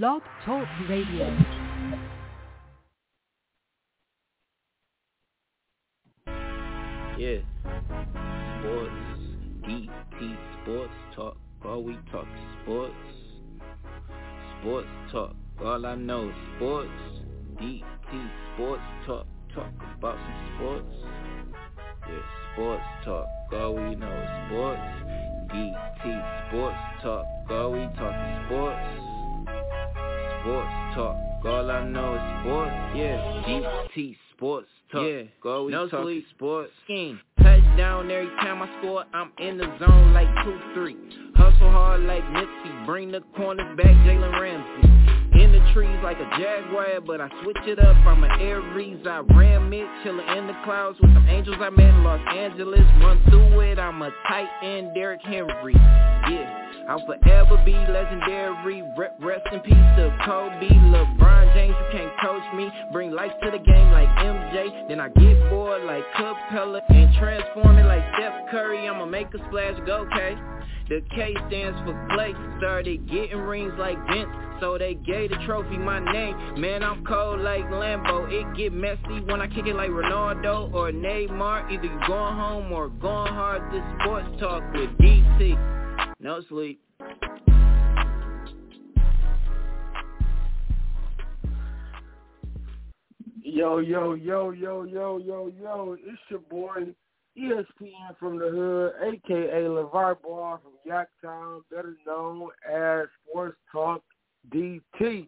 Blog 0.00 0.22
Talk 0.46 0.66
Radio. 0.88 1.26
Yeah. 7.18 7.40
Sports. 8.56 8.90
DT 9.68 10.36
Sports 10.62 10.92
Talk. 11.14 11.36
All 11.66 11.84
we 11.84 11.98
talk 12.10 12.26
sports. 12.62 12.94
Sports 14.60 14.88
Talk. 15.12 15.34
All 15.62 15.84
I 15.84 15.94
know 15.96 16.30
is 16.30 16.34
sports. 16.56 16.88
DT 17.60 18.30
Sports 18.54 18.82
Talk. 19.06 19.26
Talk 19.54 19.72
about 19.98 20.16
some 20.16 20.56
sports. 20.56 20.96
Yeah, 22.08 22.54
sports 22.54 22.82
talk. 23.04 23.26
All 23.52 23.74
we 23.74 23.94
know 23.94 24.08
is 24.08 24.48
sports. 24.48 24.80
DT 25.52 26.48
Sports 26.48 27.02
Talk. 27.02 27.26
All 27.50 27.72
we 27.72 27.84
talk 27.98 28.46
sports. 28.46 29.11
Sports 30.42 30.68
Talk. 30.94 31.16
All 31.44 31.70
I 31.70 31.84
know 31.86 32.14
is 32.14 32.42
sports. 32.42 32.72
Yeah, 32.94 33.42
DT 33.46 34.16
Sports 34.34 34.68
Talk. 34.90 35.06
Yeah, 35.06 35.22
all 35.50 35.66
we 35.66 35.72
no 35.72 35.88
talk 35.88 36.02
sleep. 36.02 36.26
sports. 36.34 36.72
Scheme. 36.84 37.20
Touchdown 37.38 38.10
every 38.10 38.26
time 38.40 38.60
I 38.60 38.68
score, 38.78 39.04
I'm 39.14 39.30
in 39.38 39.56
the 39.56 39.66
zone 39.78 40.12
like 40.12 40.26
2-3. 40.44 41.36
Hustle 41.36 41.70
hard 41.70 42.00
like 42.02 42.24
Nipsey, 42.24 42.86
bring 42.86 43.12
the 43.12 43.20
corners 43.36 43.76
back, 43.76 43.86
Jalen 43.86 44.40
Ramsey. 44.40 44.88
In 45.40 45.50
the 45.50 45.72
trees 45.72 45.98
like 46.02 46.18
a 46.18 46.28
jaguar, 46.38 47.00
but 47.06 47.20
I 47.20 47.28
switch 47.42 47.56
it 47.66 47.78
up, 47.78 47.96
I'm 48.06 48.22
an 48.22 48.40
Aries. 48.40 49.06
I 49.06 49.18
ram 49.34 49.72
it, 49.72 49.86
chillin' 50.04 50.38
in 50.38 50.46
the 50.46 50.54
clouds 50.64 50.98
with 51.00 51.14
some 51.14 51.26
angels 51.28 51.56
I 51.60 51.70
met 51.70 51.88
in 51.88 52.04
Los 52.04 52.20
Angeles. 52.28 52.84
Run 53.00 53.20
through 53.30 53.60
it, 53.60 53.78
I'm 53.78 54.02
a 54.02 54.10
tight 54.28 54.48
end, 54.62 54.94
Derrick 54.94 55.22
Henry. 55.22 55.74
Yeah. 55.74 56.61
I'll 56.88 57.04
forever 57.06 57.62
be 57.64 57.72
legendary. 57.72 58.82
Re- 58.96 59.08
Rest 59.20 59.46
in 59.52 59.60
peace 59.60 59.74
to 59.74 60.16
Kobe, 60.24 60.68
LeBron 60.68 61.54
James. 61.54 61.74
You 61.78 61.98
can't 61.98 62.12
coach 62.20 62.42
me. 62.54 62.70
Bring 62.92 63.12
life 63.12 63.32
to 63.42 63.50
the 63.50 63.58
game 63.58 63.90
like 63.90 64.08
MJ. 64.08 64.88
Then 64.88 65.00
I 65.00 65.08
get 65.08 65.50
bored 65.50 65.84
like 65.84 66.04
Capela 66.16 66.80
and 66.88 67.14
transform 67.16 67.78
it 67.78 67.84
like 67.86 68.02
Steph 68.14 68.50
Curry. 68.50 68.88
I'ma 68.88 69.06
make 69.06 69.28
a 69.34 69.38
splash, 69.48 69.78
go 69.86 70.06
K. 70.12 70.36
The 70.88 71.02
K 71.14 71.34
stands 71.48 71.78
for 71.86 72.08
Clay. 72.12 72.34
Started 72.58 73.08
getting 73.08 73.38
rings 73.38 73.72
like 73.78 73.96
Vince. 74.08 74.28
So 74.60 74.78
they 74.78 74.94
gave 74.94 75.30
the 75.30 75.36
trophy 75.46 75.76
my 75.78 75.98
name. 76.12 76.60
Man, 76.60 76.82
I'm 76.82 77.04
cold 77.04 77.40
like 77.40 77.64
Lambo. 77.64 78.30
It 78.30 78.56
get 78.56 78.72
messy 78.72 79.20
when 79.26 79.40
I 79.40 79.48
kick 79.48 79.66
it 79.66 79.74
like 79.74 79.90
Ronaldo 79.90 80.72
or 80.72 80.92
Neymar. 80.92 81.72
Either 81.72 81.84
you 81.84 82.00
going 82.06 82.36
home 82.36 82.70
or 82.72 82.88
going 82.88 83.32
hard. 83.32 83.72
This 83.72 83.82
sports 84.00 84.28
talk 84.38 84.62
with 84.72 84.90
DT. 84.98 85.81
No 86.22 86.40
sleep. 86.48 86.80
Yo, 93.42 93.78
yo, 93.78 94.14
yo, 94.14 94.50
yo, 94.52 94.84
yo, 94.84 95.18
yo, 95.18 95.52
yo, 95.60 95.96
it's 96.00 96.18
your 96.28 96.38
boy, 96.48 96.94
ESPN 97.36 98.16
from 98.20 98.38
the 98.38 98.48
Hood, 98.48 98.92
a.k.a. 99.14 99.62
LeVar 99.68 100.22
Ball 100.22 100.60
from 100.62 100.72
Yaktown, 100.88 101.62
better 101.68 101.96
known 102.06 102.50
as 102.72 103.06
Sports 103.28 103.56
Talk 103.72 104.04
DT. 104.54 105.26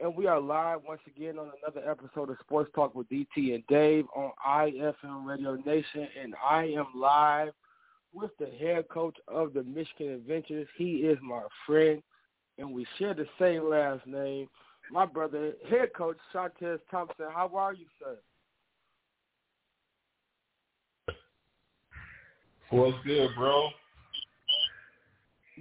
And 0.00 0.16
we 0.16 0.26
are 0.26 0.40
live 0.40 0.80
once 0.88 1.02
again 1.06 1.38
on 1.38 1.50
another 1.62 1.88
episode 1.88 2.30
of 2.30 2.38
Sports 2.40 2.70
Talk 2.74 2.94
with 2.94 3.10
DT 3.10 3.54
and 3.54 3.66
Dave 3.68 4.06
on 4.16 4.32
IFM 4.48 5.26
Radio 5.26 5.56
Nation. 5.56 6.08
And 6.18 6.34
I 6.42 6.64
am 6.64 6.86
live 6.96 7.52
with 8.14 8.30
the 8.38 8.50
head 8.58 8.88
coach 8.88 9.16
of 9.28 9.52
the 9.52 9.62
Michigan 9.64 10.22
Avengers. 10.24 10.68
He 10.76 10.98
is 10.98 11.18
my 11.22 11.42
friend, 11.66 12.02
and 12.58 12.72
we 12.72 12.86
share 12.98 13.14
the 13.14 13.26
same 13.38 13.68
last 13.68 14.06
name 14.06 14.48
my 14.90 15.06
brother, 15.06 15.52
head 15.68 15.88
coach 15.96 16.16
Shontez 16.32 16.78
Thompson. 16.90 17.26
How 17.32 17.50
are 17.54 17.72
you, 17.72 17.86
sir? 17.98 18.16
What's 22.70 22.96
good, 23.04 23.30
bro? 23.36 23.68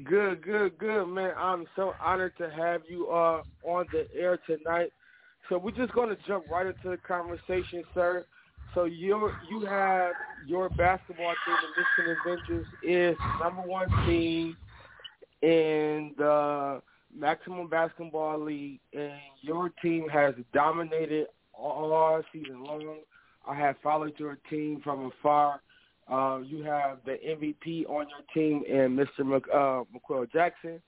Good, 0.04 0.42
good, 0.44 0.78
good, 0.80 1.06
man. 1.06 1.34
I'm 1.38 1.66
so 1.76 1.94
honored 2.02 2.34
to 2.38 2.50
have 2.50 2.82
you 2.90 3.10
uh, 3.10 3.44
on 3.64 3.86
the 3.92 4.08
air 4.18 4.40
tonight. 4.48 4.90
So 5.50 5.58
we're 5.58 5.72
just 5.72 5.94
going 5.94 6.10
to 6.10 6.18
jump 6.28 6.46
right 6.50 6.66
into 6.66 6.90
the 6.90 6.98
conversation, 6.98 7.84
sir. 7.94 8.26
So 8.74 8.86
you 8.86 9.32
you 9.50 9.66
have 9.66 10.14
your 10.48 10.70
basketball 10.70 11.34
team, 11.46 11.56
the 11.62 12.06
Michigan 12.06 12.18
Avengers, 12.26 12.68
is 12.84 13.18
number 13.40 13.62
one 13.62 13.88
team 14.06 14.58
in 15.42 16.14
the 16.18 16.82
Maximum 17.16 17.68
Basketball 17.68 18.40
League, 18.40 18.80
and 18.94 19.14
your 19.42 19.70
team 19.82 20.08
has 20.10 20.34
dominated 20.54 21.28
all 21.54 22.22
season 22.32 22.64
long. 22.64 22.98
I 23.48 23.56
have 23.56 23.76
followed 23.84 24.14
your 24.18 24.38
team 24.50 24.82
from 24.84 25.12
afar. 25.20 25.62
Uh, 26.12 26.40
you 26.44 26.64
have 26.64 26.98
the 27.06 27.18
MVP 27.28 27.88
on 27.88 28.08
your 28.10 28.24
team 28.34 28.64
and 28.70 28.98
Mr. 28.98 29.26
Mc, 29.26 29.44
uh, 29.54 29.84
McQuell 29.94 30.30
Jackson, 30.32 30.82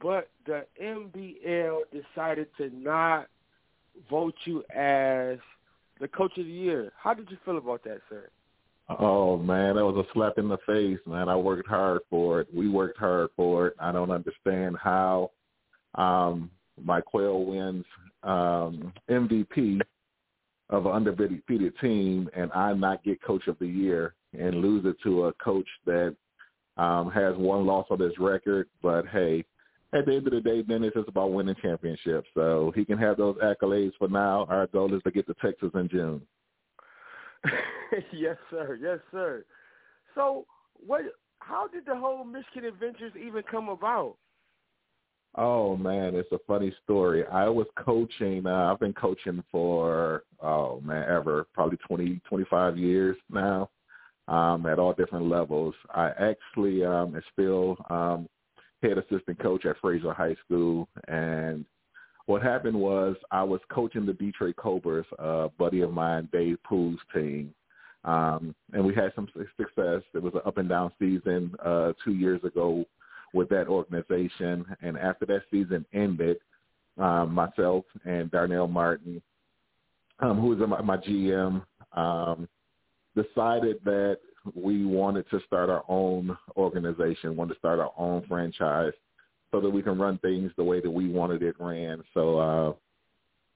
but 0.00 0.30
the 0.46 0.64
MBL 0.82 1.80
decided 1.92 2.48
to 2.56 2.70
not 2.70 3.26
vote 4.08 4.34
you 4.44 4.64
as 4.74 5.38
the 6.00 6.08
coach 6.08 6.36
of 6.38 6.46
the 6.46 6.52
year. 6.52 6.92
How 7.00 7.14
did 7.14 7.30
you 7.30 7.36
feel 7.44 7.58
about 7.58 7.84
that, 7.84 8.00
sir? 8.08 8.28
Oh 8.88 9.38
man, 9.38 9.76
that 9.76 9.84
was 9.84 10.04
a 10.04 10.12
slap 10.12 10.34
in 10.36 10.48
the 10.48 10.58
face, 10.66 10.98
man. 11.06 11.28
I 11.28 11.36
worked 11.36 11.68
hard 11.68 12.02
for 12.10 12.40
it. 12.40 12.48
We 12.54 12.68
worked 12.68 12.98
hard 12.98 13.30
for 13.34 13.68
it. 13.68 13.74
I 13.80 13.92
don't 13.92 14.10
understand 14.10 14.76
how 14.82 15.30
um 15.94 16.50
my 16.82 17.00
Quail 17.00 17.44
wins 17.44 17.84
um 18.22 18.92
MVP 19.08 19.80
of 20.70 20.86
an 20.86 20.92
undefeated 20.92 21.72
team 21.80 22.28
and 22.36 22.50
I 22.52 22.72
not 22.74 23.04
get 23.04 23.22
coach 23.22 23.46
of 23.46 23.58
the 23.58 23.66
year 23.66 24.14
and 24.38 24.56
lose 24.56 24.84
it 24.84 24.96
to 25.04 25.26
a 25.26 25.32
coach 25.34 25.68
that 25.86 26.14
um 26.76 27.10
has 27.10 27.36
one 27.36 27.64
loss 27.64 27.86
on 27.90 28.00
his 28.00 28.18
record. 28.18 28.68
But 28.82 29.06
hey, 29.06 29.46
at 29.94 30.06
the 30.06 30.14
end 30.14 30.26
of 30.26 30.32
the 30.32 30.40
day, 30.40 30.62
then 30.62 30.82
it's 30.82 30.96
just 30.96 31.08
about 31.08 31.32
winning 31.32 31.54
championships. 31.62 32.28
So 32.34 32.72
he 32.74 32.84
can 32.84 32.98
have 32.98 33.16
those 33.16 33.36
accolades 33.36 33.92
for 33.98 34.08
now. 34.08 34.46
Our 34.50 34.66
goal 34.66 34.92
is 34.94 35.02
to 35.04 35.10
get 35.10 35.26
to 35.28 35.34
Texas 35.34 35.70
in 35.74 35.88
June. 35.88 36.22
yes, 38.12 38.36
sir. 38.50 38.78
Yes, 38.80 38.98
sir. 39.12 39.44
So, 40.14 40.46
what? 40.74 41.02
How 41.38 41.68
did 41.68 41.86
the 41.86 41.94
whole 41.94 42.24
Michigan 42.24 42.64
Avengers 42.64 43.12
even 43.16 43.42
come 43.50 43.68
about? 43.68 44.16
Oh 45.36 45.76
man, 45.76 46.14
it's 46.14 46.30
a 46.32 46.38
funny 46.46 46.72
story. 46.84 47.26
I 47.26 47.48
was 47.48 47.66
coaching. 47.76 48.46
Uh, 48.46 48.72
I've 48.72 48.78
been 48.78 48.92
coaching 48.92 49.42
for 49.50 50.22
oh 50.40 50.80
man, 50.80 51.04
ever 51.08 51.46
probably 51.52 51.76
twenty, 51.86 52.20
twenty-five 52.28 52.78
years 52.78 53.16
now, 53.30 53.68
um, 54.28 54.64
at 54.66 54.78
all 54.78 54.94
different 54.94 55.28
levels. 55.28 55.74
I 55.90 56.10
actually 56.18 56.84
um, 56.84 57.16
am 57.16 57.22
still 57.32 57.76
um, 57.90 58.28
head 58.88 58.98
assistant 58.98 59.38
coach 59.38 59.64
at 59.66 59.76
Fraser 59.80 60.12
High 60.12 60.36
School, 60.44 60.88
and 61.08 61.64
what 62.26 62.42
happened 62.42 62.78
was 62.78 63.16
I 63.30 63.42
was 63.42 63.60
coaching 63.70 64.06
the 64.06 64.14
Detroit 64.14 64.56
Cobras, 64.56 65.06
a 65.18 65.48
buddy 65.58 65.82
of 65.82 65.92
mine, 65.92 66.28
Dave 66.32 66.58
Poole's 66.64 66.98
team, 67.12 67.54
um, 68.04 68.54
and 68.72 68.84
we 68.84 68.94
had 68.94 69.12
some 69.14 69.28
success. 69.56 70.02
It 70.14 70.22
was 70.22 70.34
an 70.34 70.40
up 70.44 70.58
and 70.58 70.68
down 70.68 70.92
season 70.98 71.54
uh, 71.64 71.92
two 72.04 72.12
years 72.12 72.42
ago 72.44 72.84
with 73.32 73.48
that 73.48 73.66
organization. 73.66 74.64
And 74.82 74.98
after 74.98 75.26
that 75.26 75.42
season 75.50 75.84
ended, 75.92 76.38
um, 76.98 77.34
myself 77.34 77.84
and 78.04 78.30
Darnell 78.30 78.68
Martin, 78.68 79.20
um, 80.20 80.40
who 80.40 80.48
was 80.48 80.58
my, 80.68 80.80
my 80.82 80.96
GM, 80.98 81.62
um, 81.92 82.48
decided 83.16 83.78
that 83.84 84.18
we 84.54 84.84
wanted 84.84 85.28
to 85.30 85.40
start 85.46 85.70
our 85.70 85.84
own 85.88 86.36
organization, 86.56 87.36
wanted 87.36 87.54
to 87.54 87.58
start 87.58 87.78
our 87.78 87.92
own 87.96 88.24
franchise 88.28 88.92
so 89.50 89.60
that 89.60 89.70
we 89.70 89.82
can 89.82 89.98
run 89.98 90.18
things 90.18 90.50
the 90.56 90.64
way 90.64 90.80
that 90.80 90.90
we 90.90 91.08
wanted 91.08 91.42
it 91.42 91.54
ran. 91.58 92.02
So 92.12 92.38
uh, 92.38 92.72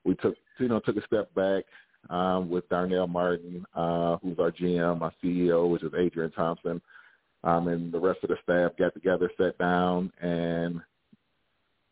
we 0.04 0.14
took, 0.14 0.34
you 0.58 0.68
know, 0.68 0.80
took 0.80 0.96
a 0.96 1.06
step 1.06 1.32
back 1.34 1.64
um, 2.08 2.48
with 2.48 2.68
Darnell 2.68 3.06
Martin, 3.06 3.66
uh, 3.74 4.16
who's 4.18 4.38
our 4.38 4.52
GM, 4.52 5.02
our 5.02 5.12
CEO, 5.22 5.68
which 5.68 5.82
is 5.82 5.92
Adrian 5.98 6.30
Thompson, 6.30 6.80
um, 7.44 7.68
and 7.68 7.92
the 7.92 8.00
rest 8.00 8.20
of 8.22 8.30
the 8.30 8.36
staff 8.42 8.76
got 8.78 8.94
together, 8.94 9.30
sat 9.36 9.58
down, 9.58 10.12
and 10.20 10.80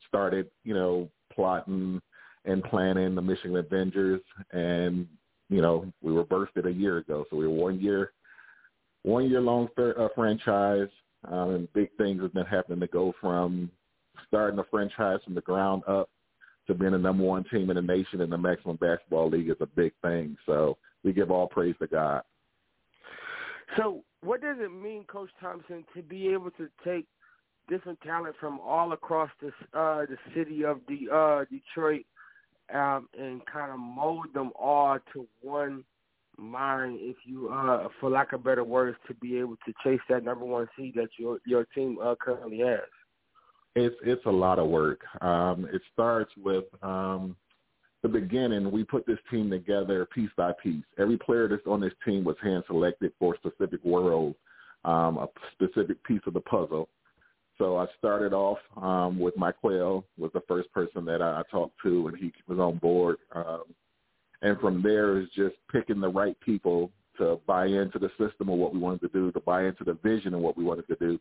started, 0.09 0.49
you 0.65 0.75
know, 0.75 1.09
plotting 1.33 2.01
and 2.45 2.63
planning 2.65 3.15
the 3.15 3.23
Michigan 3.23 3.57
Avengers. 3.57 4.23
And 4.53 5.07
you 5.49 5.63
know, 5.63 5.93
we 6.03 6.13
were 6.13 6.25
birthed 6.25 6.65
a 6.65 6.73
year 6.73 6.99
ago, 6.99 7.25
so 7.31 7.37
we 7.37 7.47
were 7.47 7.55
one 7.55 7.81
year, 7.81 8.13
one 9.07 9.31
year 9.31 9.41
long 9.41 9.69
uh, 9.79 10.09
franchise. 10.15 10.89
Um, 11.29 11.51
and 11.51 11.73
big 11.73 11.91
things 11.97 12.23
have 12.23 12.35
been 12.35 12.47
happening 12.47 12.81
to 12.81 12.87
go 12.87 13.13
from 13.21 13.71
starting 14.29 14.59
a 14.59 14.65
franchise 14.65 15.19
from 15.25 15.35
the 15.35 15.41
ground 15.41 15.83
up 15.89 16.09
to 16.67 16.75
being 16.75 16.93
the 16.93 16.99
number 16.99 17.25
one 17.25 17.45
team 17.45 17.71
in 17.71 17.77
the 17.77 17.83
nation 17.83 18.21
in 18.21 18.31
the 18.31 18.39
Maximum 18.39 18.77
Basketball 18.77 19.31
League 19.31 19.49
is 19.49 19.57
a 19.61 19.67
big 19.67 19.93
thing. 20.03 20.37
So 20.47 20.77
we 21.03 21.13
give 21.13 21.31
all 21.31 21.47
praise 21.47 21.75
to 21.81 21.87
God. 21.87 22.23
So 23.77 24.03
what 24.23 24.41
does 24.41 24.57
it 24.61 24.71
mean, 24.73 25.05
Coach 25.05 25.31
Thompson, 25.41 25.85
to 25.95 26.03
be 26.03 26.29
able 26.29 26.51
to 26.53 26.69
take 26.85 27.07
different 27.69 28.01
talent 28.03 28.37
from 28.39 28.61
all 28.61 28.93
across 28.93 29.31
the 29.41 29.49
uh, 29.79 30.07
the 30.07 30.19
city 30.35 30.65
of 30.65 30.81
the 30.89 31.13
uh, 31.13 31.45
Detroit, 31.51 32.05
um, 32.73 33.09
and 33.19 33.45
kind 33.47 33.73
of 33.73 33.79
mold 33.79 34.27
them 34.35 34.53
all 34.57 34.99
to 35.13 35.27
one 35.43 35.85
mind, 36.39 36.99
if 37.01 37.17
you, 37.25 37.49
uh, 37.49 37.89
for 38.01 38.11
lack 38.11 38.33
of 38.33 38.45
better 38.45 38.65
words, 38.65 38.97
to 39.09 39.15
be 39.15 39.39
able 39.39 39.57
to 39.67 39.73
chase 39.85 40.01
that 40.09 40.25
number 40.25 40.45
one 40.45 40.69
seed 40.77 40.95
that 40.97 41.09
your 41.19 41.39
your 41.47 41.65
team 41.75 41.99
uh, 42.03 42.15
currently 42.21 42.59
has? 42.59 42.81
It's 43.75 43.97
it's 44.03 44.25
a 44.27 44.31
lot 44.31 44.59
of 44.59 44.69
work. 44.69 45.01
Um, 45.21 45.69
it 45.73 45.83
starts 45.93 46.31
with 46.37 46.65
um, 46.83 47.37
the 48.03 48.09
beginning. 48.09 48.71
We 48.71 48.85
put 48.85 49.07
this 49.07 49.19
team 49.31 49.51
together 49.51 50.07
piece 50.07 50.31
by 50.37 50.53
piece. 50.63 50.85
Every 50.99 51.19
player 51.19 51.49
that's 51.49 51.67
on 51.67 51.81
this 51.81 51.93
team 52.05 52.25
was 52.25 52.37
hand 52.43 52.65
selected 52.67 53.13
for 53.19 53.35
a 53.35 53.39
specific 53.39 53.81
role, 53.85 54.35
um, 54.85 55.19
a 55.19 55.29
specific 55.53 56.03
piece 56.05 56.23
of 56.27 56.35
the 56.35 56.41
puzzle. 56.41 56.89
So 57.59 57.79
I 57.79 57.87
started 57.99 58.35
off 58.35 58.59
um, 58.77 59.19
with 59.19 59.35
Quayle 59.61 60.05
was 60.19 60.31
the 60.35 60.43
first 60.47 60.71
person 60.73 61.05
that 61.07 61.23
I, 61.23 61.41
I 61.41 61.43
talked 61.51 61.77
to, 61.85 62.09
and 62.09 62.17
he 62.17 62.33
was 62.47 62.59
on 62.59 62.77
board. 62.79 63.17
Um, 63.35 63.63
and 64.43 64.59
from 64.61 64.83
there 64.83 65.19
is 65.19 65.29
just 65.35 65.55
picking 65.73 66.01
the 66.01 66.09
right 66.09 66.39
people 66.41 66.91
to 67.19 67.41
buy 67.47 67.67
into 67.67 67.99
the 67.99 68.11
system 68.19 68.49
of 68.49 68.59
what 68.59 68.75
we 68.75 68.81
wanted 68.81 69.01
to 69.01 69.09
do, 69.09 69.33
to 69.33 69.41
buy 69.41 69.65
into 69.65 69.85
the 69.85 69.95
vision 70.03 70.35
of 70.35 70.41
what 70.41 70.57
we 70.57 70.65
wanted 70.65 70.87
to 70.89 70.97
do. 70.97 71.19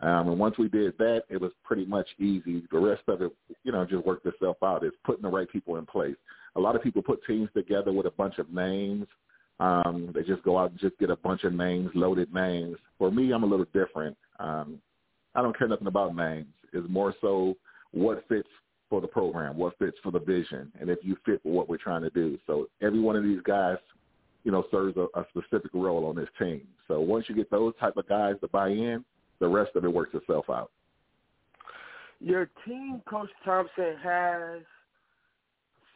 Um, 0.00 0.28
and 0.28 0.38
once 0.38 0.58
we 0.58 0.68
did 0.68 0.96
that, 0.98 1.24
it 1.28 1.40
was 1.40 1.52
pretty 1.64 1.84
much 1.84 2.08
easy. 2.18 2.66
The 2.70 2.78
rest 2.78 3.02
of 3.08 3.22
it, 3.22 3.32
you 3.62 3.72
know, 3.72 3.84
just 3.84 4.04
worked 4.04 4.26
itself 4.26 4.56
out. 4.62 4.84
It's 4.84 4.96
putting 5.04 5.22
the 5.22 5.28
right 5.28 5.48
people 5.48 5.76
in 5.76 5.86
place. 5.86 6.16
A 6.56 6.60
lot 6.60 6.74
of 6.74 6.82
people 6.82 7.02
put 7.02 7.24
teams 7.24 7.48
together 7.54 7.92
with 7.92 8.06
a 8.06 8.10
bunch 8.10 8.38
of 8.38 8.52
names. 8.52 9.06
Um, 9.60 10.10
they 10.14 10.22
just 10.22 10.42
go 10.42 10.58
out 10.58 10.72
and 10.72 10.80
just 10.80 10.98
get 10.98 11.10
a 11.10 11.16
bunch 11.16 11.44
of 11.44 11.52
names, 11.52 11.90
loaded 11.94 12.34
names. 12.34 12.76
For 12.98 13.12
me, 13.12 13.32
I'm 13.32 13.44
a 13.44 13.46
little 13.46 13.66
different. 13.72 14.16
Um, 14.40 14.80
I 15.34 15.42
don't 15.42 15.56
care 15.56 15.68
nothing 15.68 15.86
about 15.86 16.16
names. 16.16 16.46
It's 16.72 16.88
more 16.88 17.14
so 17.20 17.54
what 17.92 18.24
fits 18.28 18.48
for 18.92 19.00
the 19.00 19.08
program, 19.08 19.56
what 19.56 19.78
fits 19.78 19.96
for 20.02 20.12
the 20.12 20.18
vision, 20.18 20.70
and 20.78 20.90
if 20.90 20.98
you 21.00 21.16
fit 21.24 21.42
for 21.42 21.50
what 21.50 21.66
we're 21.66 21.78
trying 21.78 22.02
to 22.02 22.10
do. 22.10 22.36
So 22.46 22.68
every 22.82 23.00
one 23.00 23.16
of 23.16 23.22
these 23.24 23.40
guys, 23.42 23.78
you 24.44 24.52
know, 24.52 24.64
serves 24.70 24.98
a, 24.98 25.06
a 25.18 25.24
specific 25.30 25.70
role 25.72 26.04
on 26.04 26.14
this 26.14 26.28
team. 26.38 26.60
So 26.88 27.00
once 27.00 27.24
you 27.26 27.34
get 27.34 27.50
those 27.50 27.72
type 27.80 27.96
of 27.96 28.06
guys 28.06 28.34
to 28.42 28.48
buy 28.48 28.68
in, 28.68 29.02
the 29.40 29.48
rest 29.48 29.70
of 29.76 29.86
it 29.86 29.88
works 29.88 30.12
itself 30.12 30.50
out. 30.50 30.70
Your 32.20 32.50
team, 32.66 33.00
Coach 33.08 33.30
Thompson, 33.46 33.96
has, 34.04 34.60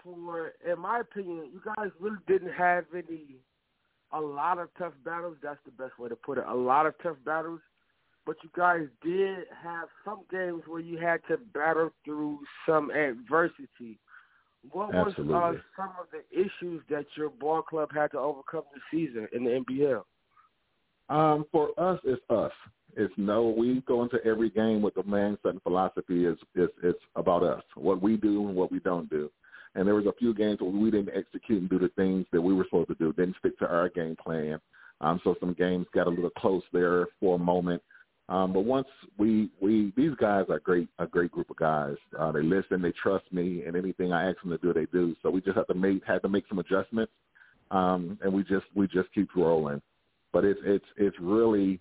for 0.02 0.52
in 0.66 0.81
my 0.81 1.00
opinion, 1.00 1.50
you 1.52 1.60
guys 1.76 1.90
really 2.00 2.16
didn't 2.26 2.54
have 2.54 2.87
any, 2.94 3.37
a 4.14 4.20
lot 4.20 4.58
of 4.58 4.70
tough 4.78 4.94
battles. 5.04 5.37
That's 5.43 5.60
the 5.66 5.70
best 5.72 5.98
way 5.98 6.08
to 6.08 6.16
put 6.16 6.38
it. 6.38 6.44
A 6.48 6.54
lot 6.54 6.87
of 6.87 6.94
tough 7.02 7.19
battles 7.26 7.60
but 8.26 8.37
you 8.43 8.50
guys 8.56 8.87
did 9.02 9.46
have 9.62 9.88
some 10.05 10.20
games 10.31 10.62
where 10.67 10.81
you 10.81 10.99
had 10.99 11.20
to 11.28 11.38
battle 11.55 11.90
through 12.05 12.40
some 12.69 12.90
adversity. 12.90 13.99
What 14.73 14.93
Absolutely. 14.94 15.32
was 15.32 15.56
uh, 15.56 15.81
some 15.81 15.90
of 16.00 16.06
the 16.11 16.25
issues 16.37 16.82
that 16.90 17.06
your 17.17 17.31
ball 17.31 17.62
club 17.62 17.90
had 17.94 18.11
to 18.11 18.19
overcome 18.19 18.64
this 18.75 18.82
season 18.90 19.28
in 19.32 19.44
the 19.44 19.50
MBL? 19.64 20.02
Um, 21.08 21.46
for 21.52 21.69
us, 21.78 22.00
it's 22.02 22.20
us. 22.28 22.50
It's 22.96 23.14
no. 23.17 23.55
We 23.56 23.81
go 23.87 24.02
into 24.02 24.19
every 24.25 24.50
game 24.50 24.82
with 24.82 24.94
the 24.94 25.02
mindset 25.02 25.50
and 25.50 25.62
philosophy 25.62 26.25
is 26.25 26.37
is 26.56 26.69
it's 26.82 26.99
about 27.14 27.44
us, 27.44 27.62
what 27.76 28.02
we 28.02 28.17
do 28.17 28.49
and 28.49 28.56
what 28.56 28.72
we 28.72 28.81
don't 28.81 29.08
do. 29.08 29.31
And 29.76 29.87
there 29.87 29.94
was 29.94 30.06
a 30.06 30.12
few 30.19 30.34
games 30.34 30.61
where 30.61 30.70
we 30.70 30.90
didn't 30.90 31.14
execute 31.14 31.61
and 31.61 31.70
do 31.70 31.79
the 31.79 31.90
things 31.90 32.25
that 32.32 32.40
we 32.40 32.55
were 32.55 32.64
supposed 32.64 32.88
to 32.88 32.94
do, 32.94 33.12
didn't 33.12 33.37
stick 33.38 33.56
to 33.58 33.69
our 33.69 33.90
game 33.90 34.17
plan. 34.17 34.58
Um, 35.02 35.20
so 35.22 35.37
some 35.38 35.52
games 35.52 35.87
got 35.94 36.06
a 36.06 36.11
little 36.11 36.31
close 36.31 36.62
there 36.72 37.06
for 37.20 37.37
a 37.37 37.38
moment. 37.38 37.82
Um, 38.28 38.52
but 38.52 38.64
once 38.64 38.88
we 39.19 39.50
we 39.61 39.93
these 39.96 40.14
guys 40.19 40.46
are 40.49 40.58
great 40.58 40.88
a 40.99 41.06
great 41.06 41.31
group 41.31 41.49
of 41.49 41.56
guys. 41.56 41.94
Uh, 42.19 42.32
they 42.32 42.43
listen, 42.43 42.82
they 42.82 42.93
trust 43.00 43.25
me, 43.32 43.62
and 43.64 43.76
anything 43.76 44.12
I 44.12 44.28
ask 44.28 44.40
them 44.43 44.50
to 44.50 44.58
do, 44.58 44.73
they 44.73 44.87
do. 44.87 45.14
So 45.23 45.31
we 45.31 45.40
just 45.40 45.56
have 45.56 45.69
to 45.69 45.75
make 45.75 46.05
had 46.05 46.23
to 46.23 46.28
make 46.28 46.44
some 46.49 46.58
adjustments, 46.58 47.12
um, 47.70 48.19
and 48.23 48.32
we 48.32 48.43
just 48.43 48.67
we 48.75 48.88
just 48.88 49.12
keep 49.14 49.28
rolling. 49.37 49.81
But 50.32 50.44
it's 50.44 50.61
it's 50.64 50.84
it's 50.96 51.17
really, 51.20 51.81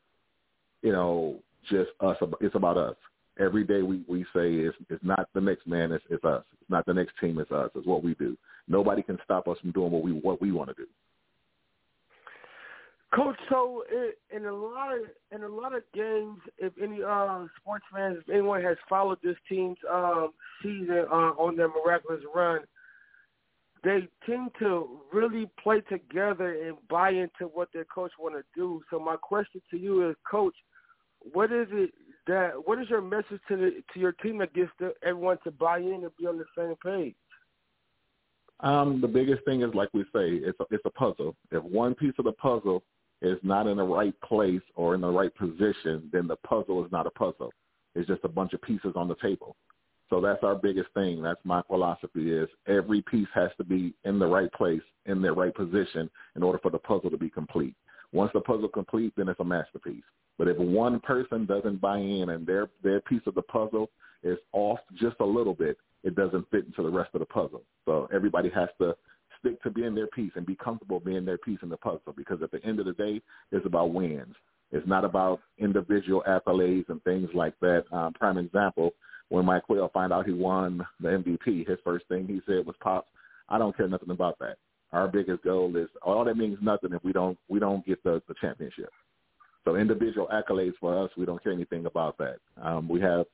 you 0.83 0.91
know, 0.91 1.39
just 1.69 1.89
us. 1.99 2.17
It's 2.41 2.55
about 2.55 2.77
us. 2.77 2.95
Every 3.39 3.63
day 3.63 3.81
we 3.81 4.03
we 4.07 4.21
say 4.25 4.53
it's 4.53 4.77
it's 4.89 5.03
not 5.03 5.27
the 5.33 5.41
next 5.41 5.65
man, 5.65 5.91
it's 5.91 6.05
it's 6.11 6.23
us. 6.23 6.43
It's 6.61 6.69
not 6.69 6.85
the 6.85 6.93
next 6.93 7.13
team, 7.19 7.39
it's 7.39 7.51
us. 7.51 7.71
It's 7.73 7.87
what 7.87 8.03
we 8.03 8.13
do. 8.15 8.37
Nobody 8.67 9.01
can 9.01 9.17
stop 9.23 9.47
us 9.47 9.57
from 9.61 9.71
doing 9.71 9.91
what 9.91 10.03
we 10.03 10.11
what 10.11 10.39
we 10.39 10.51
want 10.51 10.69
to 10.69 10.75
do. 10.75 10.87
Coach, 13.15 13.37
so 13.49 13.83
in 14.35 14.45
a 14.45 14.53
lot 14.53 14.93
of 14.93 15.03
in 15.31 15.43
a 15.43 15.47
lot 15.47 15.73
of 15.73 15.83
games, 15.93 16.39
if 16.57 16.73
any 16.81 17.01
uh, 17.01 17.45
sports 17.59 17.85
fans, 17.93 18.17
if 18.19 18.29
anyone 18.29 18.61
has 18.61 18.75
followed 18.89 19.19
this 19.23 19.37
team's 19.47 19.77
um, 19.89 20.31
season 20.61 21.05
uh, 21.09 21.31
on 21.37 21.55
their 21.55 21.69
miraculous 21.69 22.21
run, 22.33 22.61
they 23.85 24.07
tend 24.25 24.49
to 24.59 24.99
really 25.13 25.49
play 25.63 25.79
together 25.81 26.67
and 26.67 26.75
buy 26.89 27.11
into 27.11 27.45
what 27.53 27.69
their 27.73 27.85
coach 27.85 28.11
want 28.19 28.35
to 28.35 28.43
do. 28.53 28.81
So 28.89 28.99
my 28.99 29.15
question 29.15 29.61
to 29.71 29.77
you 29.77 30.09
is, 30.09 30.15
Coach, 30.29 30.55
what 31.31 31.51
is 31.53 31.67
it 31.71 31.91
that 32.27 32.51
what 32.65 32.79
is 32.79 32.89
your 32.89 33.01
message 33.01 33.39
to 33.47 33.55
the 33.55 33.83
to 33.93 33.99
your 33.99 34.11
team 34.11 34.39
that 34.39 34.53
gets 34.53 34.71
the, 34.77 34.93
everyone 35.05 35.37
to 35.45 35.51
buy 35.51 35.77
in 35.77 36.03
and 36.03 36.11
be 36.19 36.25
on 36.25 36.37
the 36.37 36.45
same 36.57 36.75
page? 36.83 37.15
Um, 38.59 38.99
the 38.99 39.07
biggest 39.07 39.45
thing 39.45 39.61
is, 39.61 39.73
like 39.73 39.89
we 39.93 40.03
say, 40.03 40.31
it's 40.31 40.59
a, 40.59 40.65
it's 40.71 40.85
a 40.85 40.89
puzzle. 40.89 41.35
If 41.51 41.63
one 41.63 41.93
piece 41.93 42.13
of 42.17 42.25
the 42.25 42.31
puzzle 42.33 42.83
is 43.21 43.37
not 43.43 43.67
in 43.67 43.77
the 43.77 43.83
right 43.83 44.19
place 44.21 44.61
or 44.75 44.95
in 44.95 45.01
the 45.01 45.09
right 45.09 45.33
position, 45.35 46.09
then 46.11 46.27
the 46.27 46.35
puzzle 46.47 46.83
is 46.85 46.91
not 46.91 47.07
a 47.07 47.11
puzzle. 47.11 47.51
It's 47.95 48.07
just 48.07 48.23
a 48.23 48.29
bunch 48.29 48.53
of 48.53 48.61
pieces 48.61 48.93
on 48.95 49.07
the 49.07 49.15
table. 49.15 49.55
So 50.09 50.21
that's 50.21 50.43
our 50.43 50.55
biggest 50.55 50.89
thing. 50.93 51.21
That's 51.21 51.39
my 51.43 51.61
philosophy 51.63 52.31
is 52.31 52.47
every 52.67 53.01
piece 53.01 53.27
has 53.33 53.49
to 53.57 53.63
be 53.63 53.93
in 54.03 54.19
the 54.19 54.27
right 54.27 54.51
place, 54.53 54.81
in 55.05 55.21
their 55.21 55.33
right 55.33 55.53
position 55.53 56.09
in 56.35 56.43
order 56.43 56.59
for 56.59 56.69
the 56.69 56.77
puzzle 56.77 57.09
to 57.09 57.17
be 57.17 57.29
complete. 57.29 57.75
Once 58.11 58.31
the 58.33 58.41
puzzle 58.41 58.67
complete, 58.67 59.13
then 59.17 59.27
it's 59.27 59.39
a 59.39 59.43
masterpiece. 59.43 60.03
But 60.37 60.47
if 60.47 60.57
one 60.57 60.99
person 60.99 61.45
doesn't 61.45 61.81
buy 61.81 61.97
in 61.97 62.29
and 62.29 62.45
their 62.45 62.67
their 62.83 63.01
piece 63.01 63.21
of 63.25 63.35
the 63.35 63.41
puzzle 63.41 63.89
is 64.23 64.37
off 64.53 64.79
just 64.95 65.15
a 65.21 65.25
little 65.25 65.53
bit, 65.53 65.77
it 66.03 66.15
doesn't 66.15 66.49
fit 66.51 66.65
into 66.65 66.83
the 66.83 66.89
rest 66.89 67.09
of 67.13 67.19
the 67.19 67.25
puzzle. 67.25 67.63
So 67.85 68.07
everybody 68.13 68.49
has 68.49 68.69
to 68.79 68.95
stick 69.45 69.61
to 69.63 69.69
being 69.69 69.93
their 69.93 70.07
piece 70.07 70.31
and 70.35 70.45
be 70.45 70.55
comfortable 70.55 70.99
being 70.99 71.25
their 71.25 71.37
piece 71.37 71.59
in 71.61 71.69
the 71.69 71.77
puzzle 71.77 72.13
because 72.15 72.41
at 72.41 72.51
the 72.51 72.63
end 72.65 72.79
of 72.79 72.85
the 72.85 72.93
day, 72.93 73.21
it's 73.51 73.65
about 73.65 73.93
wins. 73.93 74.35
It's 74.71 74.87
not 74.87 75.05
about 75.05 75.41
individual 75.59 76.23
accolades 76.27 76.89
and 76.89 77.03
things 77.03 77.29
like 77.33 77.53
that. 77.61 77.83
Um, 77.91 78.13
prime 78.13 78.37
example, 78.37 78.91
when 79.29 79.45
Mike 79.45 79.63
Quayle 79.63 79.91
found 79.93 80.11
out 80.11 80.25
he 80.25 80.33
won 80.33 80.85
the 80.99 81.09
MVP, 81.09 81.67
his 81.67 81.77
first 81.83 82.07
thing 82.07 82.27
he 82.27 82.41
said 82.45 82.65
was, 82.65 82.75
"Pops, 82.81 83.09
I 83.49 83.57
don't 83.57 83.75
care 83.75 83.87
nothing 83.87 84.09
about 84.09 84.37
that. 84.39 84.57
Our 84.91 85.07
biggest 85.07 85.43
goal 85.43 85.75
is 85.77 85.89
all 86.01 86.25
that 86.25 86.37
means 86.37 86.57
nothing 86.61 86.93
if 86.93 87.03
we 87.03 87.13
don't 87.13 87.37
we 87.47 87.59
don't 87.59 87.85
get 87.85 88.03
the, 88.03 88.21
the 88.27 88.35
championship. 88.41 88.89
So 89.63 89.75
individual 89.75 90.27
accolades 90.27 90.75
for 90.79 91.03
us, 91.03 91.09
we 91.17 91.25
don't 91.25 91.41
care 91.43 91.51
anything 91.51 91.85
about 91.85 92.17
that. 92.19 92.37
Um, 92.61 92.87
we 92.87 93.01
have 93.01 93.25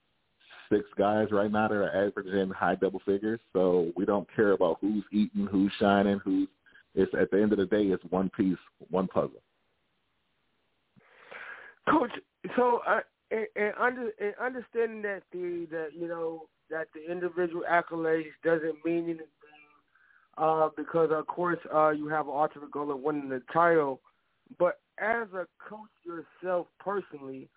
six 0.72 0.86
guys 0.98 1.28
right 1.32 1.52
now 1.52 1.68
that 1.68 1.76
are 1.76 2.08
averaging 2.08 2.50
high 2.52 2.76
double 2.76 3.02
figures. 3.06 3.40
So 3.54 3.92
we 3.96 4.06
don't 4.06 4.28
care 4.36 4.52
about 4.52 4.78
who's 4.82 5.04
eating, 5.12 5.48
who's 5.52 5.72
shining, 5.80 6.20
who's. 6.24 6.48
It's 6.94 7.14
at 7.14 7.32
the 7.32 7.42
end 7.42 7.54
of 7.54 7.58
the 7.58 7.66
day, 7.66 7.84
it's 7.84 8.04
one 8.10 8.30
piece, 8.36 8.58
one 8.90 9.08
puzzle. 9.08 9.42
Coach, 11.90 12.12
so 12.58 12.82
uh, 12.88 13.00
and, 13.32 13.48
and, 13.56 13.74
under, 13.80 14.12
and 14.20 14.34
understanding 14.42 15.02
that 15.04 15.24
the 15.32 15.68
that 15.72 15.90
you 15.98 16.08
know 16.08 16.44
that 16.70 16.88
the 16.94 17.12
individual 17.12 17.64
accolades 17.70 18.32
doesn't 18.44 18.76
mean 18.86 19.06
anything, 19.06 19.28
uh, 20.38 20.70
because 20.76 21.12
of 21.14 21.28
course 21.28 21.60
uh, 21.74 21.90
you 21.90 22.08
have 22.08 22.28
an 22.28 22.34
ultimate 22.36 22.72
goal 22.72 22.92
of 22.92 23.00
winning 23.00 23.30
the 23.30 23.42
title, 23.54 24.02
but 24.60 24.80
as 25.00 25.28
a 25.34 25.46
coach 25.70 25.90
yourself 26.04 26.68
personally, 26.80 27.48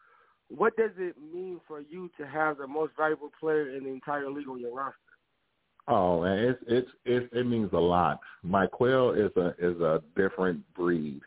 what 0.48 0.76
does 0.76 0.90
it 0.98 1.16
mean 1.32 1.60
for 1.66 1.80
you 1.80 2.10
to 2.18 2.26
have 2.26 2.58
the 2.58 2.66
most 2.66 2.92
valuable 2.96 3.30
player 3.40 3.74
in 3.76 3.84
the 3.84 3.90
entire 3.90 4.28
league 4.30 4.48
on 4.48 4.60
your 4.60 4.74
roster? 4.74 4.98
Oh 5.86 6.22
man, 6.22 6.38
it's 6.38 6.60
it's, 6.66 6.88
it's 7.04 7.34
it 7.34 7.46
means 7.46 7.70
a 7.72 7.78
lot. 7.78 8.20
Mike 8.42 8.70
Quayle 8.70 9.12
is 9.12 9.30
a 9.36 9.54
is 9.58 9.78
a 9.80 10.02
different 10.16 10.62
breed. 10.74 11.20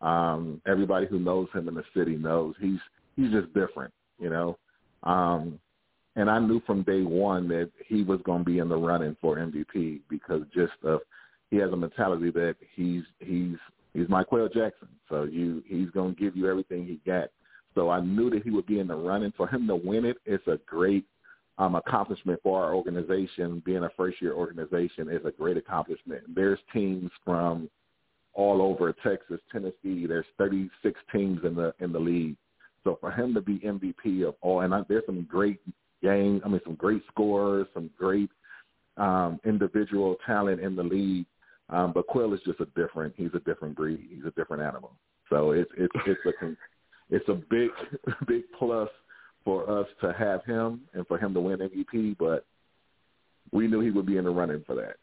Um, 0.00 0.60
everybody 0.66 1.06
who 1.06 1.18
knows 1.18 1.48
him 1.52 1.68
in 1.68 1.74
the 1.74 1.84
city 1.94 2.16
knows 2.16 2.54
he's 2.60 2.78
he's 3.16 3.32
just 3.32 3.52
different, 3.54 3.92
you 4.20 4.30
know. 4.30 4.58
Um, 5.02 5.58
and 6.14 6.30
I 6.30 6.38
knew 6.38 6.60
from 6.66 6.82
day 6.82 7.02
one 7.02 7.48
that 7.48 7.70
he 7.86 8.02
was 8.02 8.20
going 8.24 8.40
to 8.40 8.44
be 8.44 8.58
in 8.58 8.68
the 8.68 8.76
running 8.76 9.16
for 9.20 9.36
MVP 9.36 10.00
because 10.08 10.42
just 10.54 10.72
of 10.84 11.00
he 11.50 11.56
has 11.56 11.72
a 11.72 11.76
mentality 11.76 12.30
that 12.30 12.56
he's 12.74 13.02
he's 13.18 13.56
he's 13.92 14.06
Quayle 14.28 14.48
Jackson. 14.48 14.88
So 15.08 15.24
you 15.24 15.62
he's 15.66 15.90
going 15.90 16.14
to 16.14 16.20
give 16.20 16.36
you 16.36 16.48
everything 16.48 16.86
he 16.86 17.00
got. 17.04 17.28
So 17.76 17.90
I 17.90 18.00
knew 18.00 18.30
that 18.30 18.42
he 18.42 18.50
would 18.50 18.66
be 18.66 18.80
in 18.80 18.88
the 18.88 18.96
running. 18.96 19.32
For 19.36 19.46
him 19.46 19.68
to 19.68 19.76
win 19.76 20.06
it, 20.06 20.16
it's 20.24 20.46
a 20.48 20.58
great 20.66 21.04
um, 21.58 21.74
accomplishment 21.74 22.40
for 22.42 22.64
our 22.64 22.74
organization. 22.74 23.62
Being 23.64 23.84
a 23.84 23.90
first-year 23.96 24.32
organization 24.32 25.10
is 25.10 25.24
a 25.24 25.30
great 25.30 25.58
accomplishment. 25.58 26.22
There's 26.34 26.58
teams 26.72 27.10
from 27.24 27.70
all 28.32 28.62
over 28.62 28.92
Texas, 28.92 29.40
Tennessee. 29.52 30.06
There's 30.06 30.26
36 30.38 30.98
teams 31.12 31.40
in 31.44 31.54
the 31.54 31.74
in 31.78 31.92
the 31.92 32.00
league. 32.00 32.36
So 32.82 32.96
for 33.00 33.10
him 33.10 33.34
to 33.34 33.42
be 33.42 33.58
MVP 33.58 34.26
of 34.26 34.36
all, 34.40 34.62
and 34.62 34.74
I, 34.74 34.82
there's 34.88 35.04
some 35.06 35.26
great 35.28 35.60
games. 36.02 36.40
I 36.44 36.48
mean, 36.48 36.60
some 36.64 36.76
great 36.76 37.02
scorers, 37.08 37.66
some 37.74 37.90
great 37.98 38.30
um, 38.96 39.38
individual 39.44 40.16
talent 40.24 40.60
in 40.60 40.76
the 40.76 40.82
league. 40.82 41.26
Um, 41.68 41.92
but 41.92 42.06
Quill 42.06 42.32
is 42.32 42.40
just 42.46 42.60
a 42.60 42.66
different. 42.76 43.12
He's 43.16 43.34
a 43.34 43.40
different 43.40 43.76
breed. 43.76 44.08
He's 44.10 44.24
a 44.24 44.30
different 44.30 44.62
animal. 44.62 44.92
So 45.28 45.50
it's 45.50 45.70
it's 45.76 45.92
it's 46.06 46.20
a 46.26 46.32
it's 47.10 47.28
a 47.28 47.34
big 47.34 47.70
big 48.26 48.42
plus 48.58 48.88
for 49.44 49.68
us 49.70 49.86
to 50.00 50.12
have 50.12 50.44
him 50.44 50.82
and 50.94 51.06
for 51.06 51.18
him 51.18 51.32
to 51.34 51.40
win 51.40 51.58
MVP. 51.58 52.16
But 52.18 52.44
we 53.52 53.68
knew 53.68 53.80
he 53.80 53.90
would 53.90 54.06
be 54.06 54.16
in 54.16 54.24
the 54.24 54.30
running 54.30 54.64
for 54.66 54.74
that. 54.76 54.96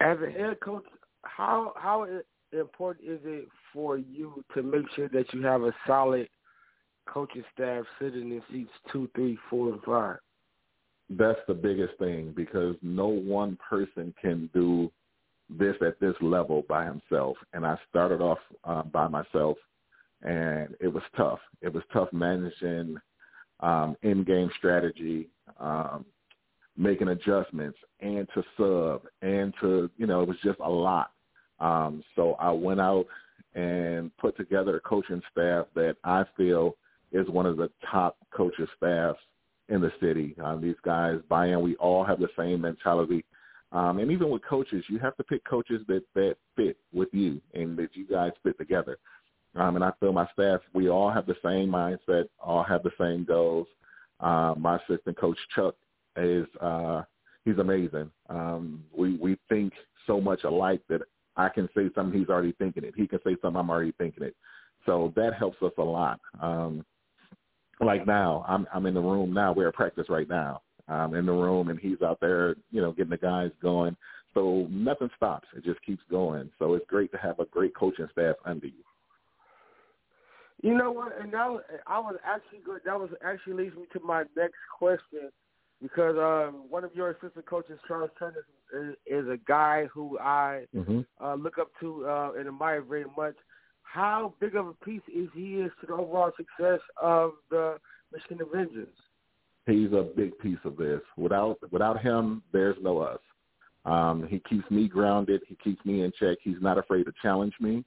As 0.00 0.18
a 0.22 0.30
head 0.30 0.60
coach, 0.60 0.84
how 1.22 1.72
how 1.76 2.06
important 2.52 3.08
is 3.08 3.20
it 3.24 3.48
for 3.72 3.98
you 3.98 4.44
to 4.54 4.62
make 4.62 4.86
sure 4.94 5.08
that 5.08 5.32
you 5.32 5.42
have 5.42 5.62
a 5.62 5.74
solid 5.86 6.28
coaching 7.06 7.44
staff 7.52 7.84
sitting 8.00 8.30
in 8.30 8.42
seats 8.50 8.70
two, 8.92 9.08
three, 9.14 9.38
four, 9.50 9.72
and 9.72 9.82
five? 9.82 10.18
That's 11.10 11.40
the 11.46 11.54
biggest 11.54 11.98
thing 11.98 12.32
because 12.34 12.76
no 12.82 13.08
one 13.08 13.58
person 13.68 14.14
can 14.20 14.48
do 14.54 14.90
this 15.50 15.76
at 15.86 16.00
this 16.00 16.14
level 16.20 16.64
by 16.68 16.84
himself. 16.86 17.36
And 17.52 17.66
I 17.66 17.76
started 17.90 18.20
off 18.20 18.38
uh, 18.64 18.82
by 18.84 19.08
myself, 19.08 19.58
and 20.22 20.74
it 20.80 20.88
was 20.88 21.02
tough. 21.16 21.40
It 21.60 21.72
was 21.72 21.82
tough 21.92 22.08
managing 22.12 22.96
um, 23.60 23.96
in-game 24.02 24.50
strategy, 24.58 25.28
um, 25.60 26.04
making 26.76 27.08
adjustments, 27.08 27.78
and 28.00 28.26
to 28.34 28.42
sub, 28.56 29.02
and 29.22 29.54
to 29.60 29.90
you 29.96 30.06
know, 30.06 30.22
it 30.22 30.28
was 30.28 30.38
just 30.42 30.58
a 30.60 30.70
lot. 30.70 31.10
Um, 31.60 32.02
so 32.16 32.34
I 32.34 32.50
went 32.50 32.80
out 32.80 33.06
and 33.54 34.14
put 34.16 34.36
together 34.36 34.76
a 34.76 34.80
coaching 34.80 35.22
staff 35.30 35.66
that 35.74 35.96
I 36.02 36.24
feel 36.36 36.76
is 37.12 37.28
one 37.28 37.46
of 37.46 37.56
the 37.56 37.70
top 37.90 38.16
coaching 38.36 38.66
staffs 38.76 39.20
in 39.68 39.80
the 39.80 39.92
city. 40.00 40.34
Um, 40.42 40.60
these 40.60 40.74
guys 40.84 41.20
buy 41.28 41.48
in. 41.48 41.60
We 41.60 41.76
all 41.76 42.04
have 42.04 42.18
the 42.18 42.28
same 42.36 42.60
mentality. 42.60 43.24
Um, 43.72 43.98
and 43.98 44.10
even 44.10 44.30
with 44.30 44.44
coaches, 44.44 44.84
you 44.88 44.98
have 44.98 45.16
to 45.16 45.24
pick 45.24 45.44
coaches 45.44 45.82
that, 45.88 46.02
that 46.14 46.36
fit 46.56 46.76
with 46.92 47.08
you 47.12 47.40
and 47.54 47.76
that 47.78 47.90
you 47.94 48.06
guys 48.06 48.32
fit 48.42 48.58
together. 48.58 48.98
Um, 49.56 49.76
and 49.76 49.84
I 49.84 49.92
feel 50.00 50.12
my 50.12 50.28
staff, 50.32 50.60
we 50.72 50.88
all 50.88 51.10
have 51.10 51.26
the 51.26 51.36
same 51.42 51.68
mindset, 51.68 52.24
all 52.40 52.64
have 52.64 52.82
the 52.82 52.90
same 52.98 53.24
goals. 53.24 53.66
Um, 54.20 54.60
my 54.60 54.76
assistant 54.76 55.18
coach 55.18 55.38
Chuck 55.54 55.74
is 56.16 56.46
uh, 56.60 57.02
he's 57.44 57.58
amazing. 57.58 58.10
Um, 58.28 58.84
we 58.96 59.16
we 59.16 59.36
think 59.48 59.72
so 60.06 60.20
much 60.20 60.44
alike 60.44 60.82
that 60.88 61.02
I 61.36 61.48
can 61.48 61.68
say 61.74 61.88
something 61.94 62.18
he's 62.18 62.28
already 62.28 62.52
thinking 62.52 62.84
it. 62.84 62.94
He 62.96 63.06
can 63.06 63.20
say 63.24 63.36
something 63.42 63.58
I'm 63.58 63.70
already 63.70 63.92
thinking 63.98 64.24
it. 64.24 64.36
So 64.86 65.12
that 65.16 65.34
helps 65.34 65.60
us 65.62 65.72
a 65.78 65.82
lot. 65.82 66.20
Um, 66.40 66.84
like 67.80 68.06
now, 68.06 68.44
I'm 68.48 68.66
I'm 68.72 68.86
in 68.86 68.94
the 68.94 69.00
room 69.00 69.32
now. 69.32 69.52
We're 69.52 69.68
at 69.68 69.74
practice 69.74 70.06
right 70.08 70.28
now. 70.28 70.62
I'm 70.88 71.14
in 71.14 71.26
the 71.26 71.32
room 71.32 71.70
and 71.70 71.78
he's 71.78 72.02
out 72.02 72.20
there, 72.20 72.56
you 72.70 72.80
know, 72.82 72.92
getting 72.92 73.10
the 73.10 73.16
guys 73.16 73.50
going. 73.62 73.96
So 74.34 74.66
nothing 74.70 75.08
stops. 75.16 75.48
It 75.56 75.64
just 75.64 75.80
keeps 75.82 76.02
going. 76.10 76.50
So 76.58 76.74
it's 76.74 76.84
great 76.88 77.10
to 77.12 77.18
have 77.18 77.38
a 77.40 77.46
great 77.46 77.74
coaching 77.74 78.08
staff 78.12 78.36
under 78.44 78.66
you. 78.66 78.84
You 80.64 80.74
know 80.74 80.90
what? 80.90 81.12
And 81.20 81.30
that 81.34 81.46
was, 81.46 81.62
I 81.86 81.98
was 81.98 82.16
actually 82.24 82.60
good. 82.64 82.80
That 82.86 82.98
was 82.98 83.10
actually 83.22 83.52
leads 83.52 83.76
me 83.76 83.84
to 83.92 84.00
my 84.00 84.24
next 84.34 84.54
question 84.78 85.30
because 85.82 86.16
um, 86.16 86.64
one 86.70 86.84
of 86.84 86.94
your 86.94 87.10
assistant 87.10 87.44
coaches, 87.44 87.78
Charles 87.86 88.10
Turner, 88.18 88.46
is, 88.74 88.94
is 89.06 89.28
a 89.28 89.36
guy 89.46 89.84
who 89.92 90.18
I 90.18 90.64
mm-hmm. 90.74 91.00
uh, 91.22 91.34
look 91.34 91.58
up 91.58 91.68
to 91.80 92.06
uh, 92.06 92.32
and 92.38 92.48
admire 92.48 92.80
very 92.80 93.04
much. 93.14 93.34
How 93.82 94.32
big 94.40 94.56
of 94.56 94.68
a 94.68 94.72
piece 94.72 95.02
is 95.14 95.28
he 95.34 95.56
is 95.56 95.70
to 95.82 95.86
the 95.86 95.92
overall 95.92 96.32
success 96.34 96.80
of 97.00 97.32
the 97.50 97.76
Michigan 98.10 98.40
Avengers? 98.40 98.88
He's 99.66 99.92
a 99.92 100.08
big 100.16 100.38
piece 100.38 100.58
of 100.64 100.78
this. 100.78 101.02
Without 101.18 101.58
without 101.72 102.00
him, 102.00 102.42
there's 102.54 102.76
no 102.80 103.00
us. 103.00 103.20
Um, 103.84 104.26
he 104.30 104.40
keeps 104.48 104.70
me 104.70 104.88
grounded. 104.88 105.42
He 105.46 105.58
keeps 105.62 105.84
me 105.84 106.04
in 106.04 106.12
check. 106.18 106.38
He's 106.42 106.56
not 106.62 106.78
afraid 106.78 107.04
to 107.04 107.12
challenge 107.20 107.52
me. 107.60 107.84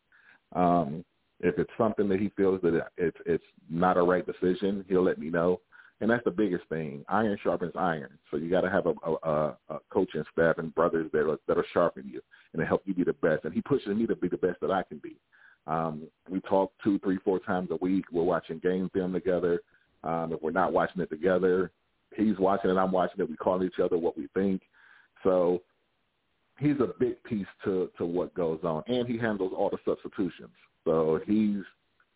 Um, 0.55 1.03
if 1.39 1.60
it's 1.60 1.72
something 1.77 2.10
that 2.10 2.20
he 2.20 2.29
feels 2.36 2.62
that 2.62 2.88
it's 2.98 3.17
it's 3.25 3.44
not 3.70 3.98
a 3.98 4.01
right 4.01 4.25
decision, 4.25 4.86
he'll 4.88 5.03
let 5.03 5.20
me 5.20 5.29
know 5.29 5.60
and 6.00 6.10
that's 6.10 6.24
the 6.24 6.32
biggest 6.32 6.63
thing. 6.70 7.03
Iron 7.10 7.38
sharpens 7.44 7.74
iron. 7.75 8.17
So 8.29 8.38
you 8.38 8.51
got 8.51 8.62
to 8.62 8.70
have 8.70 8.86
a, 8.86 8.94
a, 9.27 9.58
a 9.70 9.79
coaching 9.89 10.24
staff 10.32 10.60
and 10.60 10.74
brothers 10.75 11.10
that 11.12 11.27
are, 11.27 11.39
that 11.48 11.58
are 11.58 11.65
sharpening 11.74 12.12
you 12.12 12.22
and 12.53 12.62
help 12.63 12.84
you 12.86 12.94
be 12.94 13.03
the 13.03 13.13
best. 13.13 13.46
And 13.46 13.53
he 13.53 13.62
pushes 13.62 13.88
me 13.88 14.06
to 14.06 14.15
be 14.15 14.27
the 14.27 14.38
best 14.38 14.60
that 14.62 14.72
I 14.72 14.84
can 14.84 15.00
be. 15.00 15.15
Um, 15.65 16.03
we 16.29 16.39
talk 16.41 16.72
two, 16.84 17.00
three, 17.00 17.17
four 17.25 17.39
times 17.39 17.70
a 17.72 17.77
week. 17.77 18.06
We're 18.12 18.24
watching 18.24 18.60
game 18.60 18.89
film 18.94 19.12
together. 19.12 19.62
Um, 20.03 20.34
if 20.34 20.41
we're 20.41 20.51
not 20.51 20.72
watching 20.72 21.01
it 21.01 21.10
together, 21.10 21.72
he's 22.15 22.38
watching 22.38 22.70
it, 22.70 22.77
I'm 22.77 22.91
watching 22.91 23.20
it. 23.20 23.29
We 23.29 23.36
call 23.36 23.63
each 23.63 23.79
other 23.84 23.98
what 23.98 24.15
we 24.15 24.27
think. 24.36 24.62
So 25.24 25.63
he's 26.60 26.79
a 26.79 26.94
big 27.00 27.22
piece 27.24 27.48
to 27.65 27.89
to 27.98 28.06
what 28.06 28.34
goes 28.36 28.60
on, 28.63 28.84
and 28.88 29.08
he 29.08 29.17
handles 29.17 29.51
all 29.58 29.70
the 29.70 29.79
substitutions. 29.84 30.53
So 30.88 31.20
he's 31.27 31.63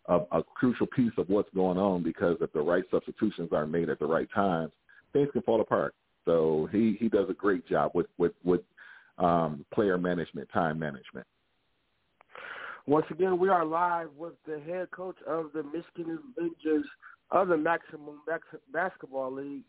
a, 0.06 0.20
a 0.32 0.42
crucial 0.42 0.86
piece 0.86 1.12
of 1.18 1.28
what's 1.28 1.50
going 1.54 1.76
on 1.76 2.02
because 2.02 2.38
if 2.40 2.50
the 2.54 2.62
right 2.62 2.84
substitutions 2.90 3.50
aren't 3.52 3.70
made 3.70 3.90
at 3.90 3.98
the 3.98 4.06
right 4.06 4.28
times, 4.34 4.72
things 5.12 5.28
can 5.30 5.42
fall 5.42 5.60
apart. 5.60 5.94
So 6.24 6.70
he 6.72 6.96
he 6.98 7.10
does 7.10 7.28
a 7.28 7.34
great 7.34 7.68
job 7.68 7.90
with 7.94 8.06
with 8.16 8.32
with 8.44 8.62
um, 9.18 9.66
player 9.74 9.98
management, 9.98 10.48
time 10.54 10.78
management. 10.78 11.26
Once 12.86 13.04
again, 13.10 13.38
we 13.38 13.50
are 13.50 13.64
live 13.64 14.08
with 14.16 14.32
the 14.46 14.58
head 14.60 14.90
coach 14.90 15.16
of 15.26 15.50
the 15.52 15.62
Michigan 15.64 16.18
Avengers 16.38 16.86
of 17.30 17.48
the 17.48 17.56
Maximum 17.58 18.20
Basketball 18.72 19.34
League, 19.34 19.64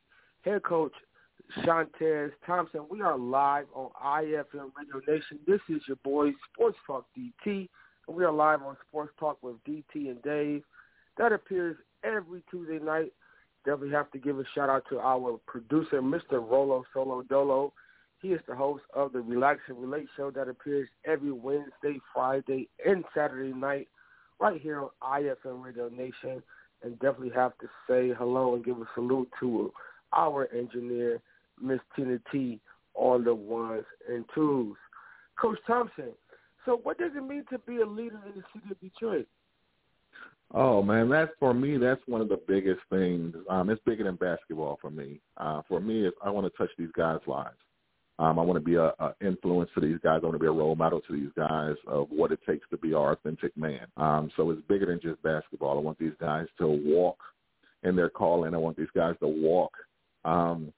head 0.46 0.64
coach 0.64 0.94
Shontez 1.60 2.32
Thompson. 2.46 2.86
We 2.90 3.02
are 3.02 3.18
live 3.18 3.66
on 3.74 3.90
IFM 4.02 4.72
Radio 4.78 5.02
Nation. 5.06 5.40
This 5.46 5.60
is 5.68 5.82
your 5.90 5.98
boy 6.06 6.32
Sports 6.54 6.78
Talk 6.88 7.06
DT. 7.18 7.68
We 8.08 8.26
are 8.26 8.34
live 8.34 8.62
on 8.64 8.76
Sports 8.90 9.14
Talk 9.18 9.38
with 9.42 9.56
DT 9.64 9.84
and 9.94 10.22
Dave. 10.24 10.64
That 11.18 11.32
appears 11.32 11.78
every 12.04 12.44
Tuesday 12.52 12.84
night. 12.84 13.14
Definitely 13.64 13.92
have 13.92 14.12
to 14.12 14.20
give 14.20 14.40
a 14.40 14.44
shout 14.54 14.70
out 14.70 14.84
to 14.90 15.00
our 15.00 15.40
producer, 15.48 16.02
Mr. 16.02 16.34
Rolo 16.34 16.84
Solo 16.94 17.22
Dolo. 17.22 17.72
He 18.22 18.30
is 18.30 18.42
the 18.46 18.56
host 18.56 18.84
of 18.94 19.14
the 19.14 19.22
Relax 19.22 19.62
and 19.70 19.78
Relate 19.78 20.08
show 20.18 20.32
that 20.32 20.50
appears 20.50 20.90
every 21.06 21.32
Wednesday, 21.32 22.02
Friday, 22.14 22.68
and 22.86 23.06
Saturday 23.16 23.54
night 23.54 23.88
right 24.40 24.60
here 24.60 24.82
on 24.82 24.90
IFM 25.02 25.64
Radio 25.64 25.88
Nation. 25.88 26.44
And 26.84 27.00
definitely 27.00 27.32
have 27.36 27.58
to 27.60 27.68
say 27.88 28.12
hello 28.18 28.56
and 28.56 28.66
give 28.66 28.80
a 28.80 28.86
salute 28.96 29.30
to 29.40 29.72
our 30.12 30.50
engineer, 30.54 31.22
Miss 31.62 31.80
Tina 31.96 32.20
T, 32.34 32.60
on 32.96 33.24
the 33.24 33.34
ones 33.34 33.86
and 34.10 34.26
twos. 34.36 34.76
Coach 35.40 35.58
Thompson, 35.66 36.12
so 36.66 36.80
what 36.84 36.98
does 36.98 37.12
it 37.16 37.24
mean 37.24 37.46
to 37.52 37.60
be 37.60 37.78
a 37.78 37.86
leader 37.86 38.20
in 38.26 38.34
the 38.36 38.44
city 38.54 38.72
of 38.72 38.80
Detroit? 38.80 39.28
Oh 40.54 40.84
man, 40.84 41.10
that's 41.10 41.32
for 41.40 41.54
me. 41.54 41.78
That's 41.78 42.02
one 42.06 42.22
of 42.22 42.30
the 42.30 42.40
biggest 42.48 42.82
things. 42.90 43.36
Um, 43.50 43.70
it's 43.70 43.82
bigger 43.86 44.04
than 44.04 44.16
basketball 44.16 44.78
for 44.82 44.92
me. 44.92 45.20
Uh, 45.38 45.62
for 45.68 45.80
me, 45.80 46.06
is 46.06 46.14
I 46.24 46.30
want 46.30 46.46
to 46.46 46.58
touch 46.58 46.70
these 46.78 46.92
guys' 46.96 47.20
lives. 47.26 47.58
Um, 48.20 48.38
I 48.38 48.44
want 48.44 48.58
to 48.58 48.64
be 48.64 48.76
a, 48.76 48.94
a 49.00 49.16
influence 49.22 49.72
to 49.74 49.82
these 49.82 49.98
guys. 50.04 50.20
I 50.22 50.26
want 50.26 50.36
to 50.36 50.40
be 50.40 50.48
a 50.48 50.52
role 50.52 50.76
model 50.76 51.02
to 51.02 51.14
these 51.14 51.32
guys 51.36 51.76
of 51.88 52.08
what 52.12 52.32
it 52.32 52.40
takes 52.48 52.68
to 52.70 52.78
be 52.78 52.94
our 52.94 53.14
authentic 53.14 53.58
man. 53.58 53.88
Um, 53.98 54.30
so 54.38 54.52
it's 54.52 54.62
bigger 54.68 54.86
than 54.86 55.00
just 55.02 55.22
basketball. 55.24 55.78
I 55.78 55.82
want 55.82 55.98
these 55.98 56.14
guys 56.22 56.46
to 56.60 56.68
walk 56.68 57.18
in 57.82 57.96
their 57.96 58.10
calling. 58.10 58.54
I 58.54 58.58
want 58.58 58.78
these 58.78 58.88
guys 58.96 59.16
to 59.22 59.28
walk 59.28 59.74
um, 60.24 60.72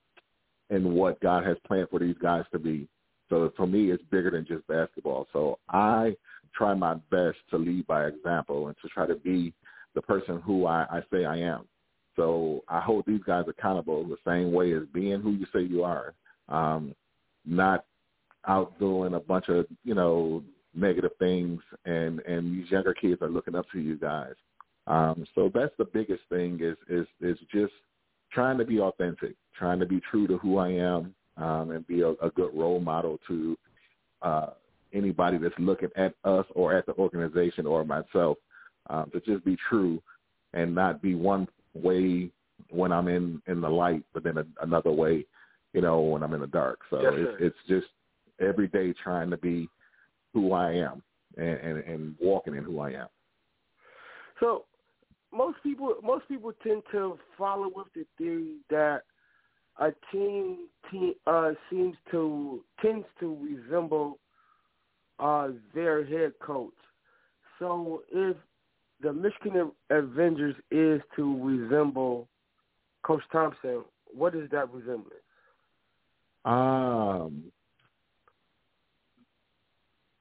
in 0.70 0.94
what 0.94 1.20
God 1.20 1.46
has 1.46 1.58
planned 1.68 1.90
for 1.90 2.00
these 2.00 2.16
guys 2.22 2.46
to 2.54 2.60
be. 2.60 2.88
So 3.30 3.52
for 3.56 3.66
me, 3.68 3.92
it's 3.92 4.04
bigger 4.12 4.32
than 4.32 4.46
just 4.46 4.68
basketball. 4.68 5.28
So 5.34 5.60
I 5.70 6.16
try 6.56 6.74
my 6.74 6.96
best 7.12 7.38
to 7.50 7.58
lead 7.58 7.88
by 7.88 8.06
example 8.06 8.68
and 8.68 8.76
to 8.82 8.88
try 8.90 9.06
to 9.06 9.16
be 9.16 9.54
the 9.94 10.02
person 10.02 10.42
who 10.42 10.66
I, 10.66 10.86
I 10.90 11.02
say 11.12 11.26
I 11.26 11.38
am. 11.38 11.68
So 12.16 12.64
I 12.70 12.80
hold 12.80 13.06
these 13.06 13.22
guys 13.26 13.46
accountable 13.48 14.06
the 14.06 14.18
same 14.26 14.52
way 14.52 14.74
as 14.74 14.84
being 14.94 15.22
who 15.22 15.32
you 15.32 15.46
say 15.54 15.62
you 15.62 15.84
are, 15.84 16.14
um, 16.48 16.96
not 17.46 17.86
out 18.48 18.78
doing 18.80 19.16
a 19.16 19.20
bunch 19.20 19.50
of 19.50 19.66
you 19.84 19.96
know 19.96 20.44
negative 20.74 21.12
things, 21.20 21.62
and 21.86 22.20
and 22.22 22.58
these 22.58 22.72
younger 22.72 22.94
kids 22.94 23.22
are 23.22 23.30
looking 23.30 23.56
up 23.56 23.66
to 23.74 23.80
you 23.80 23.98
guys. 23.98 24.34
Um, 24.88 25.26
so 25.34 25.52
that's 25.54 25.74
the 25.78 25.86
biggest 25.86 26.22
thing 26.30 26.60
is 26.62 26.78
is 26.88 27.08
is 27.20 27.38
just 27.52 27.74
trying 28.32 28.58
to 28.58 28.66
be 28.66 28.80
authentic, 28.80 29.36
trying 29.58 29.80
to 29.80 29.86
be 29.86 30.00
true 30.10 30.28
to 30.28 30.38
who 30.38 30.58
I 30.58 30.70
am, 30.70 31.14
um, 31.38 31.72
and 31.72 31.86
be 31.88 32.02
a, 32.02 32.12
a 32.12 32.30
good 32.36 32.52
role 32.54 32.80
model 32.80 33.20
to 33.28 33.58
uh, 34.22 34.48
anybody 34.94 35.38
that's 35.38 35.56
looking 35.58 35.90
at 35.96 36.14
us 36.24 36.46
or 36.56 36.74
at 36.74 36.86
the 36.86 36.94
organization 36.94 37.66
or 37.66 37.84
myself 37.84 38.38
um, 38.90 39.10
to 39.12 39.20
just 39.22 39.44
be 39.44 39.58
true 39.70 40.02
and 40.54 40.74
not 40.74 41.02
be 41.02 41.16
one 41.16 41.48
way 41.74 42.30
when 42.70 42.92
I'm 42.92 43.08
in 43.08 43.42
in 43.48 43.62
the 43.62 43.70
light, 43.70 44.04
but 44.14 44.24
then 44.24 44.38
a, 44.38 44.46
another 44.62 44.92
way, 44.92 45.26
you 45.74 45.82
know, 45.82 46.00
when 46.00 46.24
I'm 46.24 46.34
in 46.34 46.42
the 46.42 46.48
dark. 46.48 46.80
So 46.90 47.02
yes, 47.02 47.14
it's, 47.16 47.34
it's 47.40 47.58
just 47.68 47.88
every 48.40 48.68
day 48.68 48.94
trying 49.04 49.30
to 49.30 49.38
be 49.38 49.68
who 50.34 50.54
I 50.54 50.74
am 50.74 51.04
and, 51.38 51.58
and, 51.60 51.78
and 51.80 52.16
walking 52.22 52.56
in 52.56 52.64
who 52.64 52.80
I 52.80 52.92
am. 52.92 53.08
So 54.40 54.66
most 55.34 55.58
people 55.64 55.96
most 56.04 56.28
people 56.28 56.54
tend 56.64 56.84
to 56.92 57.18
follow 57.38 57.70
with 57.76 57.88
the 57.94 58.06
theory 58.18 58.58
that 58.70 59.02
a 59.80 59.92
team, 60.12 60.68
team 60.92 61.14
uh, 61.28 61.52
seems 61.70 61.96
to 62.12 62.64
tends 62.82 63.06
to 63.20 63.38
resemble 63.42 64.20
uh, 65.20 65.50
their 65.74 66.06
head 66.06 66.34
coach. 66.40 66.74
So 67.60 68.04
if 68.12 68.36
the 69.02 69.14
Michigan 69.14 69.72
Avengers 69.90 70.56
is 70.72 71.02
to 71.16 71.44
resemble 71.44 72.28
Coach 73.04 73.24
Thompson, 73.32 73.84
what 74.14 74.36
is 74.36 74.50
that 74.52 74.72
resemblance? 74.72 75.14
Um, 76.46 77.44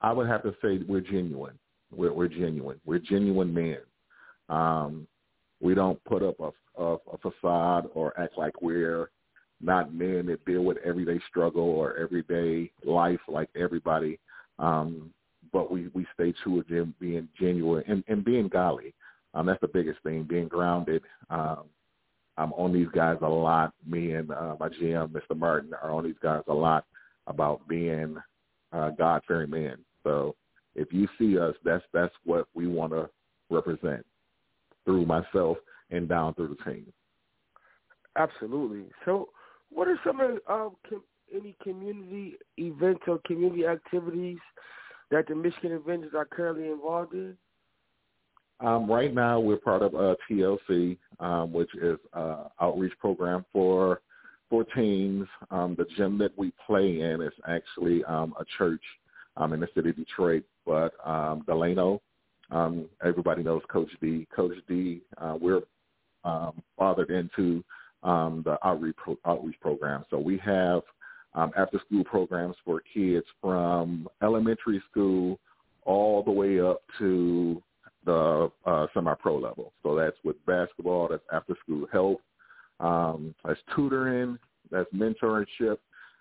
I 0.00 0.12
would 0.12 0.26
have 0.26 0.42
to 0.42 0.54
say 0.62 0.80
we're 0.86 1.00
genuine. 1.00 1.58
We're, 1.90 2.12
we're 2.12 2.28
genuine. 2.28 2.80
We're 2.84 2.98
genuine 2.98 3.54
men. 3.54 3.78
Um, 4.48 5.06
we 5.60 5.74
don't 5.74 6.02
put 6.04 6.22
up 6.22 6.36
a, 6.40 6.82
a, 6.82 6.94
a 6.94 7.18
facade 7.18 7.88
or 7.94 8.18
act 8.18 8.36
like 8.36 8.60
we're 8.60 9.10
not 9.64 9.94
men 9.94 10.26
that 10.26 10.44
deal 10.44 10.62
with 10.62 10.78
everyday 10.84 11.20
struggle 11.28 11.62
or 11.62 11.96
everyday 11.96 12.70
life 12.84 13.20
like 13.28 13.48
everybody. 13.56 14.18
Um, 14.58 15.10
but 15.52 15.70
we, 15.70 15.88
we 15.94 16.06
stay 16.14 16.34
true 16.42 16.62
to 16.64 16.86
being 17.00 17.28
genuine 17.38 17.84
and, 17.86 18.04
and 18.08 18.24
being 18.24 18.48
godly. 18.48 18.94
Um, 19.34 19.46
that's 19.46 19.60
the 19.60 19.68
biggest 19.68 20.00
thing, 20.02 20.24
being 20.24 20.48
grounded. 20.48 21.02
Um, 21.30 21.64
I'm 22.36 22.52
on 22.54 22.72
these 22.72 22.88
guys 22.92 23.18
a 23.22 23.28
lot. 23.28 23.72
Me 23.86 24.12
and 24.12 24.30
uh, 24.30 24.56
my 24.58 24.68
GM, 24.68 25.08
Mr. 25.08 25.36
Martin, 25.36 25.72
are 25.82 25.92
on 25.92 26.04
these 26.04 26.14
guys 26.22 26.42
a 26.48 26.54
lot 26.54 26.84
about 27.26 27.66
being 27.68 28.16
uh, 28.72 28.90
God-fearing 28.90 29.50
men. 29.50 29.76
So 30.02 30.34
if 30.74 30.92
you 30.92 31.08
see 31.18 31.38
us, 31.38 31.54
that's 31.64 31.84
that's 31.92 32.14
what 32.24 32.46
we 32.54 32.66
want 32.66 32.92
to 32.92 33.08
represent 33.50 34.04
through 34.84 35.06
myself 35.06 35.56
and 35.90 36.08
down 36.08 36.34
through 36.34 36.56
the 36.56 36.70
team. 36.70 36.92
Absolutely. 38.16 38.84
So, 39.04 39.28
what 39.74 39.88
are 39.88 39.98
some 40.06 40.20
of 40.20 40.30
um, 40.48 40.76
com- 40.88 41.02
any 41.34 41.56
community 41.62 42.34
events 42.58 43.02
or 43.06 43.18
community 43.26 43.66
activities 43.66 44.38
that 45.10 45.26
the 45.28 45.34
Michigan 45.34 45.72
Avengers 45.72 46.12
are 46.16 46.24
currently 46.24 46.68
involved 46.68 47.14
in? 47.14 47.36
Um, 48.60 48.90
right 48.90 49.12
now, 49.12 49.40
we're 49.40 49.56
part 49.56 49.82
of 49.82 49.94
uh, 49.94 50.14
TLC, 50.30 50.96
um, 51.20 51.52
which 51.52 51.70
is 51.74 51.98
uh, 52.12 52.44
outreach 52.60 52.92
program 52.98 53.44
for 53.52 54.00
for 54.48 54.64
teens. 54.64 55.26
Um, 55.50 55.74
the 55.76 55.86
gym 55.96 56.18
that 56.18 56.36
we 56.38 56.52
play 56.66 57.00
in 57.00 57.20
is 57.20 57.32
actually 57.48 58.04
um, 58.04 58.34
a 58.38 58.44
church 58.56 58.82
um, 59.36 59.52
in 59.52 59.60
the 59.60 59.68
city 59.74 59.90
of 59.90 59.96
Detroit, 59.96 60.44
but 60.64 60.94
um, 61.04 61.42
Delano, 61.46 62.00
um, 62.50 62.86
everybody 63.04 63.42
knows 63.42 63.62
Coach 63.68 63.90
D. 64.00 64.26
Coach 64.34 64.54
D, 64.68 65.00
uh, 65.18 65.36
we're 65.40 65.62
um, 66.24 66.62
fathered 66.78 67.10
into 67.10 67.64
um, 68.04 68.42
the 68.44 68.58
outreach, 68.66 68.96
pro- 68.96 69.18
outreach 69.24 69.58
program. 69.60 70.04
So 70.10 70.18
we 70.18 70.38
have 70.38 70.82
um, 71.34 71.50
after-school 71.56 72.04
programs 72.04 72.54
for 72.64 72.80
kids 72.92 73.26
from 73.40 74.08
elementary 74.22 74.82
school 74.90 75.40
all 75.84 76.22
the 76.22 76.30
way 76.30 76.60
up 76.60 76.82
to 76.98 77.60
the 78.04 78.50
uh, 78.66 78.86
semi-pro 78.94 79.38
level. 79.38 79.72
So 79.82 79.96
that's 79.96 80.16
with 80.22 80.36
basketball, 80.46 81.08
that's 81.08 81.22
after-school 81.32 81.86
help, 81.90 82.20
um, 82.80 83.34
that's 83.44 83.60
tutoring, 83.74 84.38
that's 84.70 84.92
mentorship. 84.92 85.78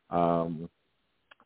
Um, 0.10 0.70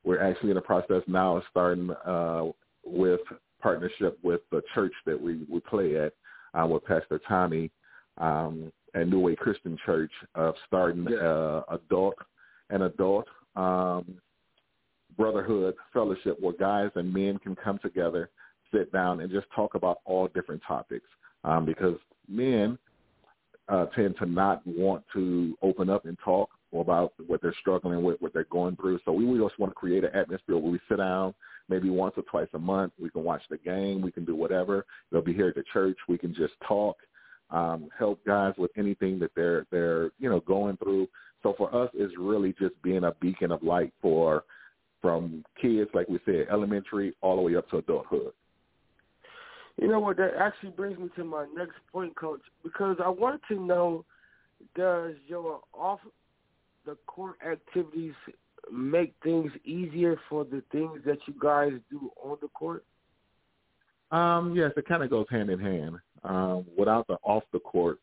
we're 0.04 0.22
actually 0.22 0.52
in 0.52 0.56
the 0.56 0.62
process 0.62 1.02
now 1.08 1.38
of 1.38 1.44
starting 1.50 1.90
uh, 2.06 2.46
with 2.86 3.22
partnership 3.62 4.18
with 4.24 4.42
the 4.52 4.62
church 4.74 4.94
that 5.06 5.20
we, 5.20 5.46
we 5.50 5.60
play 5.60 5.98
at 5.98 6.14
uh, 6.54 6.66
with 6.66 6.86
Pastor 6.86 7.20
Tommy 7.28 7.72
um, 8.18 8.72
at 9.02 9.08
New 9.08 9.20
Way 9.20 9.36
Christian 9.36 9.78
Church 9.86 10.12
of 10.36 10.56
starting 10.66 11.06
yeah. 11.10 11.18
uh, 11.18 11.64
adult 11.72 12.16
and 12.70 12.84
adult 12.84 13.28
um, 13.56 14.06
brotherhood 15.18 15.76
fellowship 15.94 16.38
where 16.40 16.54
guys 16.54 16.92
and 16.96 17.12
men 17.14 17.40
can 17.40 17.56
come 17.56 17.80
together, 17.80 18.30
sit 18.74 18.92
down, 18.92 19.22
and 19.22 19.32
just 19.32 19.48
talk 19.56 19.76
about 19.76 20.00
all 20.06 20.28
different 20.28 20.62
topics. 20.68 21.08
Um, 21.44 21.66
because 21.66 21.96
men 22.28 22.78
uh, 23.70 23.86
tend 23.88 24.16
to 24.18 24.26
not 24.26 24.66
want 24.66 25.04
to 25.14 25.58
open 25.62 25.90
up 25.90 26.06
and 26.06 26.18
talk 26.24 26.50
about 26.74 27.14
what 27.28 27.42
they're 27.42 27.56
struggling 27.62 28.04
with, 28.04 28.20
what 28.22 28.34
they're 28.34 28.46
going 28.46 28.76
through. 28.76 29.00
So 29.06 29.12
we 29.12 29.26
just 29.40 29.58
want 29.60 29.72
to 29.72 29.76
create 29.76 30.04
an 30.04 30.12
atmosphere 30.14 30.58
where 30.58 30.72
we 30.72 30.80
sit 30.90 30.98
down 30.98 31.34
maybe 31.70 31.90
once 31.90 32.14
or 32.18 32.24
twice 32.24 32.48
a 32.54 32.60
month. 32.60 32.94
We 33.02 33.10
can 33.10 33.24
watch 33.24 33.42
the 33.50 33.58
game. 33.58 34.02
We 34.02 34.12
can 34.12 34.26
do 34.26 34.36
whatever. 34.36 34.86
They'll 35.12 35.22
be 35.22 35.34
here 35.34 35.50
at 35.50 35.56
the 35.56 35.64
church. 35.74 35.98
We 36.08 36.18
can 36.18 36.34
just 36.34 36.54
talk, 36.68 36.98
um, 37.50 37.90
help 37.98 38.20
guys 38.26 38.54
with 38.58 38.72
anything 38.78 39.20
that 39.20 39.32
they're 39.36 39.66
they're 39.72 40.12
you 40.20 40.30
know 40.30 40.42
going 40.42 40.78
through. 40.78 41.08
So 41.44 41.54
for 41.58 41.74
us, 41.74 41.90
it's 41.94 42.14
really 42.18 42.54
just 42.60 42.82
being 42.82 43.04
a 43.04 43.14
beacon 43.22 43.52
of 43.52 43.64
light 43.64 43.94
for 44.02 44.44
from 45.02 45.44
kids, 45.62 45.90
like 45.94 46.10
we 46.10 46.20
said, 46.26 46.48
elementary 46.52 47.16
all 47.22 47.36
the 47.36 47.42
way 47.42 47.56
up 47.56 47.70
to 47.70 47.78
adulthood. 47.78 48.34
You 49.80 49.88
know 49.88 50.00
what? 50.00 50.18
That 50.18 50.32
actually 50.40 50.72
brings 50.72 50.98
me 50.98 51.10
to 51.16 51.24
my 51.24 51.46
next 51.56 51.76
point, 51.92 52.16
Coach, 52.16 52.42
because 52.64 52.98
I 53.04 53.10
wanted 53.10 53.42
to 53.50 53.60
know: 53.60 54.06
Does 54.76 55.14
your 55.28 55.62
off 55.74 56.00
the 56.86 56.98
court 57.06 57.36
activities 57.50 58.14
make 58.72 59.14
things 59.24 59.52
easier 59.64 60.20
for 60.30 60.44
the 60.44 60.64
things 60.72 61.02
that 61.06 61.20
you 61.28 61.36
guys 61.40 61.74
do 61.92 62.12
on 62.24 62.38
the 62.42 62.48
court? 62.50 62.84
Um, 64.12 64.56
yes, 64.56 64.72
it 64.78 64.88
kind 64.88 65.04
of 65.04 65.10
goes 65.10 65.28
hand 65.30 65.50
in 65.50 65.60
hand. 65.60 65.98
Um, 66.24 66.66
without 66.78 67.08
the 67.08 67.18
off 67.24 67.44
the 67.54 67.60
court 67.60 68.00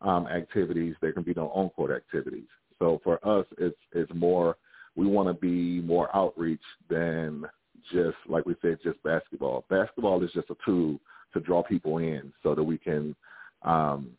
um, 0.00 0.26
activities, 0.26 0.94
there 1.00 1.12
can 1.12 1.22
be 1.22 1.34
no 1.34 1.48
on 1.50 1.70
court 1.70 1.90
activities. 1.90 2.48
So 2.78 3.00
for 3.04 3.24
us, 3.26 3.46
it's 3.58 3.78
it's 3.92 4.12
more 4.14 4.56
we 4.96 5.06
want 5.06 5.28
to 5.28 5.34
be 5.34 5.80
more 5.80 6.14
outreach 6.14 6.62
than 6.88 7.44
just 7.92 8.16
like 8.28 8.46
we 8.46 8.54
said, 8.62 8.78
just 8.82 9.02
basketball. 9.02 9.64
Basketball 9.68 10.22
is 10.22 10.30
just 10.32 10.50
a 10.50 10.56
tool 10.64 10.98
to 11.34 11.40
draw 11.40 11.62
people 11.62 11.98
in 11.98 12.32
so 12.42 12.54
that 12.54 12.62
we 12.62 12.78
can 12.78 13.14
um, 13.62 14.10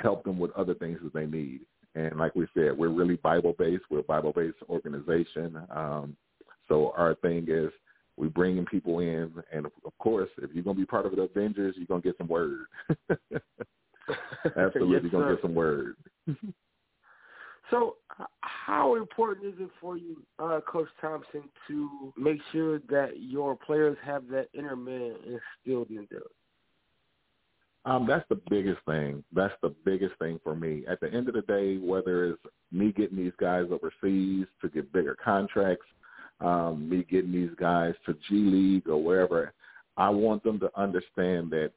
help 0.00 0.24
them 0.24 0.38
with 0.38 0.50
other 0.52 0.74
things 0.74 0.98
that 1.02 1.12
they 1.12 1.26
need. 1.26 1.60
And 1.94 2.16
like 2.16 2.34
we 2.34 2.46
said, 2.54 2.76
we're 2.76 2.88
really 2.88 3.16
Bible 3.16 3.54
based. 3.58 3.84
We're 3.90 4.00
a 4.00 4.04
Bible 4.04 4.32
based 4.32 4.56
organization. 4.68 5.58
Um, 5.74 6.16
so 6.68 6.92
our 6.96 7.14
thing 7.16 7.46
is 7.48 7.70
we 8.18 8.28
bringing 8.28 8.66
people 8.66 9.00
in, 9.00 9.32
and 9.52 9.66
of 9.66 9.98
course, 9.98 10.28
if 10.38 10.50
you're 10.52 10.64
gonna 10.64 10.78
be 10.78 10.84
part 10.84 11.06
of 11.06 11.14
the 11.14 11.22
Avengers, 11.22 11.74
you're 11.76 11.86
gonna 11.86 12.02
get 12.02 12.16
some 12.18 12.28
word. 12.28 12.66
Absolutely, 14.56 14.94
yes, 14.94 15.02
you're 15.02 15.10
gonna 15.10 15.34
get 15.34 15.42
some 15.42 15.54
word. 15.54 15.96
so, 17.70 17.96
how 18.40 18.96
important 18.96 19.46
is 19.46 19.60
it 19.60 19.70
for 19.80 19.96
you, 19.96 20.22
uh, 20.38 20.60
Coach 20.66 20.88
Thompson, 21.00 21.44
to 21.68 22.12
make 22.16 22.40
sure 22.52 22.80
that 22.90 23.20
your 23.20 23.56
players 23.56 23.96
have 24.04 24.28
that 24.28 24.48
inner 24.52 24.76
man 24.76 25.14
instilled 25.24 25.90
in 25.90 26.06
them? 26.10 26.22
Um, 27.84 28.06
that's 28.06 28.28
the 28.28 28.40
biggest 28.50 28.80
thing. 28.86 29.24
That's 29.32 29.54
the 29.62 29.74
biggest 29.84 30.18
thing 30.18 30.40
for 30.42 30.54
me. 30.54 30.84
At 30.86 31.00
the 31.00 31.12
end 31.12 31.28
of 31.28 31.34
the 31.34 31.42
day, 31.42 31.78
whether 31.78 32.26
it's 32.26 32.42
me 32.70 32.92
getting 32.92 33.16
these 33.16 33.32
guys 33.40 33.66
overseas 33.70 34.46
to 34.60 34.68
get 34.68 34.92
bigger 34.92 35.16
contracts, 35.22 35.86
um, 36.40 36.88
me 36.88 37.04
getting 37.10 37.32
these 37.32 37.50
guys 37.58 37.94
to 38.06 38.14
G 38.28 38.34
League 38.34 38.88
or 38.88 39.02
wherever, 39.02 39.52
I 39.96 40.08
want 40.10 40.42
them 40.44 40.60
to 40.60 40.70
understand 40.76 41.50
that 41.50 41.72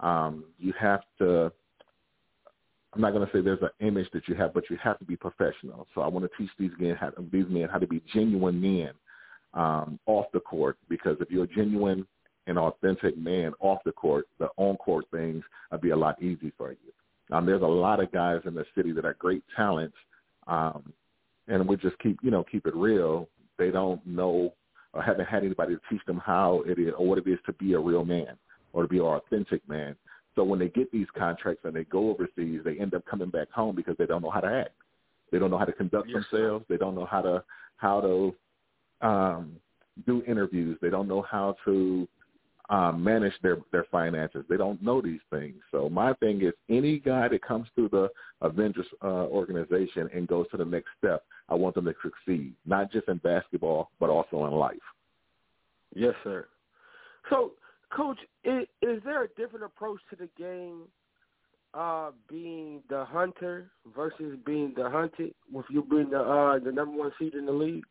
um, 0.00 0.44
you 0.58 0.72
have 0.78 1.00
to. 1.18 1.52
I'm 2.94 3.02
not 3.02 3.12
going 3.12 3.26
to 3.26 3.32
say 3.32 3.42
there's 3.42 3.60
an 3.60 3.86
image 3.86 4.08
that 4.14 4.26
you 4.28 4.34
have, 4.36 4.54
but 4.54 4.70
you 4.70 4.78
have 4.82 4.98
to 4.98 5.04
be 5.04 5.14
professional. 5.14 5.86
So 5.94 6.00
I 6.00 6.08
want 6.08 6.24
to 6.24 6.38
teach 6.38 6.50
these 6.58 6.70
men 6.78 6.96
how, 6.96 7.12
these 7.30 7.44
men 7.48 7.68
how 7.70 7.78
to 7.78 7.86
be 7.86 8.02
genuine 8.14 8.58
men 8.58 8.90
um, 9.52 9.98
off 10.06 10.24
the 10.32 10.40
court. 10.40 10.78
Because 10.88 11.18
if 11.20 11.30
you're 11.30 11.44
a 11.44 11.48
genuine 11.48 12.06
an 12.48 12.56
authentic 12.56 13.16
man 13.16 13.52
off 13.60 13.78
the 13.84 13.92
court, 13.92 14.26
the 14.38 14.48
on 14.56 14.76
court 14.76 15.04
things 15.12 15.44
would 15.70 15.80
be 15.80 15.90
a 15.90 15.96
lot 15.96 16.20
easier 16.22 16.50
for 16.56 16.70
you. 16.70 17.36
Um, 17.36 17.44
there's 17.44 17.62
a 17.62 17.66
lot 17.66 18.02
of 18.02 18.10
guys 18.10 18.40
in 18.46 18.54
the 18.54 18.64
city 18.74 18.92
that 18.92 19.04
are 19.04 19.14
great 19.14 19.44
talents, 19.54 19.96
um, 20.46 20.92
and 21.46 21.68
we 21.68 21.76
just 21.76 21.98
keep 21.98 22.18
you 22.22 22.30
know 22.30 22.44
keep 22.50 22.66
it 22.66 22.74
real. 22.74 23.28
They 23.58 23.70
don't 23.70 24.04
know 24.06 24.54
or 24.92 25.02
haven't 25.02 25.26
had 25.26 25.44
anybody 25.44 25.74
to 25.74 25.80
teach 25.90 26.04
them 26.06 26.18
how 26.18 26.62
it 26.66 26.78
is 26.78 26.92
or 26.96 27.06
what 27.06 27.18
it 27.18 27.26
is 27.26 27.38
to 27.46 27.52
be 27.54 27.74
a 27.74 27.78
real 27.78 28.04
man 28.04 28.36
or 28.72 28.82
to 28.82 28.88
be 28.88 28.98
an 28.98 29.04
authentic 29.04 29.66
man. 29.68 29.94
So 30.34 30.44
when 30.44 30.58
they 30.58 30.68
get 30.68 30.90
these 30.92 31.06
contracts 31.16 31.64
and 31.64 31.74
they 31.74 31.84
go 31.84 32.10
overseas, 32.10 32.60
they 32.64 32.78
end 32.78 32.94
up 32.94 33.04
coming 33.06 33.30
back 33.30 33.50
home 33.50 33.74
because 33.74 33.96
they 33.98 34.06
don't 34.06 34.22
know 34.22 34.30
how 34.30 34.40
to 34.40 34.48
act. 34.48 34.74
They 35.30 35.38
don't 35.38 35.50
know 35.50 35.58
how 35.58 35.64
to 35.64 35.72
conduct 35.72 36.08
yes. 36.08 36.24
themselves. 36.30 36.64
They 36.68 36.76
don't 36.76 36.94
know 36.94 37.04
how 37.04 37.22
to 37.22 37.42
how 37.76 38.00
to 38.00 39.06
um, 39.06 39.56
do 40.06 40.22
interviews. 40.26 40.78
They 40.80 40.90
don't 40.90 41.08
know 41.08 41.22
how 41.22 41.56
to 41.64 42.08
um, 42.70 43.02
manage 43.02 43.32
their 43.42 43.58
their 43.72 43.86
finances. 43.90 44.44
They 44.48 44.56
don't 44.56 44.82
know 44.82 45.00
these 45.00 45.20
things. 45.30 45.56
So 45.70 45.88
my 45.88 46.12
thing 46.14 46.42
is, 46.42 46.52
any 46.68 46.98
guy 46.98 47.28
that 47.28 47.42
comes 47.42 47.68
through 47.74 47.88
the 47.90 48.08
Avengers 48.40 48.86
uh, 49.02 49.26
organization 49.26 50.08
and 50.14 50.28
goes 50.28 50.46
to 50.50 50.56
the 50.56 50.64
next 50.64 50.88
step, 50.98 51.24
I 51.48 51.54
want 51.54 51.74
them 51.74 51.86
to 51.86 51.94
succeed, 52.02 52.54
not 52.66 52.92
just 52.92 53.08
in 53.08 53.18
basketball, 53.18 53.90
but 53.98 54.10
also 54.10 54.46
in 54.46 54.52
life. 54.52 54.76
Yes, 55.94 56.14
sir. 56.22 56.46
So, 57.30 57.52
Coach, 57.90 58.18
is, 58.44 58.66
is 58.82 59.02
there 59.04 59.24
a 59.24 59.28
different 59.28 59.64
approach 59.64 60.00
to 60.10 60.16
the 60.16 60.28
game 60.38 60.82
uh, 61.74 62.10
being 62.28 62.82
the 62.88 63.04
hunter 63.04 63.70
versus 63.96 64.38
being 64.44 64.74
the 64.76 64.88
hunted, 64.90 65.34
with 65.52 65.66
you 65.70 65.82
being 65.82 66.10
the 66.10 66.20
uh, 66.20 66.58
the 66.58 66.72
number 66.72 66.96
one 66.96 67.12
seed 67.18 67.34
in 67.34 67.46
the 67.46 67.52
league? 67.52 67.84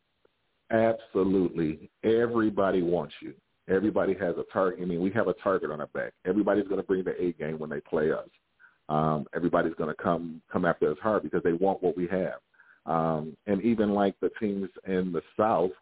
Absolutely. 0.70 1.90
Everybody 2.04 2.82
wants 2.82 3.14
you. 3.20 3.34
Everybody 3.68 4.14
has 4.14 4.36
a 4.36 4.44
target. 4.52 4.80
I 4.82 4.86
mean, 4.86 5.00
we 5.00 5.10
have 5.10 5.28
a 5.28 5.34
target 5.34 5.70
on 5.70 5.80
our 5.80 5.86
back. 5.88 6.12
Everybody's 6.26 6.68
going 6.68 6.80
to 6.80 6.86
bring 6.86 7.04
the 7.04 7.20
A 7.20 7.32
game 7.32 7.58
when 7.58 7.70
they 7.70 7.80
play 7.80 8.10
us. 8.12 8.28
Um, 8.88 9.26
everybody's 9.34 9.74
going 9.74 9.94
to 9.94 10.02
come 10.02 10.40
come 10.50 10.64
after 10.64 10.90
us 10.90 10.98
hard 11.02 11.22
because 11.22 11.42
they 11.42 11.52
want 11.52 11.82
what 11.82 11.96
we 11.96 12.06
have. 12.08 12.38
Um, 12.86 13.36
and 13.46 13.60
even 13.62 13.90
like 13.90 14.18
the 14.20 14.30
teams 14.40 14.70
in 14.86 15.12
the 15.12 15.20
South 15.36 15.72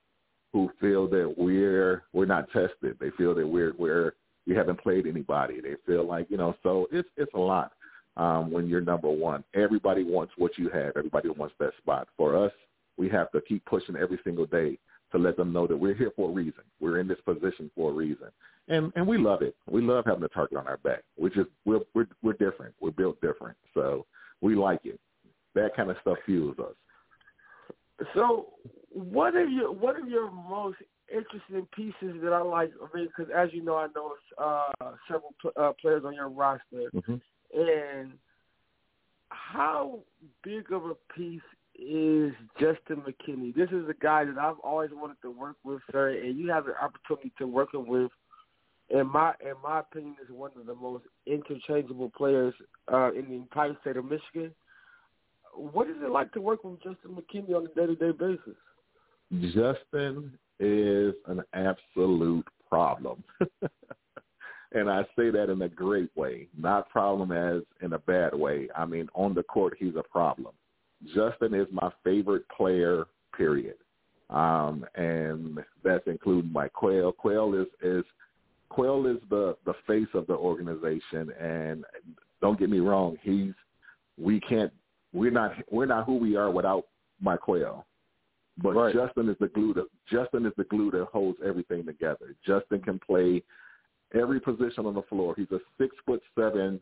who 0.53 0.71
feel 0.81 1.07
that 1.09 1.35
we're 1.37 2.03
we're 2.13 2.27
not 2.27 2.51
tested. 2.51 2.97
They 2.99 3.11
feel 3.17 3.35
that 3.35 3.47
we're 3.47 3.75
we're 3.79 4.15
we 4.47 4.55
haven't 4.55 4.81
played 4.81 5.07
anybody. 5.07 5.61
They 5.61 5.75
feel 5.87 6.07
like 6.07 6.27
you 6.31 6.37
know. 6.37 6.57
So 6.63 6.89
it's 6.91 7.09
it's 7.17 7.35
a 7.35 7.39
lot 7.39 7.73
um, 8.17 8.51
when 8.51 8.67
you're 8.67 8.81
number 8.81 9.11
one. 9.11 9.45
Everybody 9.55 10.03
wants 10.03 10.33
what 10.37 10.59
you 10.59 10.69
have. 10.71 10.93
Everybody 10.97 11.29
wants 11.29 11.55
that 11.61 11.73
spot. 11.79 12.09
For 12.17 12.37
us, 12.45 12.53
we 12.97 13.09
have 13.11 13.31
to 13.33 13.41
keep 13.41 13.65
pushing 13.67 13.97
every 13.97 14.19
single 14.25 14.47
day 14.47 14.79
to 15.17 15.23
let 15.23 15.37
them 15.37 15.53
know 15.53 15.67
that 15.67 15.77
we're 15.77 15.95
here 15.95 16.13
for 16.15 16.31
a 16.31 16.33
reason. 16.33 16.63
We're 16.81 17.01
in 17.01 17.09
this 17.09 17.21
position 17.25 17.71
for 17.75 17.91
a 17.91 17.95
reason, 17.95 18.29
and 18.69 18.93
and 18.97 19.07
we 19.07 19.19
love 19.19 19.43
it. 19.43 19.57
We 19.71 19.83
love 19.83 20.05
having 20.07 20.23
a 20.23 20.29
target 20.29 20.59
on 20.59 20.67
our 20.67 20.79
back. 20.79 21.03
We 21.19 21.31
just 21.31 21.49
we're 21.65 21.81
we're 21.95 22.09
we're 22.23 22.35
different. 22.35 22.75
We're 22.81 22.91
built 22.91 23.21
different, 23.21 23.57
so 23.75 24.07
we 24.41 24.55
like 24.55 24.81
it. 24.85 25.01
That 25.55 25.75
kind 25.75 25.91
of 25.91 25.97
stuff 26.03 26.19
fuels 26.27 26.57
us. 26.59 26.75
So, 28.15 28.49
what 28.91 29.35
are 29.35 29.47
your 29.47 29.73
what 29.73 29.97
are 29.97 30.07
your 30.07 30.31
most 30.31 30.79
interesting 31.13 31.67
pieces 31.75 32.21
that 32.23 32.33
I 32.33 32.43
like? 32.43 32.73
I 32.83 32.97
mean, 32.97 33.09
because 33.09 33.33
as 33.35 33.49
you 33.53 33.65
know, 33.65 33.77
I 33.77 33.87
know 33.95 34.13
uh, 34.39 34.93
several 35.09 35.35
uh, 35.57 35.73
players 35.81 36.05
on 36.05 36.15
your 36.15 36.29
roster, 36.29 36.91
mm-hmm. 36.95 37.17
and 37.55 38.13
how 39.31 40.01
big 40.43 40.73
of 40.73 40.85
a 40.85 40.95
piece 41.17 41.41
is 41.79 42.33
Justin 42.59 43.03
McKinney. 43.03 43.55
This 43.55 43.71
is 43.71 43.89
a 43.89 43.95
guy 44.01 44.25
that 44.25 44.39
I've 44.39 44.59
always 44.63 44.91
wanted 44.93 45.17
to 45.23 45.31
work 45.31 45.57
with, 45.65 45.81
sir, 45.93 46.11
and 46.11 46.39
you 46.39 46.51
have 46.51 46.67
the 46.67 46.75
opportunity 46.83 47.33
to 47.39 47.47
work 47.47 47.71
with. 47.73 48.11
In 48.89 49.09
my 49.09 49.35
in 49.41 49.55
my 49.65 49.81
opinion, 49.81 50.17
is 50.23 50.31
one 50.31 50.53
of 50.59 50.67
the 50.67 50.75
most 50.75 51.05
interchangeable 51.27 52.11
players 52.17 52.55
uh, 52.93 53.13
in 53.13 53.29
the 53.29 53.35
entire 53.35 53.77
state 53.81 53.97
of 53.97 54.05
Michigan. 54.05 54.55
What 55.55 55.89
is 55.89 55.97
it 56.03 56.11
like 56.11 56.33
to 56.33 56.41
work 56.41 56.63
with 56.63 56.83
Justin 56.83 57.17
McKinney 57.17 57.55
on 57.55 57.67
a 57.67 57.75
day 57.75 57.87
to 57.87 57.97
day 57.97 58.13
basis? 58.17 58.57
Justin 59.53 60.39
is 60.61 61.15
an 61.27 61.43
absolute 61.53 62.47
problem. 62.69 63.25
and 64.73 64.89
I 64.89 65.03
say 65.17 65.31
that 65.31 65.51
in 65.51 65.63
a 65.63 65.69
great 65.69 66.11
way, 66.17 66.49
not 66.57 66.89
problem 66.91 67.33
as 67.33 67.63
in 67.83 67.93
a 67.93 67.99
bad 67.99 68.35
way. 68.35 68.69
I 68.77 68.85
mean, 68.85 69.09
on 69.15 69.35
the 69.35 69.43
court, 69.43 69.75
he's 69.79 69.97
a 69.97 70.03
problem. 70.03 70.55
Justin 71.15 71.55
is 71.55 71.67
my 71.71 71.91
favorite 72.05 72.45
player, 72.49 73.07
period. 73.37 73.77
Um, 74.31 74.85
and 74.97 75.59
that's 75.85 76.07
including 76.07 76.53
my 76.53 76.69
Quail. 76.69 77.13
Quail 77.13 77.55
is, 77.55 77.69
is 77.81 78.05
Quail 78.69 79.07
is 79.07 79.19
the, 79.31 79.57
the 79.65 79.75
face 79.87 80.09
of 80.15 80.27
the 80.27 80.35
organization 80.35 81.31
and 81.41 81.85
don't 82.41 82.59
get 82.59 82.71
me 82.71 82.81
wrong, 82.81 83.17
he's 83.23 83.53
we 84.19 84.41
can't 84.41 84.73
we're 85.13 85.31
not 85.31 85.53
we're 85.71 85.87
not 85.87 86.05
who 86.07 86.17
we 86.17 86.37
are 86.37 86.51
without 86.51 86.87
my 87.21 87.37
Quail. 87.37 87.87
But 88.63 88.75
right. 88.75 88.95
Justin 88.95 89.29
is 89.29 89.37
the 89.39 89.49
glue 89.49 89.75
that 89.75 89.87
Justin 90.11 90.47
is 90.47 90.53
the 90.57 90.65
glue 90.65 90.91
that 90.93 91.07
holds 91.13 91.39
everything 91.45 91.85
together. 91.85 92.35
Justin 92.47 92.81
can 92.81 92.99
play 92.99 93.43
every 94.19 94.41
position 94.41 94.87
on 94.87 94.95
the 94.95 95.03
floor. 95.03 95.35
He's 95.37 95.51
a 95.51 95.61
six 95.79 95.95
foot 96.07 96.23
seven 96.39 96.81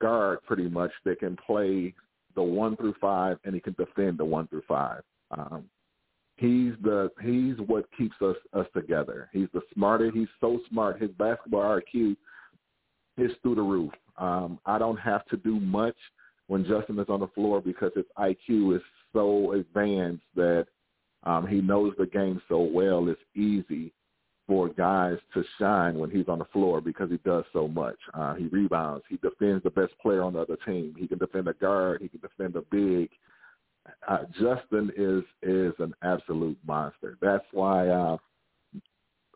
guard 0.00 0.38
pretty 0.46 0.68
much 0.68 0.90
that 1.04 1.18
can 1.18 1.36
play 1.46 1.94
the 2.38 2.42
one 2.44 2.76
through 2.76 2.94
five, 3.00 3.36
and 3.42 3.52
he 3.52 3.60
can 3.60 3.74
defend 3.76 4.16
the 4.16 4.24
one 4.24 4.46
through 4.46 4.62
five. 4.68 5.02
Um, 5.36 5.64
he's 6.36 6.72
the 6.84 7.10
he's 7.20 7.56
what 7.66 7.84
keeps 7.98 8.14
us 8.22 8.36
us 8.52 8.66
together. 8.72 9.28
He's 9.32 9.48
the 9.52 9.60
smarter. 9.74 10.12
He's 10.12 10.28
so 10.40 10.60
smart. 10.70 11.02
His 11.02 11.10
basketball 11.18 11.80
IQ 11.80 12.16
is 13.16 13.32
through 13.42 13.56
the 13.56 13.62
roof. 13.62 13.90
Um, 14.18 14.60
I 14.66 14.78
don't 14.78 14.98
have 14.98 15.24
to 15.26 15.36
do 15.36 15.58
much 15.58 15.96
when 16.46 16.64
Justin 16.64 17.00
is 17.00 17.08
on 17.08 17.18
the 17.18 17.26
floor 17.34 17.60
because 17.60 17.90
his 17.96 18.04
IQ 18.16 18.76
is 18.76 18.82
so 19.12 19.54
advanced 19.54 20.22
that 20.36 20.68
um, 21.24 21.44
he 21.44 21.60
knows 21.60 21.92
the 21.98 22.06
game 22.06 22.40
so 22.48 22.60
well. 22.60 23.08
It's 23.08 23.20
easy 23.34 23.92
for 24.48 24.70
guys 24.70 25.18
to 25.34 25.44
shine 25.58 25.98
when 25.98 26.10
he's 26.10 26.26
on 26.26 26.38
the 26.38 26.44
floor 26.46 26.80
because 26.80 27.10
he 27.10 27.18
does 27.18 27.44
so 27.52 27.68
much. 27.68 27.98
Uh, 28.14 28.34
he 28.34 28.46
rebounds. 28.46 29.04
He 29.08 29.18
defends 29.18 29.62
the 29.62 29.70
best 29.70 29.92
player 30.00 30.22
on 30.22 30.32
the 30.32 30.40
other 30.40 30.56
team. 30.66 30.94
He 30.98 31.06
can 31.06 31.18
defend 31.18 31.46
a 31.46 31.52
guard. 31.52 32.00
He 32.00 32.08
can 32.08 32.20
defend 32.20 32.56
a 32.56 32.62
big. 32.62 33.10
Uh, 34.08 34.24
Justin 34.40 34.90
is 34.96 35.22
is 35.42 35.74
an 35.78 35.94
absolute 36.02 36.58
monster. 36.66 37.18
That's 37.20 37.44
why 37.52 37.88
uh, 37.88 38.16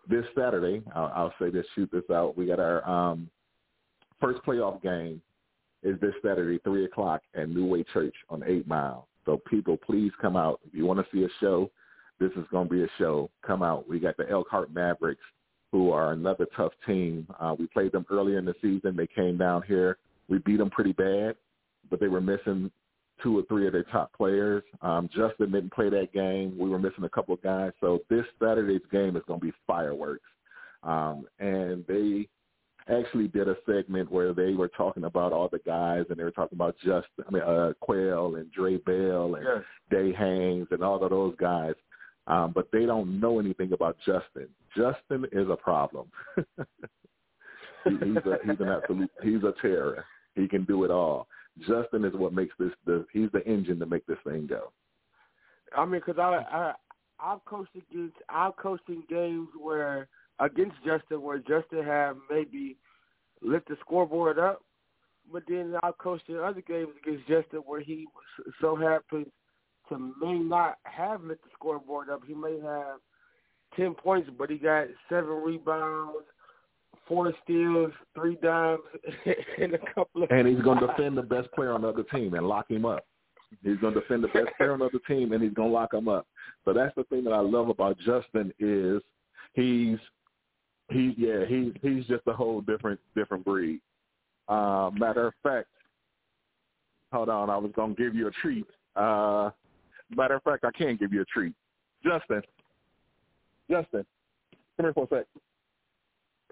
this 0.09 0.25
Saturday, 0.37 0.83
I'll, 0.95 1.13
I'll 1.15 1.35
say 1.39 1.51
this, 1.51 1.67
shoot 1.75 1.91
this 1.93 2.09
out. 2.11 2.37
We 2.37 2.47
got 2.47 2.59
our 2.59 2.87
um, 2.89 3.31
first 4.21 4.41
playoff 4.45 4.83
game 4.83 5.21
is 5.83 6.01
this 6.01 6.15
Saturday, 6.25 6.59
three 6.65 6.87
o'clock 6.87 7.23
at 7.35 7.51
New 7.51 7.67
Way 7.67 7.85
Church 7.93 8.15
on 8.31 8.43
Eight 8.47 8.67
Mile. 8.67 9.09
So 9.27 9.41
people, 9.49 9.77
please 9.77 10.11
come 10.21 10.37
out 10.37 10.61
if 10.67 10.75
you 10.75 10.87
want 10.87 11.01
to 11.01 11.07
see 11.13 11.25
a 11.25 11.29
show 11.41 11.71
this 12.21 12.31
is 12.33 12.45
going 12.51 12.69
to 12.69 12.75
be 12.75 12.83
a 12.85 12.89
show. 12.99 13.31
Come 13.47 13.63
out. 13.63 13.89
We 13.89 13.99
got 13.99 14.17
the 14.17 14.29
Elkhart 14.31 14.73
Mavericks, 14.73 15.23
who 15.73 15.91
are 15.91 16.13
another 16.13 16.47
tough 16.57 16.73
team. 16.87 17.27
Uh, 17.41 17.55
we 17.59 17.67
played 17.67 17.93
them 17.93 18.07
earlier 18.11 18.39
in 18.39 18.45
the 18.45 18.55
season. 18.63 18.97
They 18.97 19.09
came 19.09 19.39
down 19.39 19.63
here. 19.67 19.99
We 20.29 20.39
beat 20.39 20.59
them 20.59 20.71
pretty 20.71 20.93
bad, 20.93 21.37
but 21.91 22.01
they 22.01 22.09
were 22.09 22.21
missing 22.21 22.71
two 23.23 23.39
or 23.39 23.43
three 23.45 23.67
of 23.67 23.73
their 23.73 23.85
top 23.85 24.13
players. 24.13 24.63
Um, 24.81 25.09
Justin 25.15 25.53
didn't 25.53 25.73
play 25.73 25.89
that 25.91 26.13
game. 26.13 26.57
We 26.59 26.69
were 26.69 26.79
missing 26.79 27.05
a 27.05 27.09
couple 27.09 27.35
of 27.35 27.43
guys. 27.43 27.73
So 27.81 28.01
this 28.09 28.25
Saturday's 28.41 28.81
game 28.91 29.17
is 29.17 29.23
going 29.27 29.41
to 29.41 29.47
be 29.47 29.53
fireworks. 29.67 30.25
Um, 30.83 31.27
and 31.39 31.85
they 31.87 32.29
actually 32.89 33.29
did 33.29 33.49
a 33.49 33.57
segment 33.67 34.11
where 34.11 34.33
they 34.33 34.55
were 34.55 34.69
talking 34.69 35.05
about 35.05 35.33
all 35.33 35.49
the 35.49 35.61
guys 35.61 36.05
and 36.11 36.19
they 36.19 36.25
were 36.25 36.33
talking 36.33 36.57
about 36.57 36.77
Justin, 36.79 37.25
I 37.27 37.31
mean, 37.31 37.43
uh, 37.43 37.73
Quail 37.81 38.37
and 38.37 38.51
Dre 38.51 38.79
Bell 38.79 39.37
and 39.37 39.45
yes. 39.45 39.63
Day 39.91 40.13
Haynes 40.13 40.67
and 40.71 40.83
all 40.83 41.03
of 41.03 41.11
those 41.11 41.35
guys 41.39 41.75
um, 42.27 42.53
but 42.55 42.69
they 42.73 42.87
don't 42.87 43.21
know 43.21 43.41
anything 43.41 43.73
about 43.73 43.97
Justin. 44.07 44.49
Justin 44.77 45.27
is 45.33 45.49
a 45.51 45.57
problem. 45.57 46.09
he, 46.37 47.91
he's 47.91 48.17
a, 48.17 48.39
he's 48.45 48.61
an 48.61 48.69
absolute 48.69 49.11
he's 49.23 49.43
a 49.43 49.53
terror. 49.61 50.05
He 50.35 50.49
can 50.49 50.65
do 50.65 50.85
it 50.85 50.91
all. 50.91 51.27
Justin 51.61 52.05
is 52.05 52.15
what 52.15 52.33
makes 52.33 52.55
this 52.59 52.71
the 52.87 53.05
he's 53.13 53.29
the 53.33 53.47
engine 53.47 53.79
to 53.81 53.87
make 53.87 54.07
this 54.07 54.19
thing 54.25 54.47
go. 54.47 54.73
I 55.77 55.85
mean, 55.85 56.01
because 56.05 56.19
I 56.19 56.45
I 56.51 56.73
I've 57.21 57.45
coached 57.45 57.75
against 57.77 58.17
I've 58.29 58.57
coached 58.57 58.89
in 58.89 59.03
games 59.09 59.49
where 59.59 60.09
against 60.39 60.77
Justin 60.85 61.23
where 61.23 61.39
Justin 61.39 61.85
had 61.85 62.13
maybe 62.31 62.77
lift 63.43 63.69
the 63.69 63.77
scoreboard 63.81 64.39
up, 64.39 64.63
but 65.31 65.43
then 65.49 65.75
I've 65.83 65.99
coached 65.99 66.29
in 66.29 66.39
other 66.39 66.63
games 66.63 66.91
against 67.03 67.29
Justin 67.29 67.61
where 67.67 67.81
he 67.81 68.07
so 68.61 68.77
happens 68.77 69.27
to 69.89 70.15
may 70.21 70.39
not 70.39 70.79
have 70.85 71.23
lit 71.23 71.43
the 71.43 71.51
scoreboard 71.55 72.11
up. 72.11 72.23
He 72.27 72.35
may 72.35 72.59
have 72.61 72.99
ten 73.77 73.95
points, 73.95 74.31
but 74.39 74.51
he 74.51 74.59
got 74.59 74.87
seven 75.09 75.31
rebounds, 75.31 76.27
four 77.07 77.33
steals, 77.45 77.93
three 78.15 78.37
dimes, 78.43 78.81
and 79.61 79.75
a 79.75 79.79
couple 79.95 80.23
of. 80.23 80.31
And 80.31 80.47
he's 80.47 80.63
going 80.63 80.81
to 80.81 80.87
defend 80.87 81.17
the 81.17 81.23
best 81.23 81.51
player 81.53 81.73
on 81.73 81.83
the 81.83 81.89
other 81.89 82.05
team 82.05 82.35
and 82.35 82.47
lock 82.47 82.71
him 82.71 82.85
up. 82.85 83.05
He's 83.63 83.79
going 83.79 83.95
to 83.95 84.01
defend 84.01 84.25
the 84.25 84.29
best 84.29 84.49
player 84.57 84.73
on 84.73 84.79
the 84.79 84.87
other 84.87 85.01
team, 85.07 85.33
and 85.33 85.43
he's 85.43 85.53
going 85.53 85.69
to 85.69 85.75
lock 85.75 85.93
him 85.93 86.09
up. 86.09 86.27
So 86.65 86.73
that's 86.73 86.95
the 86.95 87.05
thing 87.05 87.25
that 87.25 87.33
I 87.33 87.41
love 87.41 87.69
about 87.69 87.99
Justin 87.99 88.53
is 88.59 89.03
he's 89.55 89.99
he 90.91 91.15
yeah 91.17 91.45
he 91.47 91.73
he's 91.81 92.05
just 92.07 92.23
a 92.27 92.33
whole 92.33 92.61
different 92.61 93.01
different 93.15 93.45
breed. 93.45 93.81
Uh, 94.49 94.91
matter 94.95 95.29
of 95.29 95.35
fact, 95.43 95.69
hold 97.13 97.29
on, 97.29 97.51
I 97.51 97.57
was 97.57 97.73
going 97.75 97.95
to 97.95 98.03
give 98.03 98.15
you 98.15 98.29
a 98.29 98.31
treat. 98.31 98.67
Uh, 98.97 99.51
Matter 100.17 100.35
of 100.35 100.43
fact, 100.43 100.65
I 100.65 100.71
can 100.77 100.97
give 100.97 101.13
you 101.13 101.23
a 101.23 101.25
treat. 101.25 101.55
Justin, 102.05 102.43
Justin, 103.71 104.05
come 104.77 104.87
here 104.87 104.93
for 104.93 105.05
a 105.05 105.09
sec. 105.09 105.27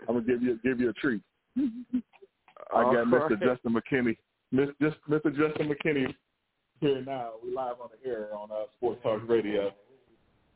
I'm 0.09 0.15
gonna 0.15 0.27
give 0.27 0.43
you 0.43 0.59
give 0.63 0.81
you 0.81 0.91
a 0.91 0.93
treat. 0.95 1.23
I 1.59 2.83
got 2.85 3.07
Mr. 3.07 3.31
Right. 3.31 3.41
Justin 3.41 3.75
McKinney, 3.75 4.17
Mr. 4.55 5.37
Justin 5.37 5.69
McKinney 5.69 6.15
here 6.81 7.03
now. 7.05 7.33
We 7.43 7.55
live 7.55 7.77
on 7.83 7.89
the 7.91 8.09
air 8.09 8.29
on 8.35 8.51
uh, 8.51 8.65
Sports 8.77 9.01
Talk 9.03 9.29
Radio. 9.29 9.73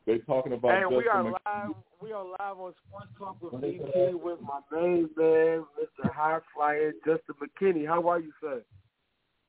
They're 0.05 0.19
talking 0.19 0.53
about. 0.53 0.71
Hey, 0.71 0.81
Justin 0.81 0.97
we 0.97 1.07
are 1.07 1.23
live. 1.23 1.75
We 2.01 2.11
are 2.11 2.23
live 2.23 2.59
on 2.59 2.73
Sports 2.87 3.07
Talk 3.17 3.37
with 3.41 3.53
DT 3.61 4.13
with 4.13 4.39
my 4.41 4.59
main 4.71 5.09
man, 5.17 5.65
Mr. 5.79 6.11
High 6.11 6.39
Flyer 6.55 6.93
Justin 7.05 7.35
McKinney. 7.41 7.87
How 7.87 8.07
are 8.07 8.19
you, 8.19 8.31
sir? 8.41 8.61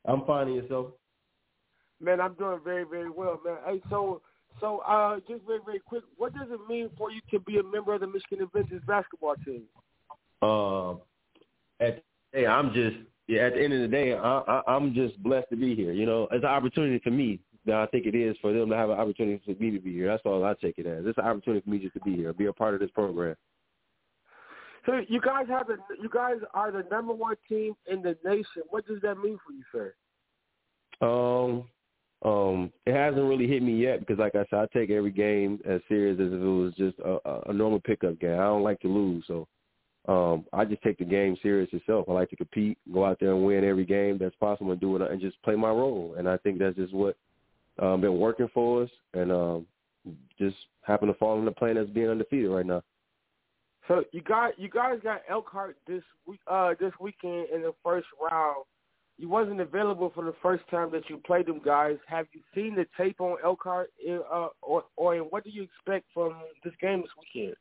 I'm 0.04 0.24
fine. 0.24 0.52
yourself? 0.52 0.88
Man, 2.00 2.20
I'm 2.20 2.35
doing 2.35 2.61
very, 2.62 2.85
very 2.85 3.11
well, 3.11 3.40
man. 3.44 3.56
Hey, 3.66 3.80
so, 3.88 4.20
so, 4.61 4.78
uh, 4.78 5.16
just 5.28 5.44
very, 5.46 5.61
very 5.64 5.80
quick, 5.80 6.02
what 6.16 6.35
does 6.35 6.48
it 6.50 6.61
mean 6.68 6.90
for 6.96 7.11
you 7.11 7.20
to 7.30 7.40
be 7.40 7.59
a 7.59 7.62
member 7.62 7.94
of 7.94 8.00
the 8.00 8.06
Michigan 8.06 8.42
Avengers 8.42 8.82
basketball 8.87 9.35
team? 9.44 9.62
Uh, 10.42 10.92
at, 11.85 12.02
hey, 12.32 12.46
I'm 12.46 12.72
just, 12.72 12.96
yeah, 13.26 13.46
at 13.46 13.54
the 13.54 13.64
end 13.64 13.72
of 13.72 13.80
the 13.80 13.88
day, 13.88 14.14
I, 14.14 14.38
I, 14.38 14.62
I'm 14.68 14.94
just 14.94 15.20
blessed 15.22 15.48
to 15.50 15.56
be 15.56 15.74
here. 15.74 15.92
You 15.92 16.06
know, 16.06 16.28
it's 16.30 16.44
an 16.44 16.50
opportunity 16.50 17.00
for 17.02 17.11
me. 17.11 17.40
Now 17.64 17.82
I 17.82 17.87
think 17.87 18.06
it 18.06 18.14
is 18.14 18.37
for 18.40 18.52
them 18.52 18.70
to 18.70 18.76
have 18.76 18.90
an 18.90 18.98
opportunity 18.98 19.42
for 19.44 19.61
me 19.61 19.72
to 19.72 19.80
be 19.80 19.92
here. 19.92 20.06
That's 20.06 20.22
all 20.24 20.44
I 20.44 20.54
take 20.54 20.78
it 20.78 20.87
as. 20.87 21.04
It's 21.04 21.18
an 21.18 21.24
opportunity 21.24 21.64
for 21.64 21.70
me 21.70 21.78
just 21.80 21.94
to 21.94 22.00
be 22.00 22.14
here, 22.14 22.32
be 22.32 22.46
a 22.46 22.52
part 22.52 22.74
of 22.74 22.80
this 22.80 22.90
program. 22.92 23.35
So 24.87 25.00
you 25.09 25.20
guys 25.20 25.46
have 25.48 25.66
the 25.66 25.78
you 26.00 26.09
guys 26.09 26.37
are 26.54 26.70
the 26.70 26.85
number 26.92 27.12
one 27.12 27.35
team 27.48 27.74
in 27.90 28.02
the 28.02 28.16
nation. 28.24 28.62
What 28.70 28.87
does 28.87 29.02
that 29.02 29.16
mean 29.18 29.37
for 29.44 29.52
you, 29.52 29.64
sir? 29.72 29.94
Um, 31.04 31.64
um, 32.24 32.72
it 32.87 32.94
hasn't 32.94 33.26
really 33.26 33.46
hit 33.46 33.62
me 33.62 33.76
yet 33.76 34.00
because, 34.00 34.18
like 34.18 34.35
I 34.35 34.44
said, 34.50 34.59
I 34.59 34.66
take 34.72 34.90
every 34.90 35.11
game 35.11 35.61
as 35.68 35.81
serious 35.88 36.18
as 36.20 36.29
if 36.29 36.40
it 36.40 36.44
was 36.44 36.74
just 36.76 36.98
a, 37.00 37.50
a 37.50 37.52
normal 37.52 37.81
pickup 37.81 38.18
game. 38.18 38.38
I 38.38 38.44
don't 38.44 38.62
like 38.62 38.81
to 38.81 38.88
lose, 38.88 39.24
so 39.26 39.46
um, 40.09 40.44
I 40.52 40.64
just 40.64 40.83
take 40.83 40.98
the 40.98 41.05
game 41.05 41.37
serious 41.42 41.68
itself. 41.72 42.07
I 42.09 42.12
like 42.12 42.31
to 42.31 42.37
compete, 42.37 42.79
go 42.92 43.05
out 43.05 43.18
there 43.20 43.33
and 43.33 43.44
win 43.44 43.64
every 43.64 43.85
game 43.85 44.18
that's 44.18 44.37
possible, 44.37 44.72
and 44.72 44.81
do 44.81 44.96
it 44.96 45.11
and 45.11 45.20
just 45.20 45.40
play 45.42 45.57
my 45.57 45.68
role. 45.68 46.14
And 46.16 46.29
I 46.29 46.38
think 46.38 46.59
that's 46.59 46.76
just 46.76 46.94
what 46.94 47.16
um, 47.81 48.00
been 48.00 48.18
working 48.18 48.48
for 48.55 48.85
us, 48.85 48.90
and 49.14 49.31
um, 49.31 49.66
just 50.38 50.57
happen 50.83 51.09
to 51.09 51.14
fall 51.14 51.38
in 51.38 51.44
the 51.44 51.50
plane 51.50 51.76
as 51.76 51.88
being 51.88 52.09
undefeated 52.09 52.50
right 52.50 52.66
now. 52.66 52.83
So 53.88 54.05
you 54.12 54.20
got 54.20 54.59
you 54.59 54.68
guys 54.68 54.98
got 55.02 55.22
Elkhart 55.31 55.76
this 55.87 56.02
week 56.26 56.40
uh 56.50 56.74
this 56.81 56.92
weekend 57.00 57.48
in 57.55 57.62
the 57.62 57.72
first 57.85 58.07
round. 58.20 58.64
You 59.18 59.29
wasn't 59.29 59.61
available 59.61 60.12
for 60.14 60.24
the 60.24 60.35
first 60.42 60.64
time 60.70 60.90
that 60.92 61.09
you 61.09 61.18
played 61.26 61.46
them 61.46 61.61
guys. 61.64 61.96
Have 62.07 62.26
you 62.33 62.40
seen 62.55 62.74
the 62.74 62.87
tape 62.96 63.20
on 63.20 63.38
Elkhart 63.42 63.90
uh 64.11 64.48
or 64.62 64.85
or 64.96 65.16
what 65.16 65.44
do 65.44 65.50
you 65.50 65.62
expect 65.62 66.07
from 66.12 66.35
this 66.64 66.74
game 66.81 67.02
this 67.02 67.11
weekend? 67.35 67.57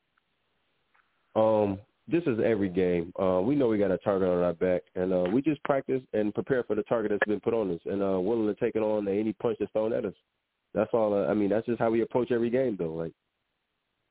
Um 1.35 1.79
this 2.07 2.23
is 2.27 2.37
every 2.43 2.69
game. 2.69 3.11
Uh, 3.19 3.41
we 3.41 3.55
know 3.55 3.67
we 3.67 3.79
got 3.79 3.89
a 3.89 3.97
target 3.97 4.29
on 4.29 4.43
our 4.43 4.53
back, 4.53 4.83
and 4.93 5.11
uh, 5.11 5.25
we 5.33 5.41
just 5.41 5.63
practice 5.63 6.01
and 6.13 6.33
prepare 6.35 6.63
for 6.63 6.75
the 6.75 6.83
target 6.83 7.11
that's 7.11 7.27
been 7.27 7.39
put 7.39 7.55
on 7.55 7.71
us, 7.71 7.79
and 7.85 8.03
uh, 8.03 8.19
willing 8.19 8.45
to 8.45 8.53
take 8.59 8.75
it 8.75 8.83
on 8.83 9.07
any 9.07 9.33
punch 9.33 9.57
that's 9.59 9.71
thrown 9.71 9.91
at 9.91 10.05
us. 10.05 10.13
That's 10.75 10.91
all. 10.93 11.15
Uh, 11.15 11.25
I 11.25 11.33
mean, 11.33 11.49
that's 11.49 11.65
just 11.65 11.79
how 11.79 11.89
we 11.89 12.01
approach 12.01 12.31
every 12.31 12.51
game, 12.51 12.75
though. 12.77 12.93
Like 12.93 13.13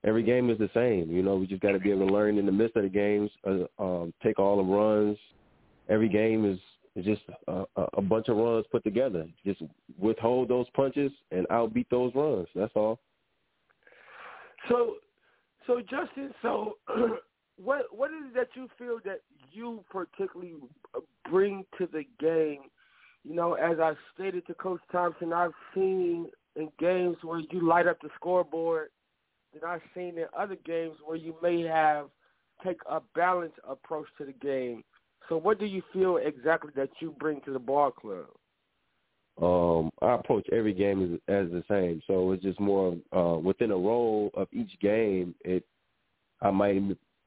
every 0.04 0.24
game 0.24 0.50
is 0.50 0.58
the 0.58 0.70
same. 0.74 1.10
You 1.10 1.22
know, 1.22 1.36
we 1.36 1.46
just 1.46 1.62
got 1.62 1.72
to 1.72 1.78
be 1.78 1.92
able 1.92 2.08
to 2.08 2.12
learn 2.12 2.36
in 2.36 2.46
the 2.46 2.52
midst 2.52 2.76
of 2.76 2.82
the 2.82 2.88
games, 2.88 3.30
uh, 3.46 3.82
um, 3.82 4.12
take 4.22 4.40
all 4.40 4.56
the 4.56 4.62
runs. 4.64 5.16
Every 5.88 6.08
game 6.08 6.44
is 6.44 6.58
is 6.96 7.04
just 7.04 7.22
a, 7.48 7.64
a 7.94 8.02
bunch 8.02 8.28
of 8.28 8.36
runs 8.36 8.66
put 8.70 8.84
together. 8.84 9.26
Just 9.44 9.62
withhold 9.98 10.48
those 10.48 10.66
punches 10.74 11.10
and 11.30 11.46
outbeat 11.48 11.86
those 11.90 12.12
runs. 12.14 12.46
That's 12.54 12.72
all. 12.74 13.00
So, 14.68 14.94
so 15.66 15.80
Justin, 15.80 16.32
so 16.40 16.76
what 17.62 17.86
what 17.90 18.10
is 18.10 18.28
it 18.28 18.34
that 18.34 18.48
you 18.54 18.68
feel 18.78 18.98
that 19.04 19.20
you 19.52 19.84
particularly 19.90 20.54
bring 21.30 21.64
to 21.78 21.86
the 21.86 22.04
game? 22.20 22.62
You 23.24 23.34
know, 23.34 23.54
as 23.54 23.78
I 23.80 23.94
stated 24.14 24.46
to 24.46 24.54
Coach 24.54 24.80
Thompson, 24.92 25.32
I've 25.32 25.52
seen 25.74 26.26
in 26.56 26.68
games 26.78 27.16
where 27.22 27.40
you 27.40 27.66
light 27.66 27.86
up 27.86 28.00
the 28.00 28.10
scoreboard 28.14 28.88
that 29.54 29.64
I've 29.64 29.80
seen 29.94 30.18
in 30.18 30.26
other 30.36 30.56
games 30.64 30.96
where 31.04 31.16
you 31.16 31.34
may 31.42 31.62
have 31.62 32.08
take 32.64 32.78
a 32.88 33.00
balanced 33.14 33.58
approach 33.68 34.06
to 34.18 34.24
the 34.24 34.32
game. 34.32 34.84
So 35.28 35.36
what 35.36 35.58
do 35.58 35.66
you 35.66 35.82
feel 35.92 36.18
exactly 36.18 36.70
that 36.76 36.90
you 37.00 37.14
bring 37.18 37.40
to 37.42 37.52
the 37.52 37.58
ball 37.58 37.90
club? 37.90 38.26
Um, 39.40 39.90
I 40.00 40.14
approach 40.14 40.46
every 40.52 40.72
game 40.72 41.18
as, 41.28 41.34
as 41.34 41.50
the 41.50 41.64
same. 41.68 42.00
So 42.06 42.32
it's 42.32 42.42
just 42.42 42.60
more 42.60 42.96
uh, 43.16 43.38
within 43.38 43.72
a 43.72 43.76
role 43.76 44.30
of 44.34 44.48
each 44.52 44.78
game. 44.80 45.34
It 45.44 45.64
I 46.40 46.50
might 46.50 46.80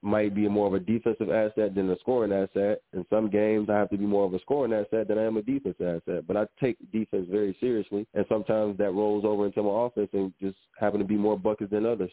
might 0.04 0.36
be 0.36 0.48
more 0.48 0.68
of 0.68 0.74
a 0.74 0.80
defensive 0.80 1.32
asset 1.32 1.76
than 1.76 1.90
a 1.90 2.00
scoring 2.00 2.32
asset. 2.32 2.82
In 2.94 3.06
some 3.10 3.30
games, 3.30 3.68
I 3.70 3.78
have 3.78 3.90
to 3.90 3.98
be 3.98 4.06
more 4.06 4.26
of 4.26 4.34
a 4.34 4.40
scoring 4.40 4.72
asset 4.72 5.08
than 5.08 5.18
I 5.18 5.24
am 5.24 5.38
a 5.38 5.42
defense 5.42 5.76
asset. 5.82 6.26
But 6.28 6.38
I 6.38 6.46
take 6.62 6.78
defense 6.92 7.28
very 7.30 7.58
seriously, 7.60 8.08
and 8.14 8.26
sometimes 8.30 8.78
that 8.78 8.94
rolls 8.94 9.26
over 9.26 9.48
into 9.48 9.64
my 9.64 9.88
offense 9.88 10.10
and 10.14 10.32
just 10.40 10.58
happen 10.80 11.00
to 11.00 11.06
be 11.06 11.18
more 11.18 11.38
buckets 11.38 11.72
than 11.72 11.86
others. 11.86 12.12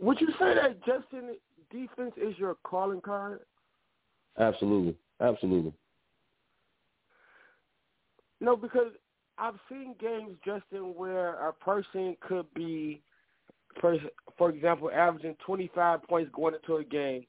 Would 0.00 0.20
you 0.20 0.28
say 0.38 0.54
that 0.54 0.84
Justin 0.84 1.36
defense 1.70 2.12
is 2.16 2.36
your 2.38 2.56
calling 2.64 3.00
card? 3.00 3.40
Absolutely, 4.38 4.96
absolutely. 5.20 5.72
No, 8.40 8.56
because 8.56 8.92
I've 9.36 9.58
seen 9.68 9.94
games, 10.00 10.36
Justin, 10.44 10.94
where 10.94 11.48
a 11.48 11.52
person 11.52 12.16
could 12.20 12.46
be 12.54 13.02
for 13.80 13.96
for 14.36 14.50
example, 14.50 14.90
averaging 14.92 15.36
25 15.44 16.02
points 16.04 16.30
going 16.34 16.54
into 16.54 16.76
a 16.76 16.84
game, 16.84 17.24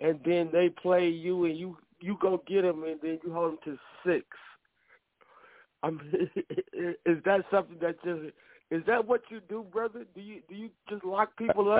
and 0.00 0.18
then 0.24 0.50
they 0.52 0.68
play 0.68 1.08
you 1.08 1.44
and 1.44 1.56
you 1.56 1.76
you 2.00 2.16
go 2.20 2.42
get 2.46 2.62
them 2.62 2.84
and 2.84 3.00
then 3.02 3.18
you 3.24 3.32
hold 3.32 3.52
them 3.52 3.58
to 3.64 3.78
six. 4.06 4.26
I 5.82 5.90
mean, 5.90 6.30
is 7.06 7.22
that 7.24 7.44
something 7.50 7.76
that 7.80 8.02
just 8.04 8.34
is 8.70 8.82
that 8.86 9.06
what 9.06 9.22
you 9.30 9.40
do, 9.48 9.64
brother? 9.70 10.04
Do 10.14 10.20
you 10.20 10.42
do 10.48 10.54
you 10.54 10.70
just 10.88 11.04
lock 11.04 11.36
people 11.36 11.70
up? 11.72 11.78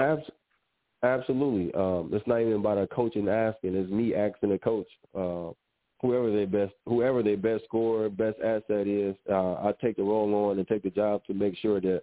Absolutely. 1.03 1.75
Um, 1.75 2.11
it's 2.13 2.27
not 2.27 2.41
even 2.41 2.55
about 2.55 2.79
a 2.79 2.87
coach 2.87 3.17
and 3.17 3.29
asking. 3.29 3.75
It's 3.75 3.91
me 3.91 4.15
asking 4.15 4.51
the 4.51 4.59
coach. 4.59 4.87
Uh, 5.15 5.53
whoever 6.01 6.31
their 6.33 6.47
best, 6.47 6.75
whoever 6.87 7.23
their 7.23 7.37
best 7.37 7.65
scorer, 7.65 8.09
best 8.09 8.39
asset 8.41 8.87
is, 8.87 9.17
uh, 9.31 9.55
I 9.55 9.73
take 9.81 9.97
the 9.97 10.03
role 10.03 10.33
on 10.51 10.59
and 10.59 10.69
take 10.69 10.83
the 10.83 10.91
job 10.91 11.25
to 11.27 11.35
make 11.35 11.57
sure 11.59 11.81
that 11.81 12.03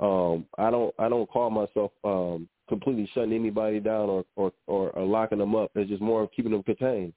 um, 0.00 0.46
I 0.58 0.70
don't 0.70 0.92
I 0.98 1.08
don't 1.08 1.28
call 1.30 1.50
myself 1.50 1.92
um, 2.02 2.48
completely 2.68 3.08
shutting 3.14 3.32
anybody 3.32 3.78
down 3.78 4.08
or, 4.08 4.24
or, 4.36 4.52
or, 4.66 4.90
or 4.90 5.04
locking 5.04 5.38
them 5.38 5.54
up. 5.54 5.70
It's 5.74 5.90
just 5.90 6.02
more 6.02 6.22
of 6.22 6.32
keeping 6.32 6.52
them 6.52 6.62
contained, 6.62 7.12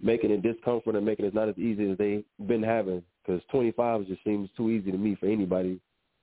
making 0.00 0.30
it 0.30 0.42
discomfort 0.42 0.96
and 0.96 1.06
making 1.06 1.24
it 1.26 1.34
not 1.34 1.48
as 1.48 1.56
easy 1.58 1.90
as 1.90 1.96
they've 1.98 2.24
been 2.46 2.62
having. 2.62 3.02
Because 3.24 3.42
25 3.50 4.06
just 4.06 4.24
seems 4.24 4.50
too 4.56 4.70
easy 4.70 4.90
to 4.90 4.98
me 4.98 5.14
for 5.14 5.26
anybody, 5.26 5.80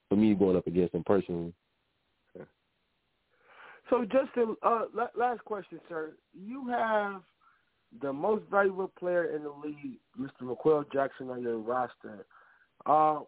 for 0.09 0.15
me 0.15 0.35
going 0.35 0.57
up 0.57 0.67
against 0.67 0.93
them 0.93 1.03
personally. 1.05 1.53
So, 3.89 4.03
Justin, 4.03 4.55
uh, 4.63 4.85
last 5.15 5.43
question, 5.45 5.79
sir. 5.87 6.13
You 6.33 6.67
have 6.69 7.21
the 8.01 8.11
most 8.11 8.43
valuable 8.49 8.91
player 8.99 9.35
in 9.35 9.43
the 9.43 9.53
league, 9.63 9.99
Mr. 10.19 10.41
Maquille 10.41 10.85
Jackson, 10.91 11.29
on 11.29 11.41
your 11.41 11.57
roster. 11.57 12.25
Uh, 12.85 13.19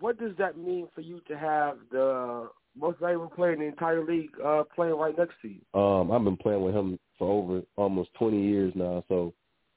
what 0.00 0.18
does 0.18 0.32
that 0.38 0.56
mean 0.56 0.88
for 0.94 1.00
you 1.00 1.20
to 1.28 1.36
have 1.36 1.78
the 1.90 2.48
most 2.76 2.98
valuable 3.00 3.28
player 3.28 3.52
in 3.52 3.60
the 3.60 3.66
entire 3.66 4.04
league 4.04 4.30
uh, 4.44 4.62
playing 4.74 4.94
right 4.94 5.16
next 5.16 5.34
to 5.42 5.48
you? 5.48 5.80
Um, 5.80 6.10
I've 6.10 6.24
been 6.24 6.36
playing 6.36 6.62
with 6.62 6.74
him 6.74 6.98
for 7.18 7.30
over 7.30 7.62
almost 7.76 8.10
20 8.14 8.40
years 8.40 8.72
now, 8.74 9.04
so 9.08 9.32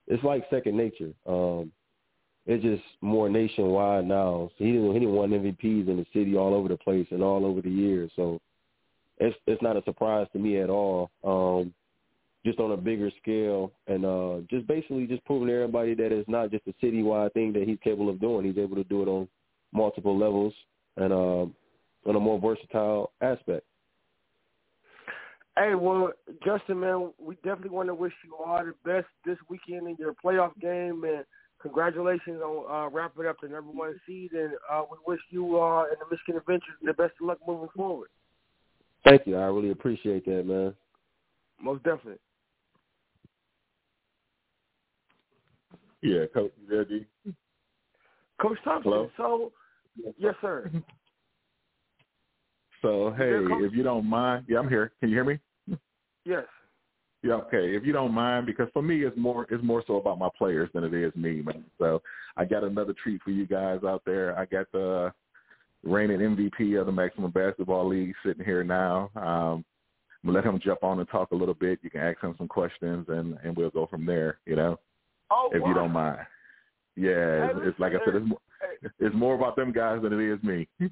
it's 0.08 0.24
like 0.24 0.46
second 0.50 0.78
nature. 0.78 1.12
Um, 1.26 1.72
it's 2.46 2.64
just 2.64 2.84
more 3.02 3.30
nationwide 3.30 4.06
now. 4.06 4.50
So 4.58 4.64
he 4.64 4.72
didn't 4.72 4.94
he 4.94 5.00
didn't 5.00 5.16
won 5.16 5.32
MVPs 5.32 5.90
in 5.90 5.98
the 5.98 6.06
city 6.14 6.38
all 6.38 6.54
over 6.54 6.70
the 6.70 6.78
place 6.78 7.08
and 7.12 7.22
all 7.22 7.46
over 7.46 7.62
the 7.62 7.70
years. 7.70 8.10
So 8.16 8.40
it's 9.20 9.36
it's 9.48 9.62
not 9.62 9.78
a 9.78 9.84
surprise 9.84 10.28
to 10.34 10.40
me 10.40 10.60
at 10.60 10.70
all. 10.70 11.10
Um, 11.24 11.74
just 12.46 12.60
on 12.60 12.72
a 12.72 12.78
bigger 12.78 13.12
scale 13.22 13.74
and 13.88 14.06
uh, 14.06 14.38
just 14.50 14.66
basically 14.68 15.06
just 15.06 15.24
proving 15.26 15.50
to 15.50 15.54
everybody 15.54 15.94
that 15.94 16.14
it's 16.14 16.30
not 16.30 16.50
just 16.50 16.64
a 16.68 16.86
citywide 16.86 17.34
thing 17.34 17.52
that 17.52 17.64
he's 17.64 17.78
capable 17.84 18.10
of 18.10 18.22
doing. 18.22 18.46
He's 18.46 18.58
able 18.58 18.78
to 18.78 18.86
do 18.86 19.02
it 19.02 19.08
on 19.10 19.28
multiple 19.74 20.18
levels 20.18 20.54
and 20.96 21.12
uh, 21.12 21.46
on 22.10 22.16
a 22.16 22.20
more 22.20 22.40
versatile 22.40 23.12
aspect. 23.22 23.66
Hey, 25.58 25.74
well, 25.76 26.12
Justin, 26.46 26.80
man, 26.80 27.12
we 27.20 27.36
definitely 27.36 27.72
want 27.72 27.90
to 27.90 27.96
wish 27.96 28.14
you 28.24 28.36
all 28.36 28.64
the 28.64 28.76
best 28.86 29.08
this 29.26 29.38
weekend 29.50 29.88
in 29.88 29.96
your 29.98 30.14
playoff 30.14 30.52
game, 30.62 31.04
and 31.04 31.26
congratulations 31.60 32.40
on 32.42 32.72
uh, 32.72 32.90
wrapping 32.90 33.26
up 33.26 33.38
the 33.42 33.50
number 33.50 33.72
one 33.72 34.00
seed. 34.06 34.34
And 34.34 34.52
uh, 34.72 34.84
we 34.90 34.98
wish 35.06 35.20
you 35.32 35.60
uh, 35.60 35.86
and 35.86 35.98
the 36.00 36.06
Michigan 36.12 36.40
Avengers 36.40 36.70
the 36.84 36.94
best 36.94 37.14
of 37.20 37.28
luck 37.28 37.40
moving 37.48 37.70
forward. 37.76 38.10
Thank 39.06 39.26
you. 39.26 39.38
I 39.38 39.46
really 39.46 39.72
appreciate 39.72 40.26
that, 40.26 40.46
man. 40.46 40.74
Most 41.62 41.84
definitely. 41.84 42.20
Yeah, 46.02 46.26
Coach, 46.34 46.52
ready? 46.70 47.08
Coach 48.40 48.58
Thompson. 48.64 48.92
Hello? 48.92 49.10
So, 49.18 49.52
yes, 50.18 50.36
sir. 50.42 50.72
So, 52.84 53.12
hey, 53.18 53.32
if 53.66 53.74
you 53.74 53.82
don't 53.82 54.06
mind, 54.06 54.46
yeah, 54.48 54.60
I'm 54.60 54.70
here. 54.70 54.92
Can 55.00 55.10
you 55.10 55.16
hear 55.16 55.24
me? 55.24 55.40
Yes. 56.26 56.44
Yeah, 57.24 57.34
okay. 57.34 57.76
If 57.76 57.84
you 57.84 57.92
don't 57.92 58.14
mind, 58.14 58.46
because 58.46 58.68
for 58.72 58.84
me, 58.84 59.04
it's 59.04 59.18
more 59.18 59.48
it's 59.50 59.64
more 59.64 59.84
so 59.88 59.96
about 59.96 60.20
my 60.20 60.30
players 60.38 60.70
than 60.74 60.84
it 60.84 60.94
is 60.94 61.14
me, 61.16 61.42
man. 61.42 61.66
So 61.80 62.02
I 62.38 62.46
got 62.46 62.64
another 62.64 62.94
treat 62.94 63.22
for 63.24 63.32
you 63.32 63.48
guys 63.48 63.80
out 63.84 64.04
there. 64.06 64.38
I 64.38 64.46
got 64.46 64.72
the 64.72 65.12
reigning 65.84 66.20
MVP 66.20 66.80
of 66.80 66.86
the 66.86 66.92
Maximum 66.92 67.32
Basketball 67.32 67.88
League 67.88 68.14
sitting 68.26 68.46
here 68.46 68.64
now. 68.64 69.10
Um, 69.16 69.66
gonna 70.28 70.38
let 70.38 70.46
him 70.46 70.60
jump 70.64 70.84
on 70.84 71.00
and 71.00 71.10
talk 71.10 71.32
a 71.32 71.36
little 71.36 71.54
bit. 71.54 71.80
You 71.82 71.90
can 71.90 72.02
ask 72.02 72.22
him 72.22 72.36
some 72.38 72.48
questions, 72.48 73.06
and 73.10 73.38
and 73.44 73.56
we'll 73.56 73.70
go 73.70 73.88
from 73.88 74.06
there. 74.06 74.40
You 74.46 74.56
know, 74.56 74.80
oh, 75.32 75.50
if 75.54 75.62
wow. 75.62 75.68
you 75.68 75.74
don't 75.74 75.92
mind. 75.92 76.20
Yeah, 76.96 77.52
it's, 77.52 77.60
it's 77.64 77.80
like 77.80 77.94
I 77.94 78.04
said, 78.06 78.16
it's 78.16 78.28
more, 78.28 78.40
it's 79.00 79.16
more 79.16 79.36
about 79.36 79.56
them 79.56 79.72
guys 79.72 80.02
than 80.02 80.14
it 80.14 80.34
is 80.34 80.42
me. 80.44 80.68
Hey, 80.80 80.90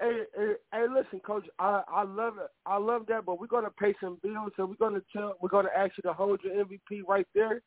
hey, 0.00 0.22
hey, 0.34 0.52
hey, 0.72 0.84
listen, 0.92 1.20
Coach. 1.20 1.46
I 1.58 1.82
I 1.88 2.02
love 2.04 2.38
it. 2.38 2.48
I 2.66 2.78
love 2.78 3.06
that, 3.08 3.24
but 3.24 3.38
we're 3.38 3.46
gonna 3.46 3.70
pay 3.70 3.94
some 4.00 4.18
bills, 4.22 4.52
so 4.56 4.66
we're 4.66 4.74
gonna 4.76 5.02
tell. 5.14 5.36
We're 5.40 5.48
gonna 5.48 5.68
ask 5.76 5.92
you 5.96 6.02
to 6.02 6.12
hold 6.12 6.40
your 6.42 6.64
MVP 6.64 7.02
right 7.06 7.26
there. 7.34 7.62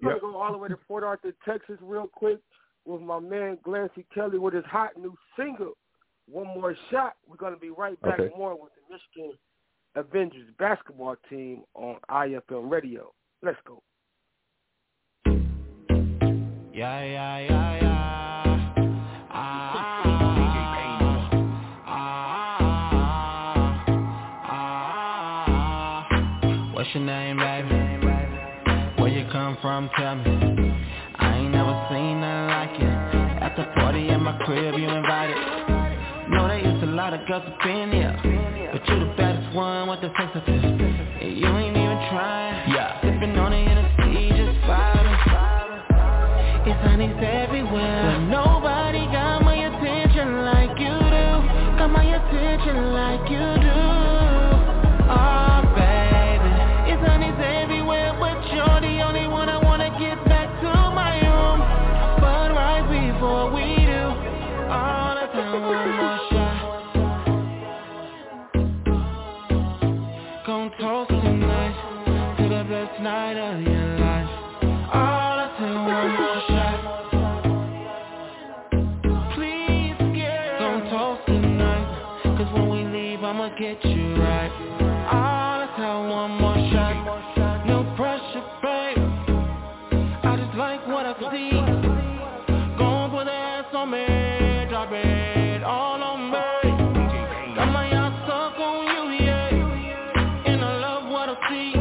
We're 0.00 0.12
Yep. 0.12 0.20
gonna 0.20 0.32
go 0.34 0.38
all 0.38 0.52
the 0.52 0.58
way 0.58 0.68
to 0.68 0.76
Port 0.76 1.04
Arthur, 1.04 1.32
Texas, 1.44 1.78
real 1.82 2.06
quick, 2.06 2.38
with 2.84 3.00
my 3.00 3.18
man 3.20 3.58
Glancy 3.64 4.04
Kelly 4.14 4.38
with 4.38 4.54
his 4.54 4.64
hot 4.64 4.96
new 4.96 5.16
single, 5.36 5.76
"One 6.26 6.46
More 6.48 6.74
Shot." 6.90 7.14
We're 7.26 7.36
gonna 7.36 7.56
be 7.56 7.70
right 7.70 8.00
back 8.02 8.20
Okay. 8.20 8.34
more 8.36 8.54
with 8.54 8.72
the 8.74 8.82
Michigan 8.92 9.38
Avengers 9.94 10.50
basketball 10.58 11.16
team 11.28 11.64
on 11.74 11.98
IFM 12.08 12.70
Radio. 12.70 13.12
Let's 13.42 13.60
go. 13.66 13.82
Yeah, 16.74 17.02
yeah, 17.04 17.38
yeah, 17.38 17.76
yeah. 17.82 17.92
Ah, 19.30 20.02
ah, 21.86 22.02
ah, 24.46 24.72
ah. 26.08 26.72
What's 26.72 26.88
your 26.94 27.04
name, 27.04 27.36
baby? 27.36 27.68
Where 29.00 29.08
you 29.10 29.26
come 29.30 29.56
from, 29.60 29.90
tell 29.98 30.14
me. 30.16 30.22
I 31.16 31.36
ain't 31.36 31.52
never 31.52 31.74
seen 31.90 32.20
nothing 32.20 32.21
like 32.21 32.21
At 33.52 33.58
the 33.58 33.80
party 33.82 34.08
in 34.08 34.22
my 34.22 34.32
crib, 34.46 34.78
you 34.78 34.88
invited. 34.88 35.36
Know 36.30 36.48
there 36.48 36.58
is 36.58 36.82
a 36.84 36.86
lot 36.86 37.12
of 37.12 37.20
girls 37.28 37.44
up 37.46 37.66
in 37.66 37.92
here. 37.92 38.16
But 38.72 38.88
you 38.88 38.98
the 38.98 39.12
baddest 39.14 39.54
one 39.54 39.90
with 39.90 40.00
the 40.00 40.08
sensitive. 40.16 40.64
And 40.64 41.36
you 41.36 41.44
ain't 41.44 41.76
even 41.76 42.00
trying. 42.08 42.72
Yeah. 42.72 42.98
Sipping 43.02 43.36
on 43.36 43.52
a 43.52 43.96
sea, 44.00 44.30
just 44.30 44.56
vibing. 44.64 45.12
It's 46.64 46.80
honey's 46.80 47.12
everywhere 47.20 48.20
I'ma 83.32 83.48
get 83.58 83.82
you 83.82 84.14
right. 84.16 84.52
All 85.10 85.64
I 85.64 85.66
take 85.72 86.10
one 86.12 86.32
more 86.32 86.54
shot. 86.70 87.66
No 87.66 87.82
pressure, 87.96 88.44
babe. 88.60 88.98
I 90.22 90.36
just 90.36 90.54
like 90.54 90.86
what 90.86 91.06
I 91.06 91.14
see. 91.32 91.50
Gon' 92.76 93.10
put 93.10 93.24
the 93.24 93.32
ass 93.32 93.72
on 93.72 93.90
me. 93.90 94.04
Drop 94.68 94.92
it 94.92 95.62
all 95.62 96.02
on 96.02 96.28
me. 96.28 97.56
Got 97.56 97.72
my 97.72 97.88
eyes 97.88 98.12
stuck 98.26 98.60
on 98.60 98.84
you, 98.84 99.24
yeah. 99.24 99.48
And 100.52 100.60
I 100.62 100.76
love 100.76 101.10
what 101.10 101.30
I 101.30 101.36
see. 101.48 101.72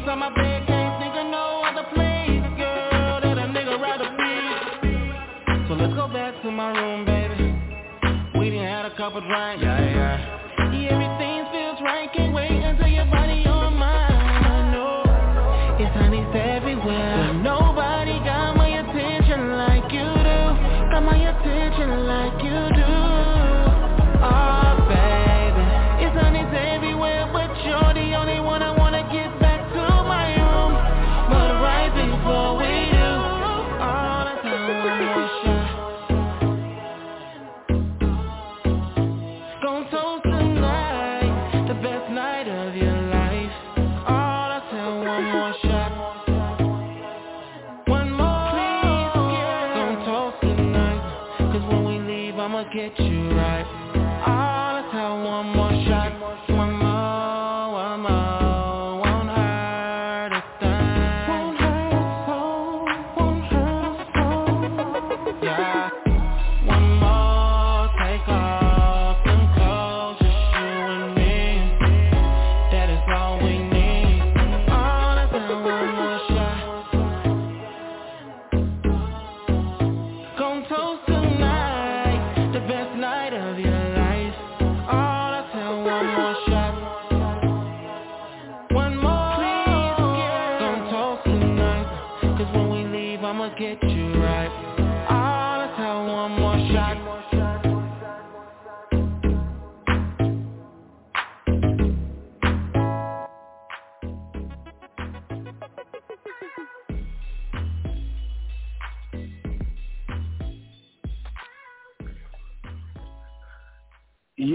Beside 0.00 0.16
my 0.18 0.34
bed, 0.34 0.66
can't 0.66 1.00
think 1.00 1.14
of 1.14 1.30
no 1.30 1.62
other 1.62 1.86
place, 1.94 2.42
girl, 2.58 3.20
that 3.22 3.38
a 3.38 3.46
nigga 3.46 3.80
rather 3.80 4.10
be. 4.18 5.68
So 5.68 5.74
let's 5.74 5.94
go 5.94 6.08
back 6.08 6.42
to 6.42 6.50
my 6.50 6.76
room, 6.76 7.04
baby. 7.04 7.54
We 8.36 8.50
done 8.50 8.66
had 8.66 8.84
a 8.86 8.96
couple 8.96 9.20
drinks, 9.20 9.62
yeah, 9.62 9.78
yeah. 9.78 10.37
Wait 12.50 12.64
until 12.64 12.88
your 12.88 13.06
body 13.06 13.57
get 52.78 52.96
you 53.00 53.28
right. 53.32 53.77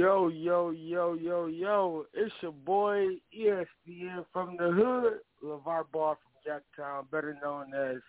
Yo, 0.03 0.27
yo, 0.27 0.71
yo, 0.71 1.13
yo, 1.13 1.45
yo. 1.45 2.05
It's 2.13 2.33
your 2.41 2.51
boy 2.51 3.05
ESPN 3.33 4.25
from 4.33 4.57
the 4.57 4.69
hood, 4.69 5.19
LeVar 5.41 5.85
Ball 5.93 6.17
from 6.17 6.43
Jacktown, 6.45 7.09
better 7.09 7.37
known 7.41 7.73
as 7.73 8.01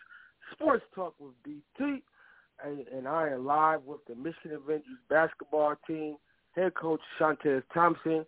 Sports 0.50 0.82
Talk 0.92 1.14
with 1.20 1.34
DT. 1.46 2.02
And, 2.64 2.88
and 2.88 3.06
I 3.06 3.28
am 3.28 3.46
live 3.46 3.84
with 3.84 4.00
the 4.08 4.16
Michigan 4.16 4.58
Avengers 4.60 4.98
basketball 5.08 5.76
team, 5.86 6.16
head 6.56 6.74
coach 6.74 6.98
Shontez 7.20 7.62
Thompson, 7.72 8.26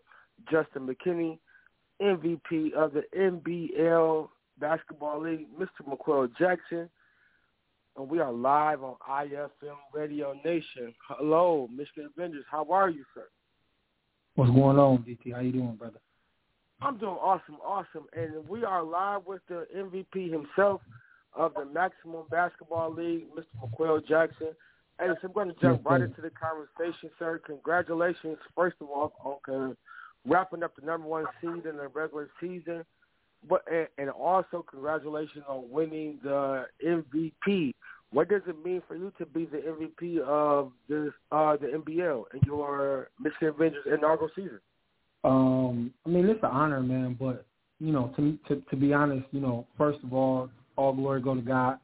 Justin 0.49 0.87
McKinney, 0.87 1.41
MVP 2.01 2.73
of 2.75 2.93
the 2.93 3.03
MBL 3.19 4.29
Basketball 4.61 5.23
League, 5.23 5.49
Mr. 5.59 5.85
McQuell 5.89 6.31
Jackson. 6.39 6.89
And 7.97 8.09
we 8.09 8.21
are 8.21 8.33
live 8.33 8.85
on 8.85 8.95
IFM 9.11 9.75
Radio 9.93 10.35
Nation. 10.45 10.95
Hello, 11.09 11.69
Michigan 11.75 12.11
Avengers. 12.17 12.45
How 12.49 12.65
are 12.71 12.91
you, 12.91 13.05
sir? 13.13 13.27
What's 14.37 14.51
going 14.51 14.79
on, 14.79 14.99
DT? 14.99 15.33
How 15.33 15.40
you 15.40 15.51
doing, 15.51 15.77
brother? 15.77 15.99
I'm 16.83 16.99
doing 16.99 17.16
awesome, 17.22 17.57
awesome. 17.64 18.05
And 18.12 18.46
we 18.46 18.64
are 18.64 18.83
live 18.83 19.22
with 19.27 19.40
the 19.49 19.66
MVP 19.75 20.30
himself 20.30 20.82
of 21.32 21.55
the 21.55 21.64
Maximum 21.64 22.24
Basketball 22.30 22.93
League, 22.93 23.24
Mr. 23.34 23.47
McQuell 23.64 24.07
Jackson. 24.07 24.49
Hey, 25.01 25.07
so 25.07 25.28
I'm 25.28 25.32
going 25.32 25.49
to 25.49 25.55
jump 25.62 25.87
right 25.87 26.03
into 26.03 26.20
the 26.20 26.30
conversation, 26.30 27.09
sir. 27.18 27.41
Congratulations, 27.47 28.37
first 28.55 28.76
of 28.82 28.89
all, 28.91 29.41
on 29.49 29.70
uh, 29.70 29.72
wrapping 30.26 30.62
up 30.62 30.76
the 30.78 30.84
number 30.84 31.09
one 31.09 31.24
seed 31.41 31.64
in 31.64 31.78
the 31.78 31.89
regular 31.95 32.28
season. 32.39 32.84
But 33.49 33.62
and, 33.72 33.89
and 33.97 34.11
also 34.11 34.66
congratulations 34.68 35.45
on 35.49 35.70
winning 35.70 36.18
the 36.22 36.66
MVP. 36.84 37.72
What 38.13 38.29
does 38.29 38.43
it 38.47 38.65
mean 38.65 38.83
for 38.87 38.97
you 38.97 39.13
to 39.19 39.27
be 39.27 39.47
the 39.47 39.59
MVP 39.59 40.21
of 40.21 40.73
this 40.89 41.13
uh, 41.33 41.57
the 41.57 41.67
MBL 41.67 42.25
in 42.35 42.41
your 42.47 43.09
Michigan 43.21 43.49
Avengers 43.49 43.85
inaugural 43.87 44.31
season? 44.35 44.61
Um, 45.25 45.93
I 46.05 46.09
mean, 46.09 46.27
it's 46.27 46.43
an 46.43 46.51
honor, 46.51 46.81
man. 46.81 47.17
But 47.19 47.47
you 47.81 47.93
know, 47.93 48.13
to 48.17 48.39
to 48.49 48.63
to 48.71 48.77
be 48.77 48.93
honest, 48.93 49.27
you 49.33 49.41
know, 49.41 49.67
first 49.77 49.99
of 50.05 50.13
all, 50.13 50.51
all 50.77 50.93
glory 50.93 51.21
go 51.21 51.35
to 51.35 51.43
God. 51.43 51.79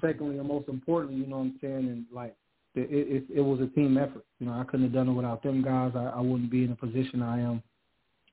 Secondly, 0.00 0.38
and 0.38 0.48
most 0.48 0.68
importantly, 0.68 1.20
you 1.20 1.26
know 1.26 1.38
what 1.38 1.44
I'm 1.44 1.58
saying, 1.60 1.88
and 1.88 2.04
like 2.12 2.34
it, 2.74 2.88
it, 2.90 3.24
it 3.36 3.40
was 3.40 3.60
a 3.60 3.66
team 3.68 3.96
effort. 3.96 4.24
You 4.38 4.46
know, 4.46 4.52
I 4.52 4.64
couldn't 4.64 4.86
have 4.86 4.92
done 4.92 5.08
it 5.08 5.12
without 5.12 5.42
them 5.42 5.62
guys. 5.62 5.92
I, 5.94 6.12
I 6.16 6.20
wouldn't 6.20 6.50
be 6.50 6.64
in 6.64 6.70
the 6.70 6.76
position 6.76 7.22
I 7.22 7.40
am 7.40 7.62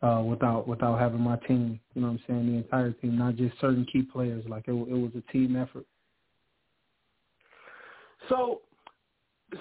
uh, 0.01 0.21
without 0.21 0.67
without 0.67 0.99
having 0.99 1.21
my 1.21 1.37
team. 1.47 1.79
You 1.93 2.01
know 2.01 2.09
what 2.09 2.13
I'm 2.15 2.23
saying? 2.27 2.47
The 2.47 2.57
entire 2.57 2.91
team, 2.91 3.17
not 3.17 3.35
just 3.35 3.59
certain 3.61 3.85
key 3.91 4.01
players. 4.01 4.43
Like 4.47 4.67
it, 4.67 4.71
it 4.71 4.73
was 4.73 5.11
a 5.15 5.31
team 5.31 5.55
effort. 5.55 5.85
So, 8.29 8.61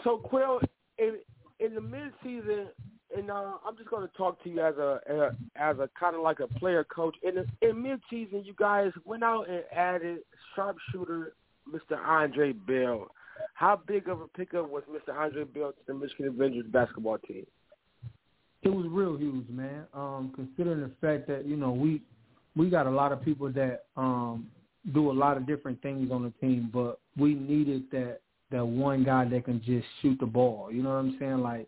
so 0.05 0.19
Quill, 0.19 0.61
in 0.99 1.19
in 1.61 1.75
the 1.75 1.81
mid 1.81 2.13
season, 2.23 2.69
and 3.17 3.31
uh, 3.31 3.53
I'm 3.67 3.77
just 3.77 3.91
going 3.91 4.07
to 4.07 4.17
talk 4.17 4.43
to 4.43 4.51
you 4.51 4.61
as 4.61 4.77
a, 4.77 5.35
as 5.57 5.79
a 5.79 5.89
kind 5.99 6.17
of 6.17 6.23
like 6.23 6.41
a 6.41 6.47
player 6.47 6.85
coach. 6.85 7.17
In 7.23 7.45
in 7.67 7.83
mid 7.83 8.01
season, 8.11 8.43
you 8.45 8.55
guys 8.59 8.93
went 9.05 9.23
out 9.23 9.49
and 9.49 9.63
added 9.75 10.19
sharpshooter 10.55 11.35
Mr. 11.71 11.99
Andre 11.99 12.53
Bell. 12.53 13.09
How 13.55 13.81
big 13.87 14.09
of 14.09 14.21
a 14.21 14.29
pickup 14.29 14.71
was 14.71 14.83
Mr. 14.91 15.15
Andre 15.15 15.45
Bell 15.45 15.73
to 15.73 15.79
the 15.87 15.95
Michigan 15.95 16.29
Avengers 16.29 16.67
basketball 16.71 17.19
team? 17.19 17.47
It 18.63 18.69
was 18.73 18.87
real 18.89 19.17
huge, 19.17 19.49
man. 19.49 19.87
Um, 19.93 20.33
considering 20.35 20.81
the 20.81 20.91
fact 21.01 21.27
that 21.29 21.47
you 21.47 21.57
know 21.57 21.73
we 21.73 22.03
we 22.55 22.71
got 22.71 22.87
a 22.87 22.91
lot 22.91 23.13
of 23.13 23.23
people 23.23 23.51
that 23.53 23.85
um, 23.97 24.49
do 24.93 25.11
a 25.11 25.13
lot 25.13 25.37
of 25.37 25.47
different 25.47 25.81
things 25.83 26.11
on 26.11 26.23
the 26.23 26.31
team, 26.47 26.71
but 26.73 27.01
we 27.17 27.35
needed 27.35 27.85
that 27.93 28.21
that 28.53 28.65
one 28.65 29.05
guy 29.05 29.25
that 29.25 29.45
can 29.45 29.61
just 29.65 29.87
shoot 30.01 30.19
the 30.21 30.27
ball. 30.27 30.71
You 30.71 30.83
know 30.83 30.91
what 30.91 30.97
I'm 30.97 31.17
saying? 31.19 31.39
Like 31.39 31.67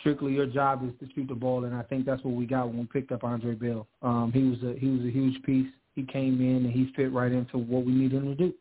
strictly 0.00 0.32
your 0.32 0.46
job 0.46 0.84
is 0.84 0.92
to 1.00 1.12
shoot 1.14 1.28
the 1.28 1.34
ball, 1.34 1.64
and 1.64 1.74
I 1.74 1.82
think 1.82 2.06
that's 2.06 2.22
what 2.22 2.34
we 2.34 2.46
got 2.46 2.68
when 2.68 2.78
we 2.78 2.86
picked 2.86 3.12
up 3.12 3.24
Andre 3.24 3.54
Bell. 3.54 3.86
Um, 4.02 4.30
he 4.32 4.42
was 4.44 4.62
a 4.62 4.78
he 4.78 4.88
was 4.88 5.00
a 5.02 5.10
huge 5.10 5.42
piece. 5.42 5.68
He 5.94 6.02
came 6.04 6.40
in 6.40 6.64
and 6.64 6.72
he 6.72 6.92
fit 6.96 7.12
right 7.12 7.30
into 7.30 7.58
what 7.58 7.84
we 7.84 7.92
needed 7.92 8.22
him 8.22 8.28
to 8.28 8.34
do. 8.34 8.54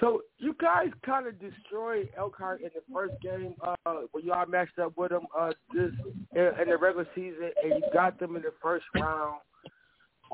So 0.00 0.22
you 0.38 0.54
guys 0.60 0.88
kind 1.06 1.26
of 1.26 1.34
destroyed 1.40 2.08
Elkhart 2.18 2.60
in 2.60 2.70
the 2.74 2.82
first 2.92 3.14
game 3.22 3.54
uh, 3.62 4.02
when 4.12 4.24
y'all 4.24 4.46
matched 4.46 4.78
up 4.78 4.92
with 4.96 5.10
them 5.10 5.26
uh, 5.38 5.52
this 5.72 5.92
in, 6.34 6.50
in 6.60 6.68
the 6.68 6.76
regular 6.76 7.06
season, 7.14 7.50
and 7.62 7.74
you 7.74 7.82
got 7.92 8.18
them 8.18 8.36
in 8.36 8.42
the 8.42 8.52
first 8.60 8.84
round. 8.94 9.40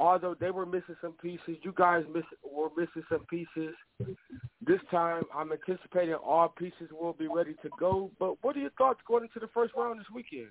Although 0.00 0.34
they 0.40 0.50
were 0.50 0.64
missing 0.64 0.96
some 1.02 1.12
pieces, 1.20 1.58
you 1.62 1.74
guys 1.76 2.04
miss, 2.10 2.24
were 2.42 2.70
missing 2.74 3.02
some 3.10 3.26
pieces. 3.26 3.74
This 4.66 4.80
time, 4.90 5.24
I'm 5.34 5.52
anticipating 5.52 6.14
all 6.14 6.48
pieces 6.48 6.88
will 6.90 7.12
be 7.12 7.28
ready 7.28 7.52
to 7.62 7.68
go. 7.78 8.10
But 8.18 8.42
what 8.42 8.56
are 8.56 8.60
your 8.60 8.70
thoughts 8.78 9.00
going 9.06 9.24
into 9.24 9.40
the 9.40 9.52
first 9.52 9.74
round 9.76 10.00
this 10.00 10.06
weekend? 10.14 10.48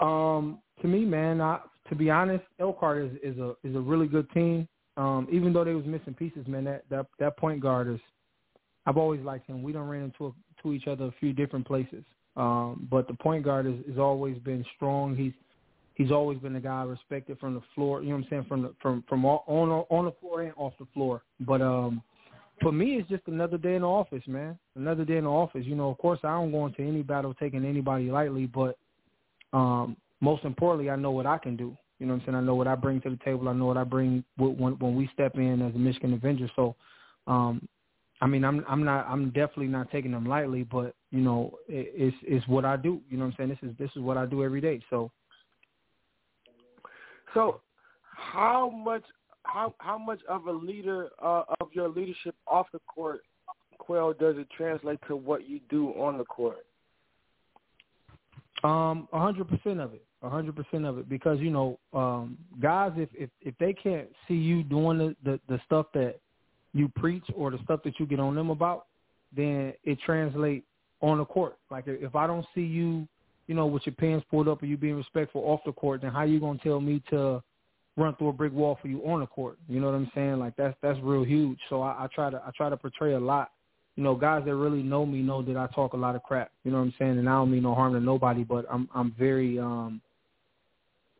Um, 0.00 0.58
to 0.82 0.86
me, 0.86 1.06
man, 1.06 1.40
I, 1.40 1.60
to 1.88 1.94
be 1.94 2.10
honest, 2.10 2.44
Elkhart 2.60 3.04
is, 3.04 3.12
is 3.22 3.38
a 3.38 3.54
is 3.64 3.74
a 3.74 3.80
really 3.80 4.06
good 4.06 4.30
team. 4.32 4.68
Um, 4.98 5.26
even 5.32 5.54
though 5.54 5.64
they 5.64 5.72
was 5.72 5.86
missing 5.86 6.12
pieces, 6.12 6.46
man, 6.46 6.64
that 6.64 6.84
that 6.90 7.06
that 7.18 7.38
point 7.38 7.62
guard 7.62 7.88
is. 7.88 8.00
I've 8.86 8.98
always 8.98 9.22
liked 9.22 9.48
him. 9.48 9.62
We 9.62 9.72
don't 9.72 9.88
ran 9.88 10.02
into 10.02 10.26
a, 10.26 10.32
to 10.62 10.74
each 10.74 10.88
other 10.88 11.06
a 11.06 11.12
few 11.18 11.32
different 11.32 11.66
places, 11.66 12.04
um, 12.36 12.86
but 12.90 13.08
the 13.08 13.14
point 13.14 13.46
guard 13.46 13.64
has, 13.64 13.76
has 13.88 13.96
always 13.98 14.36
been 14.40 14.62
strong. 14.76 15.16
He's 15.16 15.32
he's 15.94 16.10
always 16.10 16.38
been 16.38 16.56
a 16.56 16.60
guy 16.60 16.82
respected 16.82 17.38
from 17.38 17.54
the 17.54 17.62
floor. 17.74 18.02
You 18.02 18.10
know 18.10 18.16
what 18.16 18.24
I'm 18.24 18.30
saying? 18.30 18.44
From 18.48 18.62
the 18.62 18.74
from 18.80 19.04
from 19.08 19.24
all, 19.24 19.44
on 19.46 19.70
on 19.70 20.04
the 20.04 20.12
floor 20.20 20.42
and 20.42 20.52
off 20.56 20.74
the 20.78 20.86
floor. 20.92 21.22
But 21.40 21.62
um, 21.62 22.02
for 22.60 22.72
me, 22.72 22.94
it's 22.94 23.08
just 23.08 23.26
another 23.26 23.58
day 23.58 23.74
in 23.74 23.82
the 23.82 23.88
office, 23.88 24.22
man. 24.26 24.58
Another 24.76 25.04
day 25.04 25.16
in 25.16 25.24
the 25.24 25.30
office. 25.30 25.64
You 25.64 25.74
know, 25.74 25.90
of 25.90 25.98
course, 25.98 26.20
I 26.22 26.32
don't 26.32 26.52
go 26.52 26.66
into 26.66 26.82
any 26.82 27.02
battle 27.02 27.34
taking 27.34 27.64
anybody 27.64 28.10
lightly, 28.10 28.46
but 28.46 28.76
um, 29.52 29.96
most 30.20 30.44
importantly, 30.44 30.90
I 30.90 30.96
know 30.96 31.10
what 31.10 31.26
I 31.26 31.38
can 31.38 31.56
do. 31.56 31.76
You 31.98 32.06
know 32.06 32.14
what 32.14 32.20
I'm 32.20 32.26
saying? 32.26 32.36
I 32.36 32.40
know 32.40 32.54
what 32.54 32.66
I 32.66 32.74
bring 32.74 33.00
to 33.02 33.10
the 33.10 33.18
table. 33.24 33.48
I 33.48 33.52
know 33.52 33.66
what 33.66 33.76
I 33.76 33.84
bring 33.84 34.24
when 34.36 34.56
when 34.56 34.96
we 34.96 35.08
step 35.12 35.36
in 35.36 35.62
as 35.62 35.74
a 35.74 35.78
Michigan 35.78 36.12
Avenger. 36.12 36.50
So, 36.56 36.74
um, 37.26 37.66
I 38.20 38.26
mean, 38.26 38.44
I'm 38.44 38.64
I'm 38.68 38.84
not 38.84 39.06
I'm 39.08 39.26
definitely 39.26 39.68
not 39.68 39.90
taking 39.90 40.10
them 40.10 40.26
lightly, 40.26 40.64
but 40.64 40.94
you 41.10 41.20
know, 41.20 41.58
it, 41.68 41.92
it's 41.94 42.16
it's 42.22 42.46
what 42.48 42.64
I 42.64 42.76
do. 42.76 43.00
You 43.08 43.16
know 43.16 43.26
what 43.26 43.34
I'm 43.38 43.48
saying? 43.48 43.50
This 43.50 43.70
is 43.70 43.76
this 43.78 43.90
is 43.96 44.02
what 44.02 44.16
I 44.16 44.26
do 44.26 44.42
every 44.42 44.60
day. 44.60 44.80
So, 44.90 45.10
so 47.34 47.60
how 48.16 48.70
much 48.70 49.02
how 49.42 49.74
how 49.78 49.98
much 49.98 50.20
of 50.28 50.46
a 50.46 50.52
leader 50.52 51.10
uh, 51.22 51.42
of 51.60 51.68
your 51.72 51.88
leadership 51.88 52.34
off 52.46 52.66
the 52.72 52.80
court, 52.86 53.20
Quell, 53.78 54.12
does 54.14 54.36
it 54.38 54.48
translate 54.56 54.98
to 55.08 55.16
what 55.16 55.48
you 55.48 55.60
do 55.68 55.88
on 55.90 56.16
the 56.16 56.24
court? 56.24 56.64
Um, 58.62 59.08
a 59.12 59.20
hundred 59.20 59.48
percent 59.48 59.80
of 59.80 59.92
it 59.92 60.04
a 60.24 60.30
hundred 60.30 60.56
percent 60.56 60.86
of 60.86 60.98
it 60.98 61.08
because 61.08 61.38
you 61.38 61.50
know 61.50 61.78
um 61.92 62.38
guys 62.60 62.92
if 62.96 63.10
if 63.14 63.30
if 63.42 63.54
they 63.58 63.72
can't 63.72 64.08
see 64.26 64.34
you 64.34 64.62
doing 64.62 64.98
the, 64.98 65.16
the 65.22 65.40
the 65.48 65.60
stuff 65.66 65.86
that 65.92 66.16
you 66.72 66.88
preach 66.96 67.24
or 67.36 67.50
the 67.50 67.58
stuff 67.62 67.80
that 67.84 68.00
you 68.00 68.06
get 68.06 68.18
on 68.18 68.34
them 68.34 68.50
about 68.50 68.86
then 69.36 69.72
it 69.84 69.98
translates 70.04 70.66
on 71.02 71.18
the 71.18 71.24
court 71.24 71.58
like 71.70 71.84
if 71.86 72.16
i 72.16 72.26
don't 72.26 72.46
see 72.54 72.62
you 72.62 73.06
you 73.46 73.54
know 73.54 73.66
with 73.66 73.84
your 73.86 73.94
pants 73.94 74.26
pulled 74.30 74.48
up 74.48 74.62
or 74.62 74.66
you 74.66 74.76
being 74.76 74.96
respectful 74.96 75.42
off 75.42 75.60
the 75.66 75.72
court 75.72 76.02
then 76.02 76.10
how 76.10 76.22
you 76.22 76.40
gonna 76.40 76.58
tell 76.62 76.80
me 76.80 77.02
to 77.10 77.42
run 77.96 78.14
through 78.16 78.28
a 78.28 78.32
brick 78.32 78.52
wall 78.52 78.78
for 78.82 78.88
you 78.88 79.00
on 79.06 79.20
the 79.20 79.26
court 79.26 79.58
you 79.68 79.80
know 79.80 79.86
what 79.86 79.94
i'm 79.94 80.10
saying 80.14 80.38
like 80.38 80.54
that's 80.56 80.76
that's 80.82 80.98
real 81.02 81.24
huge 81.24 81.58
so 81.68 81.82
i, 81.82 82.04
I 82.04 82.08
try 82.14 82.30
to 82.30 82.42
i 82.46 82.50
try 82.56 82.68
to 82.68 82.76
portray 82.76 83.14
a 83.14 83.20
lot 83.20 83.50
you 83.96 84.02
know, 84.02 84.14
guys 84.14 84.42
that 84.44 84.56
really 84.56 84.82
know 84.82 85.06
me 85.06 85.22
know 85.22 85.42
that 85.42 85.56
I 85.56 85.66
talk 85.68 85.92
a 85.92 85.96
lot 85.96 86.16
of 86.16 86.22
crap. 86.22 86.50
You 86.64 86.72
know 86.72 86.78
what 86.78 86.84
I'm 86.84 86.94
saying? 86.98 87.18
And 87.18 87.28
I 87.28 87.32
don't 87.32 87.50
mean 87.50 87.62
no 87.62 87.74
harm 87.74 87.92
to 87.92 88.00
nobody, 88.00 88.42
but 88.42 88.66
I'm 88.70 88.88
I'm 88.94 89.14
very 89.18 89.58
um 89.58 90.00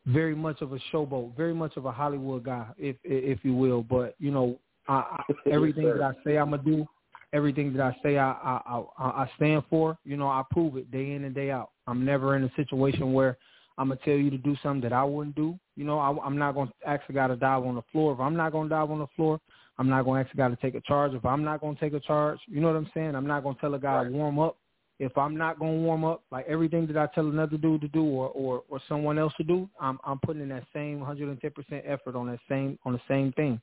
very 0.07 0.35
much 0.35 0.61
of 0.61 0.72
a 0.72 0.79
showboat, 0.93 1.37
very 1.37 1.55
much 1.55 1.77
of 1.77 1.87
a 1.87 1.93
Hollywood 1.93 2.45
guy, 2.45 2.66
if 2.77 2.97
if 3.05 3.39
you 3.45 3.55
will. 3.55 3.83
But 3.83 4.16
you 4.18 4.33
know, 4.33 4.59
I, 4.89 4.95
I, 4.95 5.22
everything 5.51 5.85
that 5.85 6.03
I 6.03 6.12
say 6.25 6.37
I'm 6.37 6.51
gonna 6.51 6.62
do, 6.62 6.87
everything 7.35 7.72
that 7.74 7.82
I 7.82 7.97
say 8.03 8.16
I, 8.16 8.30
I 8.30 8.82
I 8.99 9.05
I 9.05 9.30
stand 9.37 9.64
for. 9.68 9.99
You 10.05 10.16
know, 10.16 10.28
I 10.28 10.43
prove 10.51 10.76
it 10.76 10.91
day 10.91 11.12
in 11.12 11.24
and 11.24 11.35
day 11.35 11.51
out. 11.51 11.70
I'm 11.87 12.05
never 12.05 12.37
in 12.37 12.45
a 12.45 12.53
situation 12.57 13.12
where 13.12 13.37
I'm 13.76 13.89
gonna 13.89 14.01
tell 14.05 14.14
you 14.14 14.30
to 14.30 14.39
do 14.39 14.57
something 14.62 14.80
that 14.89 14.95
I 14.95 15.05
wouldn't 15.05 15.37
do. 15.37 15.59
You 15.76 15.85
know, 15.85 15.99
I, 15.99 16.16
I'm 16.24 16.39
not 16.39 16.55
gonna 16.55 16.72
ask 16.87 17.03
a 17.09 17.12
guy 17.12 17.26
to 17.26 17.37
dive 17.37 17.64
on 17.64 17.74
the 17.74 17.82
floor. 17.93 18.14
If 18.14 18.20
I'm 18.20 18.37
not 18.37 18.53
gonna 18.53 18.70
dive 18.70 18.91
on 18.91 19.01
the 19.01 19.09
floor, 19.16 19.41
I'm 19.78 19.91
not 19.91 20.05
gonna 20.05 20.20
ask 20.20 20.32
a 20.32 20.37
guy 20.37 20.49
to 20.49 20.57
take 20.57 20.76
a 20.76 20.80
charge. 20.80 21.12
If 21.12 21.26
I'm 21.26 21.45
not 21.45 21.61
gonna 21.61 21.76
take 21.78 21.93
a 21.93 22.01
charge, 22.01 22.39
you 22.47 22.61
know 22.61 22.68
what 22.68 22.76
I'm 22.76 22.91
saying? 22.95 23.14
I'm 23.14 23.26
not 23.26 23.43
gonna 23.43 23.59
tell 23.61 23.74
a 23.74 23.78
guy 23.78 23.97
right. 23.97 24.05
to 24.05 24.11
warm 24.11 24.39
up 24.39 24.57
if 24.99 25.16
I'm 25.18 25.37
not 25.37 25.59
gonna 25.59 25.72
warm 25.72 26.05
up, 26.05 26.22
like 26.30 26.47
everything 26.49 26.87
that 26.87 26.97
I 26.97 27.07
tell 27.14 27.26
another 27.26 27.57
dude 27.57 27.80
to 27.80 27.89
do 27.89 28.05
or 28.05 28.28
or, 28.28 28.62
or 28.68 28.80
someone 28.89 29.18
else 29.18 29.32
to 29.39 29.45
do, 29.45 29.68
I'm 29.80 29.99
I'm 30.05 30.18
putting 30.20 30.43
in 30.43 30.49
that 30.51 30.64
same 30.72 31.01
110 31.01 31.51
percent 31.51 31.85
effort 31.87 32.14
on 32.14 32.28
that 32.28 32.39
same 32.49 32.78
on 32.85 32.93
the 32.93 33.01
same 33.09 33.32
thing. 33.32 33.61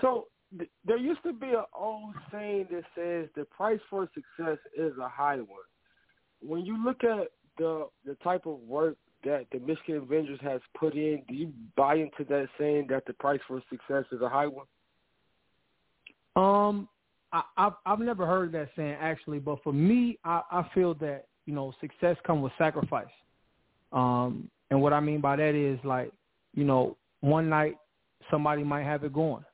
So 0.00 0.26
there 0.84 0.96
used 0.96 1.22
to 1.22 1.32
be 1.32 1.48
an 1.48 1.64
old 1.78 2.14
saying 2.32 2.66
that 2.70 2.84
says 2.94 3.28
the 3.36 3.44
price 3.44 3.80
for 3.88 4.08
success 4.14 4.58
is 4.76 4.92
a 4.98 5.08
high 5.08 5.36
one. 5.36 5.46
When 6.40 6.64
you 6.64 6.82
look 6.84 7.04
at 7.04 7.28
the 7.58 7.88
the 8.04 8.14
type 8.16 8.46
of 8.46 8.58
work 8.60 8.96
that 9.24 9.46
the 9.52 9.60
Michigan 9.60 9.96
Avengers 9.96 10.40
has 10.42 10.60
put 10.78 10.94
in, 10.94 11.22
do 11.28 11.34
you 11.34 11.52
buy 11.76 11.96
into 11.96 12.24
that 12.28 12.48
saying 12.58 12.86
that 12.88 13.04
the 13.06 13.12
price 13.14 13.40
for 13.46 13.62
success 13.68 14.04
is 14.12 14.22
a 14.22 14.28
high 14.28 14.46
one? 14.46 14.66
Um, 16.36 16.88
I, 17.32 17.42
I've 17.56 17.72
I've 17.86 18.00
never 18.00 18.26
heard 18.26 18.52
that 18.52 18.70
saying 18.76 18.96
actually, 19.00 19.38
but 19.38 19.62
for 19.62 19.72
me, 19.72 20.18
I, 20.24 20.42
I 20.50 20.66
feel 20.74 20.94
that 20.94 21.26
you 21.46 21.54
know 21.54 21.72
success 21.80 22.16
comes 22.26 22.42
with 22.42 22.52
sacrifice. 22.58 23.06
Um, 23.92 24.50
and 24.70 24.80
what 24.80 24.92
I 24.92 25.00
mean 25.00 25.20
by 25.20 25.36
that 25.36 25.54
is 25.54 25.78
like, 25.84 26.12
you 26.54 26.64
know, 26.64 26.96
one 27.20 27.48
night 27.48 27.76
somebody 28.30 28.62
might 28.62 28.84
have 28.84 29.04
it 29.04 29.12
going. 29.12 29.44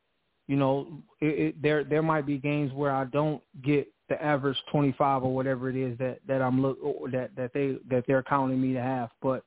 You 0.47 0.57
know, 0.57 0.89
it, 1.21 1.27
it, 1.39 1.63
there 1.63 1.85
there 1.85 2.03
might 2.03 2.27
be 2.27 2.39
games 2.39 2.73
where 2.73 2.93
I 2.93 3.05
don't 3.05 3.43
get 3.65 3.89
the 4.09 4.23
average 4.23 4.57
25 4.71 5.25
or 5.25 5.35
whatever 5.35 5.69
it 5.69 5.77
is 5.77 5.99
that 5.99 6.19
that 6.29 6.41
I'm 6.41 6.63
look 6.63 6.79
that 7.13 7.31
that 7.37 7.53
they 7.53 7.79
that 7.91 8.05
they're 8.07 8.23
counting 8.23 8.61
me 8.61 8.73
to 8.75 8.81
have, 8.81 9.11
but 9.21 9.45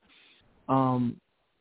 um, 0.68 1.16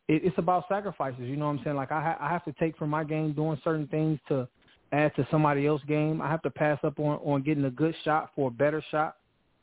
it, 0.07 0.23
it's 0.25 0.37
about 0.37 0.65
sacrifices. 0.67 1.21
You 1.21 1.37
know 1.37 1.45
what 1.45 1.57
I'm 1.57 1.61
saying? 1.63 1.75
Like 1.75 1.91
I 1.91 2.01
ha- 2.01 2.17
I 2.19 2.29
have 2.29 2.43
to 2.45 2.53
take 2.53 2.77
from 2.77 2.89
my 2.89 3.03
game 3.03 3.33
doing 3.33 3.59
certain 3.63 3.87
things 3.87 4.19
to 4.27 4.47
add 4.91 5.15
to 5.15 5.27
somebody 5.31 5.67
else's 5.67 5.87
game. 5.87 6.21
I 6.21 6.27
have 6.27 6.41
to 6.43 6.49
pass 6.49 6.79
up 6.83 6.99
on 6.99 7.19
on 7.23 7.43
getting 7.43 7.65
a 7.65 7.71
good 7.71 7.95
shot 8.03 8.31
for 8.35 8.49
a 8.49 8.51
better 8.51 8.83
shot. 8.91 9.15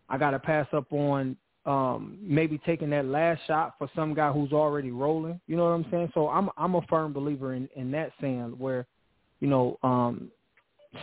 I 0.08 0.18
got 0.18 0.30
to 0.30 0.38
pass 0.38 0.66
up 0.72 0.92
on 0.92 1.36
um 1.66 2.16
maybe 2.22 2.58
taking 2.58 2.90
that 2.90 3.06
last 3.06 3.40
shot 3.46 3.74
for 3.76 3.90
some 3.94 4.14
guy 4.14 4.30
who's 4.32 4.52
already 4.52 4.90
rolling. 4.90 5.40
You 5.46 5.56
know 5.56 5.64
what 5.64 5.70
I'm 5.70 5.86
saying? 5.90 6.12
So 6.14 6.28
I'm 6.28 6.48
I'm 6.56 6.74
a 6.76 6.82
firm 6.82 7.12
believer 7.12 7.54
in 7.54 7.68
in 7.76 7.90
that 7.92 8.12
saying 8.20 8.54
where, 8.58 8.86
you 9.40 9.48
know, 9.48 9.78
um 9.82 10.30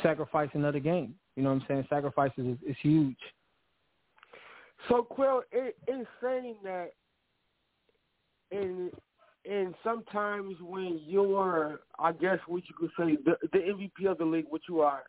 sacrifice 0.02 0.50
another 0.54 0.80
game. 0.80 1.16
You 1.36 1.44
know 1.44 1.50
what 1.50 1.62
I'm 1.62 1.66
saying? 1.68 1.88
Sacrifices 1.90 2.46
is, 2.46 2.58
is 2.70 2.76
huge. 2.82 3.18
So 4.90 5.04
Quill, 5.04 5.44
in, 5.52 5.72
in 5.88 6.06
saying 6.22 6.56
that, 6.64 6.92
in 8.52 8.92
and 9.46 9.76
sometimes 9.84 10.56
when 10.62 11.02
you're, 11.06 11.82
I 12.00 12.14
guess 12.14 12.40
what 12.48 12.64
you 12.68 12.76
could 12.80 12.92
say, 12.98 13.18
the, 13.26 13.36
the 13.52 13.60
MVP 13.60 14.10
of 14.10 14.18
the 14.18 14.26
league, 14.26 14.46
what 14.50 14.62
you 14.70 14.82
are, 14.82 15.04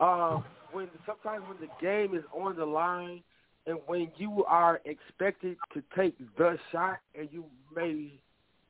uh, 0.00 0.40
when 0.72 0.88
sometimes 1.04 1.44
when 1.46 1.58
the 1.60 1.68
game 1.84 2.16
is 2.16 2.24
on 2.32 2.56
the 2.56 2.64
line 2.64 3.22
and 3.66 3.78
when 3.86 4.10
you 4.16 4.44
are 4.46 4.80
expected 4.86 5.56
to 5.74 5.82
take 5.96 6.16
the 6.38 6.56
shot 6.72 6.98
and 7.18 7.28
you 7.30 7.44
may 7.74 8.12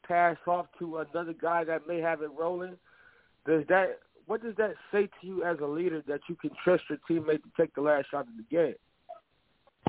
pass 0.06 0.36
off 0.46 0.66
to 0.78 0.98
another 0.98 1.34
guy 1.40 1.62
that 1.64 1.86
may 1.86 2.00
have 2.00 2.22
it 2.22 2.30
rolling, 2.36 2.76
does 3.47 3.64
that 3.68 3.99
what 4.26 4.42
does 4.42 4.55
that 4.57 4.74
say 4.90 5.07
to 5.20 5.26
you 5.26 5.45
as 5.45 5.59
a 5.61 5.66
leader 5.66 6.03
that 6.09 6.20
you 6.28 6.34
can 6.36 6.51
trust 6.62 6.84
your 6.88 6.99
teammate 7.09 7.42
to 7.42 7.51
take 7.59 7.74
the 7.74 7.80
last 7.80 8.11
shot 8.11 8.22
of 8.22 8.36
the 8.36 8.57
game? 8.57 8.74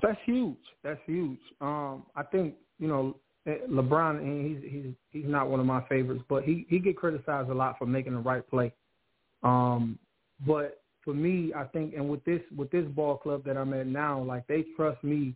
That's 0.01 0.19
huge. 0.25 0.57
That's 0.83 0.99
huge. 1.05 1.39
Um, 1.61 2.03
I 2.15 2.23
think 2.23 2.55
you 2.79 2.87
know 2.87 3.15
eh, 3.47 3.57
LeBron. 3.69 4.17
And 4.17 4.45
he's 4.45 4.71
he's 4.71 4.93
he's 5.11 5.29
not 5.29 5.49
one 5.49 5.59
of 5.59 5.65
my 5.65 5.83
favorites, 5.87 6.23
but 6.27 6.43
he 6.43 6.65
he 6.69 6.79
get 6.79 6.97
criticized 6.97 7.49
a 7.49 7.53
lot 7.53 7.77
for 7.77 7.85
making 7.85 8.13
the 8.13 8.19
right 8.19 8.47
play. 8.49 8.73
Um, 9.43 9.97
but 10.45 10.81
for 11.03 11.13
me, 11.13 11.53
I 11.55 11.63
think, 11.65 11.93
and 11.93 12.09
with 12.09 12.23
this 12.25 12.41
with 12.55 12.71
this 12.71 12.85
ball 12.87 13.17
club 13.17 13.43
that 13.45 13.57
I'm 13.57 13.73
at 13.73 13.87
now, 13.87 14.21
like 14.21 14.45
they 14.47 14.65
trust 14.75 15.01
me, 15.03 15.35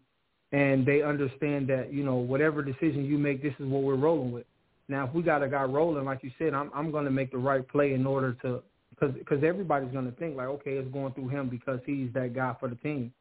and 0.51 0.86
they 0.86 1.01
understand 1.03 1.70
that 1.70 1.93
you 1.93 2.03
know 2.03 2.15
whatever 2.15 2.61
decision 2.61 3.05
you 3.05 3.17
make, 3.17 3.41
this 3.41 3.53
is 3.59 3.67
what 3.67 3.84
we're 3.84 3.95
rolling 3.95 4.32
with. 4.32 4.45
Now, 4.89 5.05
if 5.05 5.13
we 5.13 5.21
got 5.21 5.43
a 5.43 5.47
guy 5.47 5.63
rolling, 5.63 6.03
like 6.03 6.23
you 6.23 6.31
said, 6.37 6.53
I'm 6.53 6.71
I'm 6.73 6.91
going 6.91 7.05
to 7.05 7.11
make 7.11 7.31
the 7.31 7.37
right 7.37 7.65
play 7.65 7.93
in 7.93 8.05
order 8.05 8.33
to 8.41 8.61
because 8.89 9.15
because 9.15 9.43
everybody's 9.43 9.91
going 9.91 10.11
to 10.11 10.17
think 10.17 10.35
like, 10.35 10.47
okay, 10.47 10.71
it's 10.71 10.91
going 10.91 11.13
through 11.13 11.29
him 11.29 11.47
because 11.47 11.79
he's 11.85 12.11
that 12.13 12.33
guy 12.33 12.55
for 12.59 12.67
the 12.67 12.75
team. 12.75 13.13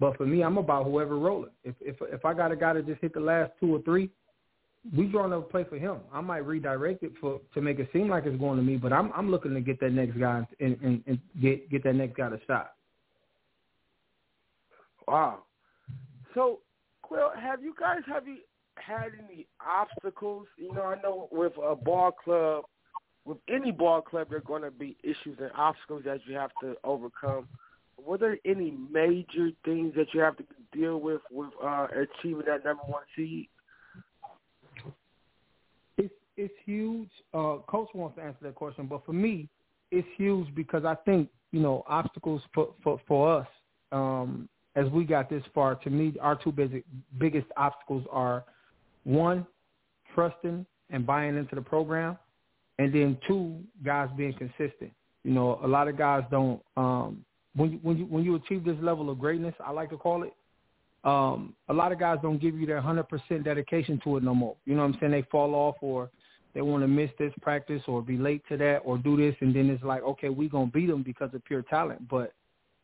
But 0.00 0.16
for 0.16 0.24
me, 0.24 0.42
I'm 0.42 0.58
about 0.58 0.86
whoever 0.86 1.18
rolling. 1.18 1.50
If 1.64 1.74
if 1.80 1.96
if 2.02 2.24
I 2.24 2.32
got 2.34 2.52
a 2.52 2.56
guy 2.56 2.72
to 2.72 2.82
just 2.82 3.00
hit 3.00 3.14
the 3.14 3.20
last 3.20 3.50
two 3.58 3.74
or 3.74 3.82
three, 3.82 4.10
we 4.96 5.06
drawing 5.06 5.32
up 5.32 5.48
a 5.48 5.50
play 5.50 5.64
for 5.64 5.76
him. 5.76 5.98
I 6.12 6.20
might 6.20 6.46
redirect 6.46 7.02
it 7.02 7.12
for 7.20 7.40
to 7.54 7.60
make 7.60 7.80
it 7.80 7.88
seem 7.92 8.08
like 8.08 8.24
it's 8.24 8.38
going 8.38 8.56
to 8.56 8.62
me, 8.62 8.76
but 8.76 8.92
I'm 8.92 9.12
I'm 9.12 9.28
looking 9.28 9.54
to 9.54 9.60
get 9.60 9.80
that 9.80 9.90
next 9.90 10.16
guy 10.18 10.46
and 10.60 10.78
and, 10.82 11.02
and 11.08 11.18
get 11.42 11.68
get 11.68 11.82
that 11.82 11.94
next 11.94 12.16
guy 12.16 12.28
to 12.30 12.38
shot. 12.46 12.74
Wow. 15.08 15.40
So, 16.34 16.60
Quill, 17.02 17.30
have 17.40 17.62
you 17.62 17.74
guys 17.78 18.02
have 18.06 18.28
you 18.28 18.36
had 18.80 19.12
any 19.18 19.46
obstacles? 19.64 20.46
You 20.56 20.74
know, 20.74 20.82
I 20.82 21.00
know 21.00 21.28
with 21.30 21.52
a 21.62 21.76
ball 21.76 22.12
club, 22.12 22.64
with 23.24 23.38
any 23.48 23.72
ball 23.72 24.00
club, 24.00 24.28
there 24.30 24.38
are 24.38 24.42
going 24.42 24.62
to 24.62 24.70
be 24.70 24.96
issues 25.02 25.38
and 25.38 25.50
obstacles 25.54 26.02
that 26.04 26.20
you 26.26 26.34
have 26.34 26.50
to 26.62 26.74
overcome. 26.84 27.46
Were 28.02 28.18
there 28.18 28.38
any 28.44 28.76
major 28.90 29.50
things 29.64 29.94
that 29.96 30.06
you 30.14 30.20
have 30.20 30.36
to 30.36 30.44
deal 30.72 31.00
with 31.00 31.20
with 31.30 31.50
uh, 31.62 31.88
achieving 31.90 32.46
that 32.46 32.64
number 32.64 32.82
one 32.86 33.02
seed? 33.16 33.48
It's 35.98 36.14
it's 36.36 36.54
huge. 36.64 37.10
Uh, 37.34 37.56
Coach 37.68 37.88
wants 37.94 38.16
to 38.16 38.22
answer 38.22 38.38
that 38.42 38.54
question, 38.54 38.86
but 38.86 39.04
for 39.04 39.12
me, 39.12 39.48
it's 39.90 40.06
huge 40.16 40.54
because 40.54 40.84
I 40.84 40.94
think 41.04 41.28
you 41.50 41.60
know 41.60 41.84
obstacles 41.88 42.40
for 42.54 42.74
for, 42.82 43.00
for 43.06 43.40
us 43.40 43.48
um, 43.92 44.48
as 44.76 44.88
we 44.90 45.04
got 45.04 45.28
this 45.28 45.42
far. 45.54 45.74
To 45.74 45.90
me, 45.90 46.14
our 46.20 46.36
two 46.36 46.52
basic, 46.52 46.84
biggest 47.18 47.48
obstacles 47.56 48.06
are 48.10 48.44
one, 49.04 49.46
trusting 50.14 50.66
and 50.90 51.06
buying 51.06 51.36
into 51.36 51.54
the 51.54 51.60
program, 51.60 52.18
and 52.78 52.94
then 52.94 53.18
two, 53.26 53.58
guys 53.84 54.08
being 54.16 54.32
consistent. 54.34 54.92
You 55.24 55.32
know, 55.32 55.60
a 55.62 55.66
lot 55.66 55.88
of 55.88 55.98
guys 55.98 56.24
don't. 56.30 56.60
Um, 56.76 57.24
when 57.54 57.72
you, 57.72 57.78
when 57.82 57.98
you 57.98 58.04
when 58.06 58.24
you 58.24 58.34
achieve 58.36 58.64
this 58.64 58.76
level 58.80 59.10
of 59.10 59.18
greatness, 59.18 59.54
I 59.64 59.72
like 59.72 59.90
to 59.90 59.96
call 59.96 60.22
it. 60.22 60.32
Um, 61.04 61.54
a 61.68 61.74
lot 61.74 61.92
of 61.92 61.98
guys 61.98 62.18
don't 62.22 62.40
give 62.40 62.58
you 62.58 62.66
their 62.66 62.80
hundred 62.80 63.08
percent 63.08 63.44
dedication 63.44 64.00
to 64.04 64.16
it 64.16 64.22
no 64.22 64.34
more. 64.34 64.56
You 64.64 64.74
know 64.74 64.82
what 64.82 64.94
I'm 64.94 65.00
saying? 65.00 65.12
They 65.12 65.22
fall 65.30 65.54
off 65.54 65.76
or 65.80 66.10
they 66.54 66.62
want 66.62 66.82
to 66.82 66.88
miss 66.88 67.10
this 67.18 67.32
practice 67.40 67.82
or 67.86 68.02
be 68.02 68.16
late 68.16 68.42
to 68.48 68.56
that 68.56 68.78
or 68.84 68.98
do 68.98 69.16
this, 69.16 69.34
and 69.40 69.54
then 69.54 69.70
it's 69.70 69.82
like, 69.82 70.02
okay, 70.02 70.28
we 70.28 70.48
gonna 70.48 70.66
beat 70.66 70.86
them 70.86 71.02
because 71.02 71.32
of 71.34 71.44
pure 71.44 71.62
talent. 71.62 72.08
But 72.08 72.32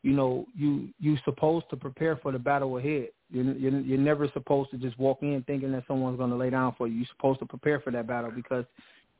you 0.05 0.13
know, 0.13 0.45
you 0.55 0.89
you 0.99 1.17
supposed 1.25 1.67
to 1.71 1.75
prepare 1.75 2.15
for 2.17 2.31
the 2.31 2.37
battle 2.37 2.77
ahead. 2.77 3.07
You're, 3.31 3.55
you're, 3.55 3.79
you're 3.79 3.97
never 3.97 4.29
supposed 4.33 4.69
to 4.69 4.77
just 4.77 4.99
walk 4.99 5.17
in 5.23 5.43
thinking 5.47 5.71
that 5.71 5.83
someone's 5.87 6.19
going 6.19 6.29
to 6.29 6.35
lay 6.35 6.51
down 6.51 6.75
for 6.77 6.87
you. 6.87 6.97
You're 6.97 7.07
supposed 7.17 7.39
to 7.39 7.47
prepare 7.47 7.79
for 7.79 7.89
that 7.89 8.05
battle 8.05 8.29
because 8.29 8.65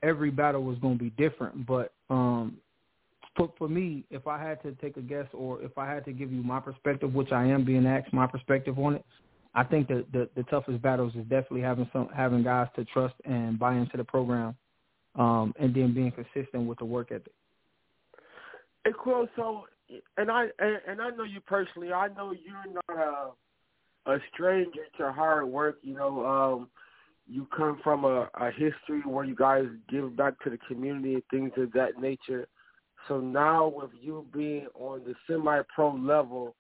every 0.04 0.30
battle 0.30 0.64
was 0.64 0.78
going 0.78 1.00
to 1.00 1.04
be 1.04 1.10
different. 1.10 1.66
But 1.66 1.92
um, 2.12 2.58
for, 3.36 3.52
for 3.58 3.68
me, 3.68 4.04
if 4.12 4.28
I 4.28 4.40
had 4.40 4.62
to 4.62 4.74
take 4.74 4.96
a 4.98 5.02
guess 5.02 5.26
or 5.34 5.60
if 5.64 5.76
I 5.76 5.92
had 5.92 6.06
to 6.06 6.12
give 6.12 6.32
you 6.32 6.44
my 6.44 6.60
perspective, 6.60 7.16
which 7.16 7.32
I 7.32 7.46
am 7.46 7.66
being 7.66 7.88
asked 7.88 8.14
my 8.14 8.28
perspective 8.28 8.78
on 8.78 8.98
it, 8.98 9.06
I 9.56 9.64
think 9.64 9.88
that 9.88 10.06
the, 10.14 10.30
the 10.36 10.44
toughest 10.44 10.84
battles 10.84 11.14
is 11.16 11.24
definitely 11.24 11.62
having 11.62 11.90
some 11.92 12.10
having 12.16 12.44
guys 12.44 12.68
to 12.76 12.86
trust 12.86 13.16
and 13.26 13.58
buy 13.58 13.74
into 13.74 13.98
the 13.98 14.04
program, 14.04 14.56
um, 15.16 15.52
and 15.58 15.74
then 15.74 15.96
being 15.96 16.12
consistent 16.12 16.68
with 16.68 16.78
the 16.78 16.86
work 16.86 17.08
ethic. 17.12 17.34
Hey, 18.84 18.92
Quill, 18.92 19.28
so 19.36 19.64
and 20.18 20.32
I 20.32 20.48
and, 20.60 20.78
and 20.88 21.02
I 21.02 21.10
know 21.12 21.24
you 21.24 21.42
personally. 21.42 21.94
I 21.94 22.08
know 22.10 22.34
you're 22.34 22.74
not 22.74 22.98
a 22.98 24.12
a 24.12 24.18
stranger 24.34 24.86
to 24.98 25.12
hard 25.12 25.48
work. 25.48 25.78
You 25.82 25.96
know, 25.96 26.26
um, 26.26 26.70
you 27.28 27.48
come 27.56 27.80
from 27.84 28.06
a, 28.06 28.30
a 28.36 28.52
history 28.52 29.02
where 29.06 29.26
you 29.26 29.36
guys 29.36 29.66
give 29.90 30.16
back 30.16 30.40
to 30.44 30.50
the 30.50 30.60
community 30.68 31.16
and 31.16 31.24
things 31.32 31.52
of 31.58 31.72
that 31.74 32.00
nature. 32.00 32.48
So 33.08 33.20
now, 33.20 33.68
with 33.68 33.92
you 34.00 34.26
being 34.34 34.68
on 34.74 35.02
the 35.06 35.14
semi-pro 35.28 35.96
level, 35.96 36.56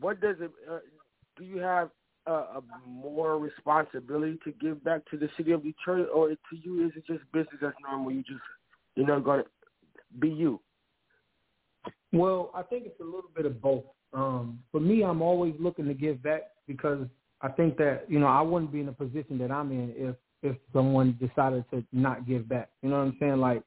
what 0.00 0.20
does 0.20 0.36
it? 0.40 0.50
Uh, 0.70 0.78
do 1.36 1.44
you 1.44 1.58
have 1.58 1.90
a, 2.26 2.32
a 2.32 2.62
more 2.86 3.38
responsibility 3.38 4.38
to 4.44 4.52
give 4.52 4.82
back 4.84 5.02
to 5.10 5.16
the 5.16 5.28
city 5.36 5.52
of 5.52 5.62
Detroit, 5.62 6.08
or 6.14 6.28
to 6.28 6.36
you 6.52 6.86
is 6.86 6.92
it 6.96 7.06
just 7.06 7.24
business 7.32 7.62
as 7.64 7.72
normal? 7.82 8.12
You 8.12 8.22
just, 8.22 8.40
you 8.94 9.06
know, 9.06 9.20
going 9.20 9.42
to 9.42 9.48
be 10.18 10.28
you. 10.28 10.60
Well, 12.12 12.50
I 12.54 12.62
think 12.62 12.86
it's 12.86 13.00
a 13.00 13.04
little 13.04 13.30
bit 13.34 13.46
of 13.46 13.60
both. 13.60 13.84
Um, 14.12 14.60
for 14.72 14.80
me, 14.80 15.02
I'm 15.02 15.22
always 15.22 15.54
looking 15.60 15.86
to 15.86 15.94
give 15.94 16.22
back 16.22 16.42
because 16.66 17.06
I 17.40 17.48
think 17.48 17.76
that 17.78 18.04
you 18.08 18.18
know 18.18 18.26
I 18.26 18.40
wouldn't 18.40 18.72
be 18.72 18.80
in 18.80 18.86
the 18.86 18.92
position 18.92 19.38
that 19.38 19.50
I'm 19.50 19.70
in 19.70 19.94
if 19.96 20.16
if 20.42 20.56
someone 20.72 21.18
decided 21.20 21.64
to 21.70 21.84
not 21.92 22.26
give 22.26 22.48
back. 22.48 22.70
You 22.82 22.90
know 22.90 22.98
what 22.98 23.08
I'm 23.08 23.16
saying? 23.20 23.36
Like 23.36 23.62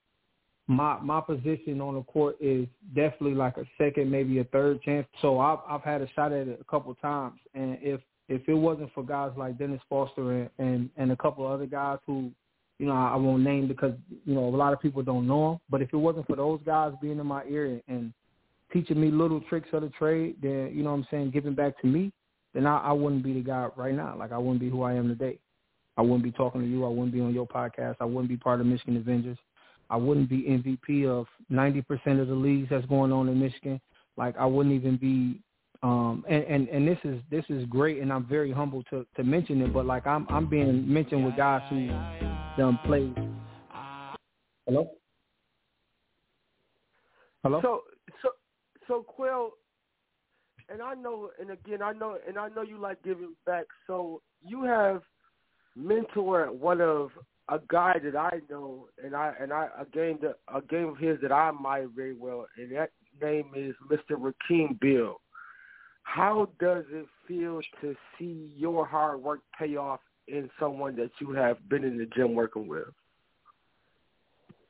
my 0.68 1.00
my 1.00 1.22
position 1.22 1.82
on 1.82 1.96
the 1.96 2.04
court 2.04 2.38
is 2.40 2.68
definitely 2.96 3.36
like 3.36 3.58
a 3.58 3.66
second, 3.78 4.10
maybe 4.10 4.40
a 4.40 4.44
third 4.46 4.82
chance. 4.82 5.08
So 5.22 5.40
I've 5.40 5.60
I've 5.68 5.84
had 5.84 6.02
a 6.02 6.08
shot 6.14 6.32
at 6.32 6.48
it 6.48 6.60
a 6.60 6.64
couple 6.66 6.94
times, 6.96 7.40
and 7.54 7.78
if 7.82 8.02
if 8.30 8.48
it 8.48 8.54
wasn't 8.54 8.94
for 8.94 9.04
guys 9.04 9.32
like 9.38 9.58
Dennis 9.58 9.82
Foster 9.90 10.32
and 10.34 10.50
and, 10.58 10.90
and 10.98 11.12
a 11.12 11.18
couple 11.18 11.46
other 11.46 11.66
guys 11.66 12.00
who, 12.06 12.32
you 12.80 12.86
know, 12.86 12.94
I, 12.94 13.14
I 13.14 13.16
won't 13.16 13.44
name 13.44 13.68
because 13.68 13.94
you 14.26 14.34
know 14.34 14.46
a 14.46 14.56
lot 14.56 14.74
of 14.74 14.82
people 14.82 15.04
don't 15.04 15.28
know 15.28 15.52
them, 15.52 15.60
but 15.70 15.82
if 15.82 15.94
it 15.94 15.98
wasn't 15.98 16.28
for 16.28 16.36
those 16.36 16.60
guys 16.66 16.94
being 17.02 17.20
in 17.20 17.28
my 17.28 17.44
ear 17.46 17.82
and 17.88 18.14
teaching 18.74 19.00
me 19.00 19.12
little 19.12 19.40
tricks 19.42 19.70
of 19.72 19.84
the 19.84 19.90
trade, 19.90 20.36
then 20.42 20.72
you 20.74 20.84
know 20.84 20.92
what 20.92 20.98
I'm 20.98 21.08
saying, 21.10 21.32
giving 21.32 21.54
back 21.54 21.80
to 21.82 21.88
me, 21.88 22.12
then 22.54 22.66
I, 22.66 22.80
I 22.80 22.92
wouldn't 22.92 23.24
be 23.24 23.34
the 23.34 23.42
guy 23.42 23.70
right 23.76 23.94
now. 23.94 24.16
Like 24.18 24.32
I 24.32 24.38
wouldn't 24.38 24.60
be 24.60 24.70
who 24.70 24.84
I 24.84 24.94
am 24.94 25.08
today. 25.08 25.40
I 25.96 26.02
wouldn't 26.02 26.24
be 26.24 26.32
talking 26.32 26.62
to 26.62 26.68
you. 26.68 26.86
I 26.86 26.90
wouldn't 26.90 27.14
be 27.14 27.22
on 27.22 27.34
your 27.34 27.48
podcast. 27.48 27.96
I 28.00 28.06
wouldn't 28.06 28.30
be 28.30 28.38
part 28.38 28.60
of 28.60 28.66
Michigan 28.66 28.98
Avengers. 28.98 29.38
I 29.90 29.96
wouldn't 29.96 30.30
be 30.30 30.44
MVP 30.44 31.08
of 31.08 31.28
90% 31.52 32.20
of 32.20 32.28
the 32.28 32.34
leagues 32.34 32.70
that's 32.72 32.86
going 32.88 33.12
on 33.12 33.30
in 33.30 33.40
Michigan. 33.40 33.80
Like 34.18 34.36
I 34.38 34.46
wouldn't 34.46 34.74
even 34.74 34.98
be 34.98 35.42
um 35.84 36.24
and, 36.30 36.44
and 36.46 36.70
and 36.70 36.88
this 36.88 36.98
is 37.04 37.20
this 37.30 37.44
is 37.50 37.66
great 37.66 38.02
and 38.02 38.14
I'm 38.14 38.26
very 38.26 38.54
humble 38.54 38.84
to 38.84 39.06
to 39.18 39.24
mention 39.24 39.62
it 39.62 39.74
but 39.74 39.86
like 39.86 40.08
I'm 40.08 40.26
I'm 40.30 40.48
being 40.50 40.88
mentioned 40.92 41.26
with 41.26 41.36
guys 41.36 41.62
who 41.70 41.88
done 42.58 42.80
played 42.86 43.14
Hello? 44.66 44.90
Hello? 47.44 47.60
So 47.62 47.82
so 48.88 49.04
Quill, 49.04 49.52
and 50.70 50.82
I 50.82 50.94
know, 50.94 51.30
and 51.40 51.52
again, 51.52 51.82
I 51.82 51.94
know, 51.94 52.18
and 52.28 52.38
I 52.38 52.50
know 52.50 52.62
you 52.62 52.78
like 52.78 53.04
giving 53.04 53.36
back. 53.46 53.66
So 53.88 54.22
you 54.46 54.64
have 54.64 55.02
mentored 55.78 56.54
one 56.54 56.82
of 56.82 57.10
a 57.50 57.60
guy 57.68 57.96
that 58.04 58.16
I 58.16 58.40
know, 58.50 58.88
and 59.04 59.16
I 59.16 59.34
and 59.40 59.52
I 59.52 59.68
a 59.80 59.86
game 59.86 60.20
a 60.54 60.62
game 60.62 60.90
of 60.90 60.98
his 60.98 61.20
that 61.22 61.32
I 61.32 61.50
admire 61.50 61.88
very 61.94 62.16
well, 62.16 62.46
and 62.58 62.72
that 62.76 62.92
name 63.22 63.52
is 63.56 63.76
Mr. 63.92 64.18
Rakeem 64.18 64.80
Bill. 64.80 65.20
How 66.04 66.50
does 66.60 66.84
it 66.90 67.06
feel 67.28 67.62
to 67.82 67.96
see 68.18 68.54
your 68.58 68.86
hard 68.86 69.22
work 69.22 69.40
pay 69.58 69.76
off 69.78 70.02
in 70.28 70.50
someone 70.60 70.96
that 70.98 71.12
you 71.20 71.32
have 71.34 71.58
been 71.70 71.84
in 71.84 71.98
the 71.98 72.06
gym 72.16 72.34
working 72.34 72.68
with? 72.68 72.88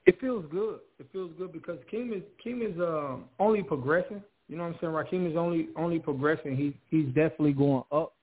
It 0.06 0.20
feels 0.20 0.45
good. 0.51 0.80
It 0.99 1.08
feels 1.12 1.32
good 1.38 1.54
because 1.54 1.80
Kim 1.89 2.12
is 2.12 2.24
Kim 2.43 2.62
is 2.62 2.78
um, 2.80 3.26
only 3.39 3.64
progressing. 3.64 4.22
You 4.49 4.58
know 4.58 4.64
what 4.64 4.76
I'm 4.76 4.80
saying? 4.82 4.93
Rakeem 4.93 5.32
is 5.32 5.38
only 5.38 5.70
only 5.78 5.99
progressing. 5.99 6.58
He's 6.58 6.74
he's 6.89 7.08
definitely 7.08 7.54
going 7.54 7.84
up. 7.91 8.14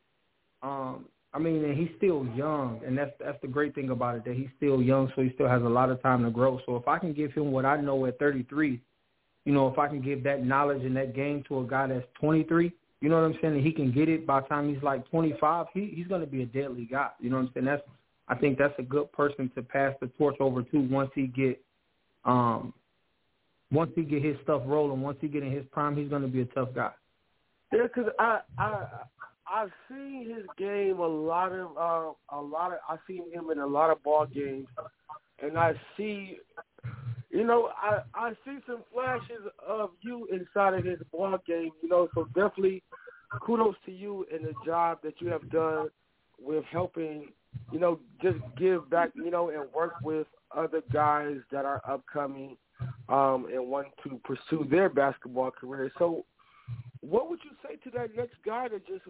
Um, 0.63 1.07
I 1.33 1.39
mean, 1.39 1.65
and 1.65 1.79
he's 1.79 1.91
still 1.97 2.27
young, 2.37 2.81
and 2.87 2.99
that's 2.99 3.13
that's 3.19 3.41
the 3.41 3.49
great 3.49 3.75
thing 3.75 3.91
about 3.91 4.17
it 4.17 4.25
that 4.25 4.35
he's 4.35 4.49
still 4.57 4.83
young, 4.83 5.11
so 5.15 5.23
he 5.23 5.31
still 5.35 5.49
has 5.49 5.63
a 5.63 5.69
lot 5.69 5.91
of 5.91 6.03
time 6.03 6.25
to 6.25 6.31
grow. 6.31 6.61
So 6.67 6.77
if 6.77 6.87
I 6.87 6.99
can 6.99 7.15
give 7.15 7.33
him 7.33 7.51
what 7.51 7.65
I 7.65 7.81
know 7.81 8.05
at 8.07 8.19
33, 8.19 8.81
you 9.45 9.53
know, 9.53 9.69
if 9.69 9.79
I 9.79 9.89
can 9.89 10.03
give 10.03 10.23
that 10.25 10.45
knowledge 10.45 10.85
and 10.85 10.97
that 10.97 11.15
game 11.15 11.43
to 11.49 11.61
a 11.61 11.65
guy 11.65 11.87
that's 11.87 12.07
23, 12.21 12.73
you 13.01 13.09
know 13.09 13.15
what 13.15 13.25
I'm 13.25 13.39
saying, 13.41 13.55
and 13.55 13.67
he 13.67 13.73
can 13.73 13.91
get 13.91 14.09
it 14.09 14.27
by 14.27 14.41
the 14.41 14.49
time 14.49 14.73
he's 14.73 14.83
like 14.83 15.09
25, 15.09 15.67
he 15.73 15.93
he's 15.95 16.09
going 16.09 16.21
to 16.21 16.27
be 16.27 16.43
a 16.43 16.47
deadly 16.47 16.87
guy. 16.91 17.09
You 17.21 17.31
know 17.31 17.37
what 17.37 17.47
I'm 17.47 17.51
saying? 17.55 17.67
That's 17.67 17.83
I 18.29 18.35
think 18.35 18.59
that's 18.59 18.75
a 18.79 18.83
good 18.83 19.11
person 19.13 19.51
to 19.55 19.63
pass 19.63 19.95
the 20.01 20.09
torch 20.19 20.37
over 20.41 20.63
to 20.63 20.79
once 20.79 21.11
he 21.15 21.27
get 21.27 21.61
um, 22.25 22.73
once 23.73 23.93
he 23.95 24.03
get 24.03 24.25
his 24.25 24.37
stuff 24.43 24.63
rolling, 24.67 25.01
once 25.01 25.19
he 25.21 25.29
get 25.29 25.43
in 25.43 25.53
his 25.53 25.65
prime, 25.71 25.97
he's 25.97 26.09
going 26.09 26.23
to 26.23 26.29
be 26.29 26.43
a 26.43 26.47
tough 26.47 26.69
guy. 26.75 26.91
Yeah, 27.73 27.85
because 27.85 28.11
I 28.19 28.41
I 28.59 28.87
I've 29.47 29.71
seen 29.89 30.29
his 30.29 30.45
game 30.59 30.99
a 30.99 31.07
lot 31.07 31.53
of 31.53 31.77
uh, 31.77 32.37
a 32.37 32.41
lot 32.41 32.73
of 32.73 32.79
I've 32.89 32.99
seen 33.07 33.31
him 33.33 33.51
in 33.51 33.59
a 33.59 33.67
lot 33.67 33.91
of 33.91 34.03
ball 34.03 34.27
games, 34.27 34.67
and 35.43 35.57
I 35.57 35.75
see 35.97 36.39
you 37.31 37.45
know, 37.45 37.71
I 37.81 38.01
I 38.15 38.33
see 38.45 38.59
some 38.67 38.83
flashes 38.93 39.47
of 39.67 39.91
you 40.01 40.27
inside 40.33 40.75
of 40.75 40.85
his 40.85 40.99
ball 41.13 41.39
game. 41.47 41.71
You 41.83 41.89
know, 41.89 42.09
so 42.15 42.25
definitely 42.35 42.83
kudos 43.41 43.77
to 43.87 43.93
you 43.93 44.27
and 44.33 44.45
the 44.45 44.53
job 44.67 44.99
that 45.05 45.15
you 45.21 45.29
have 45.29 45.49
done 45.51 45.89
with 46.41 46.65
helping, 46.73 47.29
you 47.71 47.79
know, 47.79 48.01
just 48.21 48.39
give 48.59 48.91
back, 48.91 49.11
you 49.15 49.31
know, 49.31 49.51
and 49.51 49.73
work 49.73 49.95
with 50.03 50.27
other 50.57 50.83
guys 50.93 51.37
that 51.53 51.65
are 51.65 51.83
upcoming 51.89 52.57
um, 53.09 53.47
and 53.53 53.67
want 53.67 53.89
to 54.05 54.21
pursue 54.25 54.67
their 54.71 54.89
basketball 54.89 55.51
career. 55.51 55.91
So, 55.99 56.25
what 57.01 57.31
would 57.31 57.41
you 57.45 57.51
say 57.63 57.77
to 57.85 57.99
that 57.99 58.15
next 58.17 58.37
guy 58.45 58.69
that 58.69 58.87
just 58.87 59.03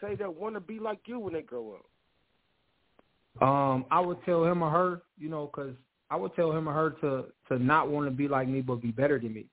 say 0.00 0.14
that 0.16 0.34
want 0.34 0.54
to 0.54 0.60
be 0.60 0.78
like 0.78 1.00
you 1.06 1.18
when 1.18 1.34
they 1.34 1.42
grow 1.42 1.74
up? 1.74 3.42
Um, 3.42 3.84
I 3.90 4.00
would 4.00 4.18
tell 4.24 4.44
him 4.44 4.62
or 4.62 4.70
her, 4.70 5.02
you 5.18 5.28
know, 5.28 5.46
because 5.46 5.74
I 6.10 6.16
would 6.16 6.34
tell 6.34 6.52
him 6.52 6.68
or 6.68 6.72
her 6.72 6.90
to 7.02 7.26
to 7.48 7.62
not 7.62 7.88
want 7.88 8.06
to 8.06 8.10
be 8.10 8.28
like 8.28 8.48
me, 8.48 8.60
but 8.60 8.80
be 8.80 8.90
better 8.90 9.18
than 9.18 9.34
me. 9.34 9.46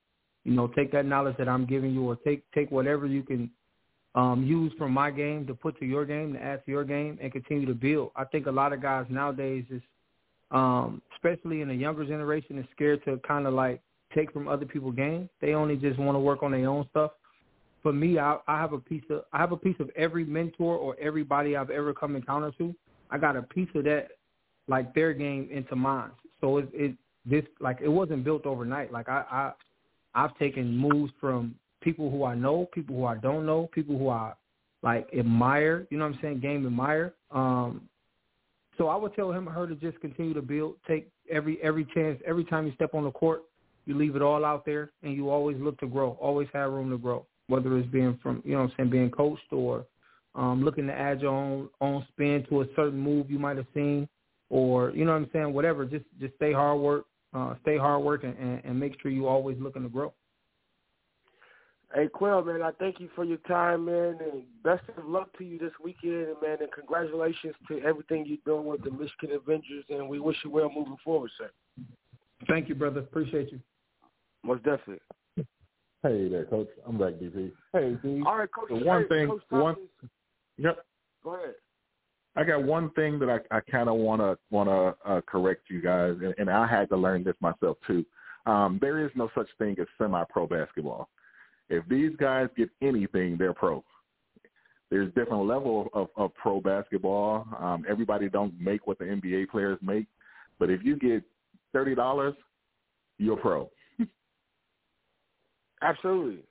You 0.44 0.52
know, 0.52 0.68
take 0.68 0.92
that 0.92 1.06
knowledge 1.06 1.36
that 1.38 1.48
I'm 1.48 1.66
giving 1.66 1.92
you, 1.92 2.08
or 2.08 2.16
take 2.16 2.50
take 2.52 2.70
whatever 2.70 3.06
you 3.06 3.22
can 3.22 3.50
um, 4.14 4.44
use 4.44 4.72
from 4.78 4.92
my 4.92 5.10
game 5.10 5.46
to 5.46 5.54
put 5.54 5.78
to 5.80 5.86
your 5.86 6.04
game, 6.04 6.34
to 6.34 6.42
add 6.42 6.64
to 6.64 6.70
your 6.70 6.84
game, 6.84 7.18
and 7.20 7.32
continue 7.32 7.66
to 7.66 7.74
build. 7.74 8.12
I 8.14 8.24
think 8.24 8.46
a 8.46 8.50
lot 8.50 8.72
of 8.72 8.80
guys 8.80 9.06
nowadays 9.08 9.64
is, 9.70 9.82
um, 10.50 11.02
especially 11.14 11.60
in 11.60 11.68
the 11.68 11.74
younger 11.74 12.04
generation, 12.04 12.58
is 12.58 12.66
scared 12.74 13.04
to 13.04 13.18
kind 13.26 13.46
of 13.46 13.54
like 13.54 13.80
take 14.14 14.32
from 14.32 14.48
other 14.48 14.66
people's 14.66 14.96
game. 14.96 15.28
They 15.40 15.54
only 15.54 15.76
just 15.76 15.98
want 15.98 16.16
to 16.16 16.20
work 16.20 16.42
on 16.42 16.52
their 16.52 16.68
own 16.68 16.86
stuff. 16.90 17.12
For 17.82 17.92
me, 17.92 18.18
I, 18.18 18.38
I 18.46 18.58
have 18.58 18.72
a 18.72 18.78
piece 18.78 19.02
of 19.10 19.22
I 19.32 19.38
have 19.38 19.52
a 19.52 19.56
piece 19.56 19.76
of 19.80 19.90
every 19.96 20.24
mentor 20.24 20.76
or 20.76 20.96
everybody 21.00 21.56
I've 21.56 21.70
ever 21.70 21.92
come 21.92 22.16
encounter 22.16 22.52
to. 22.58 22.74
I 23.10 23.18
got 23.18 23.36
a 23.36 23.42
piece 23.42 23.68
of 23.74 23.84
that, 23.84 24.08
like 24.68 24.94
their 24.94 25.12
game, 25.12 25.48
into 25.52 25.76
mine. 25.76 26.10
So 26.40 26.58
it, 26.58 26.68
it 26.72 26.94
this 27.26 27.44
like 27.60 27.78
it 27.82 27.88
wasn't 27.88 28.24
built 28.24 28.46
overnight. 28.46 28.92
Like 28.92 29.08
I, 29.08 29.24
I 29.30 29.52
I've 30.14 30.36
taken 30.38 30.76
moves 30.76 31.12
from 31.20 31.54
people 31.82 32.10
who 32.10 32.24
I 32.24 32.34
know, 32.34 32.68
people 32.72 32.96
who 32.96 33.04
I 33.04 33.16
don't 33.16 33.44
know, 33.44 33.68
people 33.72 33.98
who 33.98 34.08
I 34.08 34.32
like 34.82 35.08
admire, 35.16 35.86
you 35.90 35.98
know 35.98 36.06
what 36.06 36.14
I'm 36.14 36.20
saying, 36.22 36.40
game 36.40 36.66
admire. 36.66 37.14
Um 37.30 37.88
so 38.78 38.88
I 38.88 38.96
would 38.96 39.14
tell 39.14 39.32
him 39.32 39.48
or 39.48 39.52
her 39.52 39.66
to 39.66 39.74
just 39.74 40.00
continue 40.00 40.34
to 40.34 40.42
build, 40.42 40.76
take 40.86 41.08
every 41.30 41.58
every 41.62 41.86
chance, 41.94 42.20
every 42.26 42.44
time 42.44 42.66
you 42.66 42.74
step 42.74 42.94
on 42.94 43.04
the 43.04 43.10
court, 43.10 43.42
you 43.86 43.96
leave 43.96 44.16
it 44.16 44.22
all 44.22 44.44
out 44.44 44.64
there 44.64 44.92
and 45.02 45.14
you 45.14 45.30
always 45.30 45.56
look 45.60 45.78
to 45.80 45.86
grow, 45.86 46.16
always 46.20 46.48
have 46.52 46.72
room 46.72 46.90
to 46.90 46.98
grow. 46.98 47.26
Whether 47.48 47.76
it's 47.78 47.88
being 47.90 48.18
from 48.22 48.42
you 48.44 48.52
know 48.52 48.62
what 48.62 48.70
I'm 48.70 48.72
saying, 48.76 48.90
being 48.90 49.10
coached 49.10 49.52
or 49.52 49.86
um 50.34 50.64
looking 50.64 50.86
to 50.86 50.92
add 50.92 51.20
your 51.20 51.32
own 51.32 51.68
own 51.80 52.04
spin 52.12 52.44
to 52.48 52.62
a 52.62 52.66
certain 52.74 52.98
move 52.98 53.30
you 53.30 53.38
might 53.38 53.56
have 53.56 53.66
seen 53.74 54.08
or 54.50 54.90
you 54.90 55.04
know 55.04 55.12
what 55.12 55.18
I'm 55.18 55.30
saying, 55.32 55.52
whatever, 55.52 55.84
just 55.84 56.04
just 56.20 56.34
stay 56.36 56.52
hard 56.52 56.80
work, 56.80 57.04
uh, 57.34 57.54
stay 57.62 57.76
hard 57.76 58.02
work 58.02 58.24
and, 58.24 58.36
and, 58.38 58.62
and 58.64 58.78
make 58.78 59.00
sure 59.00 59.10
you 59.10 59.26
always 59.26 59.56
looking 59.60 59.82
to 59.82 59.88
grow. 59.88 60.12
Hey, 61.94 62.08
Quill, 62.08 62.42
man, 62.44 62.60
I 62.60 62.72
thank 62.72 62.98
you 62.98 63.08
for 63.14 63.24
your 63.24 63.38
time, 63.46 63.84
man, 63.84 64.18
and 64.20 64.42
best 64.64 64.82
of 64.96 65.04
luck 65.04 65.28
to 65.38 65.44
you 65.44 65.58
this 65.58 65.70
weekend, 65.82 66.34
man, 66.42 66.56
and 66.60 66.72
congratulations 66.72 67.54
to 67.68 67.80
everything 67.82 68.24
you're 68.26 68.38
doing 68.44 68.66
with 68.66 68.82
the 68.82 68.90
Michigan 68.90 69.30
Avengers, 69.40 69.84
and 69.88 70.08
we 70.08 70.18
wish 70.18 70.36
you 70.44 70.50
well 70.50 70.68
moving 70.74 70.96
forward, 71.04 71.30
sir. 71.38 71.50
Thank 72.48 72.68
you, 72.68 72.74
brother. 72.74 72.98
Appreciate 72.98 73.52
you. 73.52 73.60
Most 74.42 74.64
definitely. 74.64 74.98
Hey 76.02 76.28
there, 76.28 76.44
Coach. 76.46 76.68
I'm 76.84 76.98
back, 76.98 77.14
DP. 77.14 77.52
Hey, 77.72 77.96
D. 78.02 78.22
All 78.26 78.38
right, 78.38 78.48
Coach. 78.52 78.68
The 78.70 78.84
one 78.84 79.02
hey, 79.02 79.08
thing, 79.08 79.28
Coach 79.28 79.42
one. 79.50 79.76
Yep. 80.58 80.84
Go 81.22 81.34
ahead. 81.34 81.54
I 82.36 82.42
got 82.42 82.64
one 82.64 82.90
thing 82.90 83.20
that 83.20 83.30
I, 83.30 83.56
I 83.56 83.60
kind 83.60 83.88
of 83.88 83.94
want 83.94 84.20
to 84.20 84.36
want 84.50 84.68
to 84.68 85.10
uh, 85.10 85.20
correct 85.22 85.70
you 85.70 85.80
guys, 85.80 86.16
and, 86.20 86.34
and 86.38 86.50
I 86.50 86.66
had 86.66 86.88
to 86.88 86.96
learn 86.96 87.22
this 87.22 87.36
myself 87.40 87.78
too. 87.86 88.04
Um, 88.46 88.78
there 88.82 89.04
is 89.04 89.12
no 89.14 89.30
such 89.34 89.46
thing 89.58 89.76
as 89.80 89.86
semi-pro 89.96 90.48
basketball. 90.48 91.08
If 91.68 91.86
these 91.88 92.12
guys 92.18 92.48
get 92.56 92.68
anything, 92.82 93.36
they're 93.38 93.54
pro. 93.54 93.82
There's 94.90 95.12
different 95.14 95.46
level 95.46 95.88
of, 95.92 96.08
of 96.16 96.34
pro 96.34 96.60
basketball. 96.60 97.46
Um, 97.58 97.84
everybody 97.88 98.28
don't 98.28 98.58
make 98.60 98.86
what 98.86 98.98
the 98.98 99.04
NBA 99.04 99.48
players 99.48 99.78
make, 99.82 100.06
but 100.58 100.70
if 100.70 100.84
you 100.84 100.96
get 100.96 101.22
thirty 101.72 101.94
dollars, 101.94 102.34
you're 103.18 103.36
pro. 103.36 103.70
Absolutely. 105.82 106.44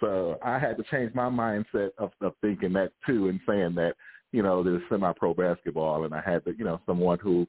So 0.00 0.38
I 0.42 0.58
had 0.58 0.76
to 0.76 0.84
change 0.84 1.12
my 1.14 1.28
mindset 1.28 1.90
of, 1.98 2.12
of 2.20 2.34
thinking 2.40 2.72
that 2.74 2.92
too, 3.04 3.28
and 3.28 3.40
saying 3.46 3.74
that 3.74 3.94
you 4.32 4.42
know 4.42 4.62
there's 4.62 4.82
semi-pro 4.88 5.34
basketball, 5.34 6.04
and 6.04 6.14
I 6.14 6.22
had 6.24 6.44
to 6.44 6.54
you 6.56 6.64
know 6.64 6.80
someone 6.86 7.18
who 7.18 7.46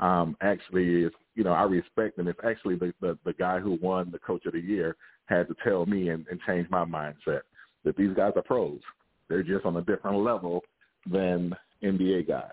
um, 0.00 0.36
actually 0.40 1.04
is 1.04 1.12
you 1.34 1.44
know 1.44 1.52
I 1.52 1.62
respect, 1.62 2.18
and 2.18 2.28
it's 2.28 2.40
actually 2.44 2.76
the, 2.76 2.92
the 3.00 3.18
the 3.24 3.32
guy 3.32 3.58
who 3.58 3.78
won 3.80 4.10
the 4.10 4.18
Coach 4.18 4.46
of 4.46 4.52
the 4.52 4.60
Year 4.60 4.96
had 5.26 5.48
to 5.48 5.54
tell 5.62 5.86
me 5.86 6.08
and, 6.08 6.26
and 6.30 6.40
change 6.46 6.68
my 6.70 6.84
mindset 6.84 7.42
that 7.84 7.96
these 7.96 8.14
guys 8.16 8.32
are 8.36 8.42
pros. 8.42 8.80
They're 9.28 9.42
just 9.42 9.66
on 9.66 9.76
a 9.76 9.82
different 9.82 10.18
level 10.22 10.62
than 11.10 11.54
NBA 11.82 12.28
guys. 12.28 12.50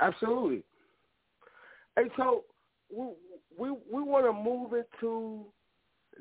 Absolutely. 0.00 0.62
Hey, 1.96 2.08
so 2.16 2.44
we 2.94 3.06
we 3.58 3.70
we 3.70 4.02
want 4.02 4.26
to 4.26 4.32
move 4.32 4.72
into 4.72 5.44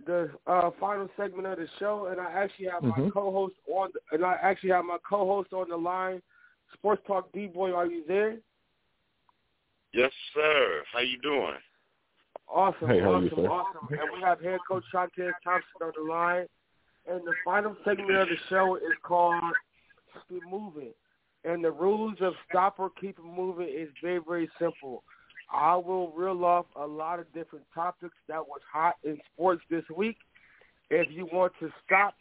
the 0.06 0.30
uh, 0.46 0.70
final 0.80 1.10
segment 1.18 1.48
of 1.48 1.58
the 1.58 1.68
show, 1.80 2.08
and 2.12 2.20
I 2.20 2.32
actually 2.32 2.68
have 2.68 2.84
mm-hmm. 2.84 3.06
my 3.06 3.10
co-host 3.10 3.56
on, 3.68 3.90
the, 3.94 4.16
and 4.16 4.26
I 4.26 4.38
actually 4.42 4.70
have 4.72 4.86
my 4.86 4.98
co-host 5.08 5.54
on 5.54 5.70
the 5.70 5.78
line. 5.78 6.22
Sports 6.74 7.02
Talk 7.08 7.32
D 7.32 7.48
Boy, 7.48 7.72
are 7.74 7.88
you 7.88 8.04
there? 8.08 8.38
Yes, 9.94 10.12
sir. 10.34 10.84
How 10.94 11.00
you 11.00 11.20
doing? 11.22 11.58
Awesome, 12.50 12.88
hey, 12.88 13.02
awesome, 13.02 13.30
you, 13.38 13.48
awesome. 13.48 13.88
And 13.90 14.10
we 14.14 14.22
have 14.22 14.40
head 14.42 14.60
coach 14.68 14.84
Shante 14.94 15.32
Thompson 15.44 15.82
on 15.82 15.92
the 15.98 16.10
line. 16.10 16.46
And 17.10 17.22
the 17.26 17.34
final 17.44 17.76
segment 17.86 18.12
of 18.12 18.28
the 18.28 18.36
show 18.50 18.76
is 18.76 18.94
called 19.04 19.42
Keep 20.30 20.44
Moving. 20.50 20.94
And 21.44 21.64
the 21.64 21.72
rules 21.72 22.18
of 22.22 22.34
stop 22.50 22.76
or 22.80 22.90
keep 23.00 23.18
it 23.18 23.24
moving 23.26 23.70
is 23.70 23.90
very, 24.02 24.20
very 24.28 24.50
simple. 24.60 25.04
I 25.52 25.76
will 25.76 26.12
reel 26.12 26.44
off 26.44 26.66
a 26.76 26.86
lot 26.86 27.20
of 27.20 27.32
different 27.34 27.66
topics 27.74 28.16
that 28.28 28.46
was 28.46 28.60
hot 28.72 28.96
in 29.04 29.18
sports 29.34 29.62
this 29.70 29.84
week. 29.96 30.18
If 30.90 31.08
you 31.12 31.28
want 31.32 31.54
to 31.62 31.70
stop 31.86 32.16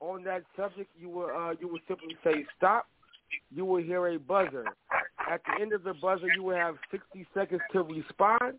on 0.00 0.22
that 0.24 0.42
subject, 0.56 0.90
you 0.98 1.08
will 1.08 1.30
uh, 1.30 1.54
you 1.58 1.68
will 1.68 1.80
simply 1.88 2.16
say 2.24 2.44
stop. 2.56 2.86
You 3.54 3.64
will 3.64 3.82
hear 3.82 4.08
a 4.08 4.18
buzzer. 4.18 4.66
At 5.30 5.40
the 5.46 5.62
end 5.62 5.72
of 5.72 5.82
the 5.82 5.94
buzzer, 5.94 6.28
you 6.34 6.42
will 6.42 6.56
have 6.56 6.76
60 6.90 7.26
seconds 7.34 7.60
to 7.72 7.82
respond. 7.82 8.58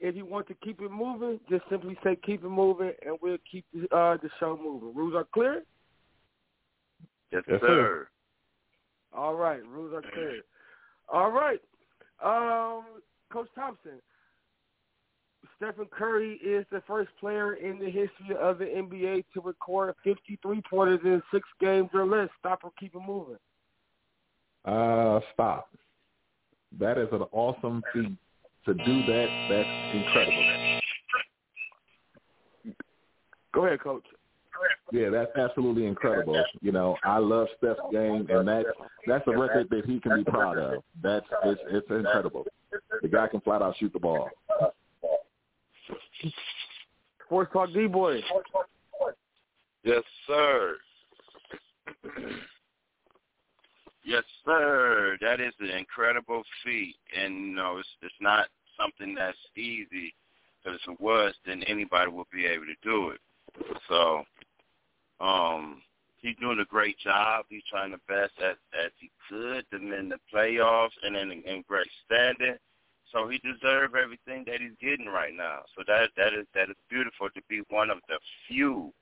If 0.00 0.16
you 0.16 0.26
want 0.26 0.48
to 0.48 0.54
keep 0.64 0.80
it 0.80 0.90
moving, 0.90 1.38
just 1.48 1.62
simply 1.70 1.96
say 2.02 2.16
keep 2.24 2.42
it 2.42 2.48
moving, 2.48 2.92
and 3.06 3.16
we'll 3.22 3.38
keep 3.50 3.64
uh, 3.92 4.16
the 4.16 4.28
show 4.40 4.58
moving. 4.62 4.94
Rules 4.94 5.14
are 5.14 5.26
clear? 5.32 5.62
Yes, 7.30 7.42
yes 7.48 7.60
sir. 7.60 7.66
sir. 7.66 8.08
All 9.14 9.34
right, 9.34 9.64
rules 9.66 9.92
are 9.94 10.02
clear. 10.12 10.40
All 11.12 11.30
right. 11.30 11.60
Um, 12.24 12.84
Coach 13.32 13.48
Thompson, 13.54 14.00
Stephen 15.56 15.86
Curry 15.90 16.34
is 16.44 16.66
the 16.72 16.82
first 16.86 17.10
player 17.20 17.54
in 17.54 17.78
the 17.78 17.86
history 17.86 18.36
of 18.40 18.58
the 18.58 18.64
NBA 18.64 19.24
to 19.34 19.40
record 19.40 19.94
53 20.02 20.62
pointers 20.68 21.00
in 21.04 21.22
six 21.32 21.48
games 21.60 21.90
or 21.94 22.06
less. 22.06 22.28
Stop 22.38 22.60
or 22.64 22.72
keep 22.78 22.94
it 22.94 23.02
moving. 23.06 23.36
Uh, 24.64 25.20
stop. 25.32 25.68
That 26.78 26.98
is 26.98 27.08
an 27.12 27.22
awesome 27.32 27.82
feat 27.92 28.12
to 28.66 28.74
do 28.74 29.06
that. 29.06 29.26
That's 29.50 29.96
incredible. 29.96 30.80
Go 33.52 33.66
ahead, 33.66 33.80
Coach. 33.80 34.04
Yeah, 34.92 35.08
that's 35.10 35.30
absolutely 35.36 35.86
incredible. 35.86 36.42
You 36.60 36.72
know, 36.72 36.96
I 37.02 37.18
love 37.18 37.48
Steph's 37.58 37.80
game, 37.90 38.26
and 38.30 38.46
that 38.46 38.64
that's 39.06 39.26
a 39.26 39.36
record 39.36 39.68
that 39.70 39.84
he 39.86 39.98
can 39.98 40.16
be 40.16 40.24
proud 40.24 40.58
of. 40.58 40.84
That's 41.02 41.26
it's 41.44 41.60
it's 41.70 41.90
incredible. 41.90 42.44
The 43.02 43.08
guy 43.08 43.26
can 43.28 43.40
flat 43.40 43.62
out 43.62 43.74
shoot 43.78 43.92
the 43.92 43.98
ball. 43.98 44.28
Sports 47.26 47.52
Talk 47.52 47.72
D 47.72 47.86
boy. 47.86 48.20
Yes, 49.82 50.02
sir. 50.26 50.76
Yes, 54.04 54.24
sir. 54.44 55.16
That 55.20 55.40
is 55.40 55.54
an 55.60 55.70
incredible 55.70 56.42
feat, 56.64 56.96
and 57.16 57.34
you 57.34 57.54
know, 57.54 57.78
it's 57.78 57.88
it's 58.02 58.14
not 58.20 58.48
something 58.78 59.14
that's 59.14 59.36
easy. 59.56 60.14
Because 60.62 60.80
if 60.86 60.92
it 60.92 61.00
was, 61.00 61.34
then 61.44 61.62
anybody 61.64 62.10
would 62.10 62.30
be 62.32 62.46
able 62.46 62.66
to 62.66 62.74
do 62.82 63.10
it. 63.10 63.20
So, 63.88 64.22
um, 65.20 65.82
he's 66.18 66.36
doing 66.40 66.60
a 66.60 66.64
great 66.64 66.96
job. 66.98 67.46
He's 67.48 67.64
trying 67.68 67.90
the 67.90 68.00
best 68.08 68.32
as 68.38 68.56
as 68.72 68.90
he 68.98 69.10
could 69.28 69.64
to 69.70 69.78
win 69.78 70.08
the 70.08 70.18
playoffs 70.32 70.96
and 71.02 71.16
in, 71.16 71.32
in 71.32 71.64
great 71.68 71.88
standing. 72.06 72.56
So 73.12 73.28
he 73.28 73.38
deserves 73.38 73.92
everything 74.00 74.44
that 74.46 74.60
he's 74.60 74.76
getting 74.80 75.06
right 75.06 75.34
now. 75.34 75.60
So 75.76 75.84
that 75.86 76.10
that 76.16 76.32
is 76.32 76.46
that 76.54 76.70
is 76.70 76.76
beautiful 76.88 77.28
to 77.30 77.42
be 77.48 77.62
one 77.68 77.90
of 77.90 77.98
the 78.08 78.18
few 78.48 78.92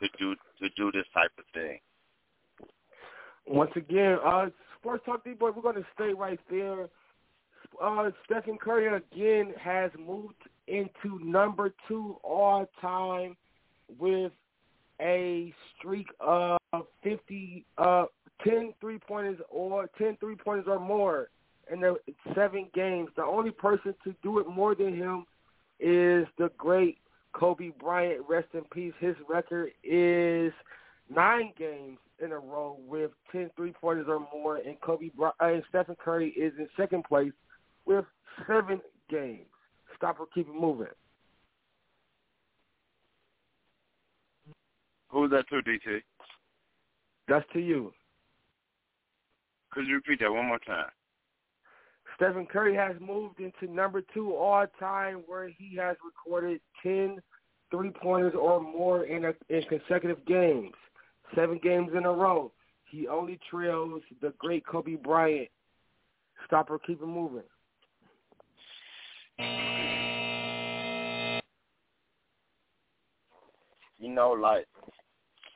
to 0.00 0.08
do 0.18 0.34
to 0.60 0.68
do 0.76 0.90
this 0.92 1.06
type 1.14 1.30
of 1.38 1.44
thing. 1.54 1.78
Once 3.46 3.70
again, 3.76 4.18
uh, 4.24 4.46
Sports 4.78 5.04
Talk 5.06 5.24
D 5.24 5.32
boy, 5.32 5.50
we're 5.54 5.62
going 5.62 5.76
to 5.76 5.86
stay 5.94 6.12
right 6.12 6.40
there. 6.50 6.88
uh, 7.80 8.10
Stephen 8.24 8.58
Curry 8.58 8.86
again 8.86 9.54
has 9.60 9.90
moved 9.98 10.34
into 10.66 11.18
number 11.24 11.72
two 11.86 12.16
all 12.22 12.68
time 12.80 13.36
with 13.98 14.32
a 15.00 15.54
streak 15.78 16.08
of 16.20 16.58
50, 17.02 17.64
uh, 17.78 18.06
10 18.44 18.74
three 18.80 18.98
pointers 18.98 19.38
or 19.48 19.88
10 19.98 20.16
three 20.18 20.34
pointers 20.34 20.66
or 20.68 20.80
more 20.80 21.28
in 21.72 21.80
the 21.80 21.96
seven 22.34 22.68
games. 22.74 23.10
The 23.16 23.24
only 23.24 23.50
person 23.50 23.94
to 24.04 24.14
do 24.22 24.40
it 24.40 24.48
more 24.48 24.74
than 24.74 24.94
him 24.94 25.24
is 25.78 26.26
the 26.38 26.50
great 26.56 26.98
Kobe 27.32 27.70
Bryant. 27.78 28.24
Rest 28.28 28.48
in 28.54 28.64
peace. 28.72 28.94
His 28.98 29.14
record 29.28 29.70
is 29.84 30.52
nine 31.08 31.52
games 31.58 31.98
in 32.22 32.32
a 32.32 32.38
row 32.38 32.78
with 32.86 33.10
10 33.32 33.50
three 33.56 33.72
pointers 33.72 34.06
or 34.08 34.20
more, 34.32 34.56
and 34.56 34.80
Kobe 34.80 35.10
Bryant, 35.16 35.34
uh, 35.40 35.66
Stephen 35.68 35.96
Curry 36.02 36.30
is 36.30 36.52
in 36.58 36.68
second 36.76 37.04
place 37.04 37.32
with 37.84 38.04
seven 38.46 38.80
games. 39.10 39.46
Stop 39.96 40.20
or 40.20 40.26
keep 40.34 40.48
it 40.48 40.54
moving. 40.54 40.86
Who's 45.08 45.30
that 45.30 45.48
to, 45.48 45.62
DT? 45.62 46.02
That's 47.28 47.46
to 47.52 47.60
you. 47.60 47.92
Could 49.72 49.86
you 49.86 49.96
repeat 49.96 50.20
that 50.20 50.32
one 50.32 50.46
more 50.46 50.58
time? 50.58 50.90
Stephen 52.16 52.46
Curry 52.46 52.74
has 52.74 52.96
moved 53.00 53.40
into 53.40 53.72
number 53.72 54.02
two 54.14 54.34
all 54.34 54.66
time, 54.78 55.22
where 55.26 55.48
he 55.48 55.76
has 55.76 55.96
recorded 56.04 56.60
10 56.82 57.20
three 57.70 57.90
pointers 57.90 58.34
or 58.38 58.60
more 58.60 59.04
in, 59.04 59.24
a, 59.24 59.32
in 59.48 59.62
consecutive 59.64 60.24
games, 60.24 60.72
seven 61.34 61.60
games 61.62 61.90
in 61.96 62.04
a 62.04 62.12
row. 62.12 62.52
He 62.90 63.08
only 63.08 63.38
trails 63.50 64.02
the 64.20 64.32
great 64.38 64.64
Kobe 64.66 64.96
Bryant. 64.96 65.48
Stop 66.46 66.70
or 66.70 66.78
keep 66.78 67.02
it 67.02 67.06
moving. 67.06 67.42
You 73.98 74.14
know, 74.14 74.30
like 74.30 74.66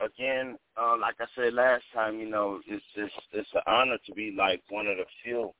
again, 0.00 0.56
uh, 0.80 0.96
like 1.00 1.16
I 1.20 1.26
said 1.36 1.54
last 1.54 1.84
time, 1.94 2.18
you 2.18 2.28
know, 2.28 2.60
it's 2.66 2.84
it's 2.96 3.14
it's 3.32 3.48
an 3.54 3.60
honor 3.66 3.98
to 4.06 4.12
be 4.14 4.34
like 4.36 4.62
one 4.70 4.86
of 4.86 4.96
the 4.96 5.04
few. 5.22 5.52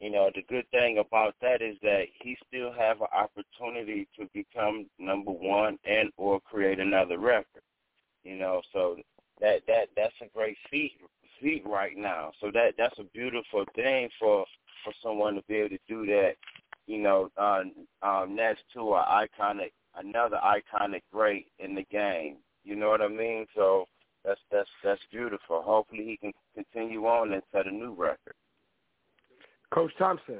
You 0.00 0.10
know, 0.10 0.30
the 0.34 0.42
good 0.48 0.68
thing 0.72 0.98
about 0.98 1.36
that 1.42 1.62
is 1.62 1.76
that 1.82 2.06
he 2.20 2.36
still 2.48 2.72
have 2.72 3.00
an 3.00 3.06
opportunity 3.14 4.08
to 4.18 4.28
become 4.34 4.86
number 4.98 5.30
one 5.30 5.78
and 5.84 6.10
or 6.16 6.40
create 6.40 6.80
another 6.80 7.18
record. 7.18 7.62
You 8.24 8.36
know, 8.36 8.62
so 8.72 8.96
that 9.42 9.60
that 9.66 9.88
that's 9.94 10.14
a 10.22 10.26
great 10.34 10.56
feat 10.70 10.92
feat 11.42 11.64
right 11.66 11.96
now. 11.96 12.32
So 12.40 12.50
that 12.54 12.74
that's 12.78 12.98
a 12.98 13.04
beautiful 13.04 13.64
thing 13.74 14.08
for 14.18 14.46
for 14.84 14.92
someone 15.02 15.34
to 15.34 15.42
be 15.48 15.56
able 15.56 15.70
to 15.70 15.78
do 15.88 16.06
that. 16.06 16.32
You 16.86 16.98
know, 16.98 17.30
uh, 17.36 17.62
um, 18.02 18.34
next 18.34 18.62
to 18.74 18.94
an 18.94 19.04
iconic 19.04 19.72
another 19.96 20.38
iconic 20.42 21.02
great 21.12 21.46
in 21.58 21.74
the 21.74 21.84
game. 21.90 22.36
You 22.64 22.76
know 22.76 22.88
what 22.88 23.02
I 23.02 23.08
mean? 23.08 23.46
So 23.54 23.84
that's 24.24 24.40
that's 24.50 24.68
that's 24.82 25.00
beautiful. 25.10 25.62
Hopefully 25.62 26.04
he 26.04 26.16
can 26.16 26.32
continue 26.54 27.04
on 27.06 27.32
and 27.32 27.42
set 27.52 27.66
a 27.66 27.70
new 27.70 27.94
record. 27.94 28.34
Coach 29.72 29.92
Thompson. 29.98 30.38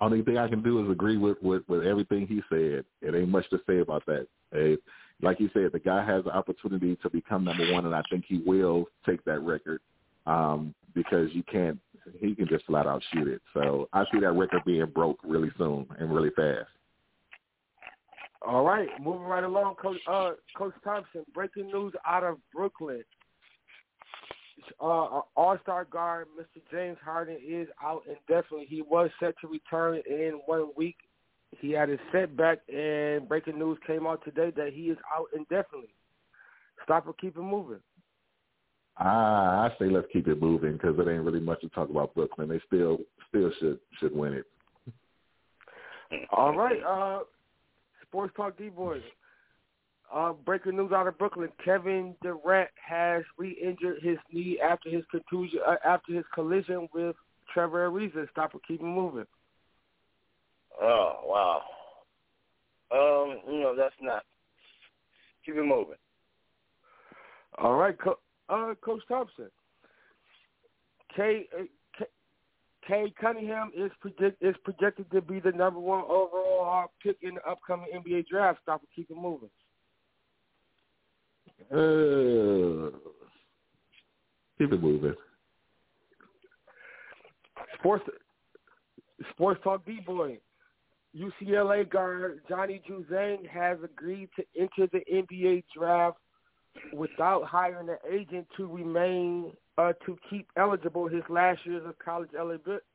Only 0.00 0.22
thing 0.22 0.38
I 0.38 0.48
can 0.48 0.62
do 0.62 0.82
is 0.82 0.90
agree 0.90 1.18
with, 1.18 1.36
with, 1.42 1.62
with 1.68 1.84
everything 1.84 2.26
he 2.26 2.40
said. 2.48 2.86
It 3.02 3.14
ain't 3.14 3.28
much 3.28 3.48
to 3.50 3.60
say 3.66 3.80
about 3.80 4.06
that. 4.06 4.26
Hey, 4.50 4.78
like 5.22 5.40
you 5.40 5.50
said, 5.52 5.70
the 5.72 5.78
guy 5.78 6.04
has 6.04 6.24
the 6.24 6.34
opportunity 6.34 6.96
to 7.02 7.10
become 7.10 7.44
number 7.44 7.72
one, 7.72 7.86
and 7.86 7.94
I 7.94 8.02
think 8.10 8.24
he 8.26 8.38
will 8.38 8.86
take 9.06 9.24
that 9.24 9.40
record 9.40 9.80
um, 10.26 10.74
because 10.94 11.28
you 11.32 11.42
can't. 11.42 11.78
He 12.18 12.34
can 12.34 12.48
just 12.48 12.64
flat 12.64 12.86
out 12.86 13.02
shoot 13.12 13.28
it. 13.28 13.42
So 13.52 13.88
I 13.92 14.04
see 14.10 14.20
that 14.20 14.32
record 14.32 14.62
being 14.64 14.86
broke 14.86 15.18
really 15.22 15.50
soon 15.58 15.86
and 15.98 16.12
really 16.12 16.30
fast. 16.30 16.68
All 18.46 18.64
right, 18.64 18.88
moving 19.02 19.22
right 19.22 19.44
along, 19.44 19.74
Coach 19.74 19.98
uh, 20.08 20.32
Coach 20.56 20.72
Thompson. 20.82 21.24
Breaking 21.34 21.66
news 21.66 21.92
out 22.06 22.24
of 22.24 22.38
Brooklyn. 22.54 23.04
Uh, 24.80 25.20
All-Star 25.36 25.84
guard 25.86 26.26
Mr. 26.38 26.60
James 26.70 26.98
Harden 27.02 27.38
is 27.46 27.66
out 27.82 28.02
indefinitely. 28.06 28.66
He 28.66 28.82
was 28.82 29.10
set 29.18 29.34
to 29.40 29.48
return 29.48 30.00
in 30.08 30.40
one 30.46 30.70
week. 30.76 30.96
He 31.58 31.72
had 31.72 31.90
a 31.90 31.96
setback, 32.12 32.60
and 32.72 33.28
breaking 33.28 33.58
news 33.58 33.78
came 33.86 34.06
out 34.06 34.24
today 34.24 34.52
that 34.56 34.72
he 34.72 34.84
is 34.84 34.98
out 35.14 35.26
indefinitely. 35.34 35.94
Stop 36.84 37.06
or 37.06 37.14
keep 37.14 37.36
it 37.36 37.42
moving. 37.42 37.80
Ah, 38.98 39.64
I 39.64 39.70
say 39.78 39.88
let's 39.88 40.06
keep 40.12 40.28
it 40.28 40.40
moving 40.40 40.74
because 40.74 40.98
it 40.98 41.08
ain't 41.08 41.24
really 41.24 41.40
much 41.40 41.60
to 41.62 41.68
talk 41.70 41.90
about 41.90 42.14
Brooklyn. 42.14 42.48
They 42.48 42.60
still 42.66 42.98
still 43.28 43.50
should 43.58 43.78
should 43.98 44.14
win 44.14 44.34
it. 44.34 44.44
All 46.30 46.54
right, 46.54 46.82
uh, 46.82 47.20
Sports 48.06 48.34
Talk 48.36 48.58
D 48.58 48.68
Boys. 48.68 49.02
Uh, 50.12 50.32
breaking 50.32 50.76
news 50.76 50.92
out 50.92 51.06
of 51.06 51.16
Brooklyn: 51.18 51.48
Kevin 51.64 52.14
Durant 52.22 52.68
has 52.84 53.22
re-injured 53.38 54.02
his 54.02 54.18
knee 54.32 54.58
after 54.62 54.90
his 54.90 55.04
contusion, 55.10 55.60
uh, 55.66 55.76
after 55.84 56.12
his 56.12 56.24
collision 56.34 56.88
with 56.92 57.16
Trevor 57.54 57.88
Ariza. 57.88 58.28
Stop 58.30 58.54
or 58.54 58.60
keep 58.66 58.80
him 58.80 58.92
moving. 58.92 59.26
Oh 60.80 61.20
wow. 61.24 61.62
Um, 62.92 63.40
you 63.52 63.60
know 63.60 63.74
that's 63.76 63.94
not. 64.00 64.24
Keep 65.44 65.56
it 65.56 65.64
moving. 65.64 65.94
All 67.58 67.74
right, 67.74 67.96
Co- 67.98 68.18
uh, 68.48 68.74
Coach 68.84 69.02
Thompson. 69.08 69.50
K, 71.16 71.46
uh, 71.58 72.04
K, 72.86 73.12
Cunningham 73.20 73.70
is 73.76 73.90
predict 74.00 74.42
is 74.42 74.54
projected 74.64 75.10
to 75.12 75.20
be 75.20 75.40
the 75.40 75.52
number 75.52 75.80
one 75.80 76.02
overall 76.04 76.90
pick 77.02 77.16
in 77.22 77.34
the 77.34 77.48
upcoming 77.48 77.86
NBA 77.94 78.26
draft. 78.26 78.60
Stop 78.62 78.80
and 78.80 78.88
keep 78.94 79.10
it 79.10 79.16
moving. 79.16 79.50
Uh, 81.70 82.96
keep 84.58 84.72
it 84.72 84.82
moving. 84.82 85.14
Sports 87.78 88.04
Sports 89.30 89.60
Talk 89.62 89.84
D 89.84 90.00
boy. 90.04 90.38
UCLA 91.16 91.88
guard 91.88 92.40
Johnny 92.48 92.80
Juzang 92.88 93.48
has 93.48 93.78
agreed 93.82 94.28
to 94.36 94.44
enter 94.58 94.88
the 94.92 95.00
NBA 95.12 95.64
draft 95.76 96.18
without 96.92 97.44
hiring 97.44 97.88
an 97.88 97.96
agent 98.10 98.46
to 98.56 98.66
remain 98.66 99.52
uh, 99.76 99.92
to 100.06 100.16
keep 100.28 100.46
eligible 100.56 101.08
his 101.08 101.22
last 101.28 101.64
years 101.64 101.82
of 101.86 101.98
college 101.98 102.30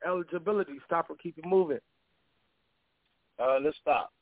eligibility. 0.06 0.74
Stop 0.86 1.10
or 1.10 1.16
keep 1.16 1.36
it 1.36 1.44
moving. 1.46 1.78
Uh, 3.38 3.58
let's 3.62 3.76
stop. 3.82 4.12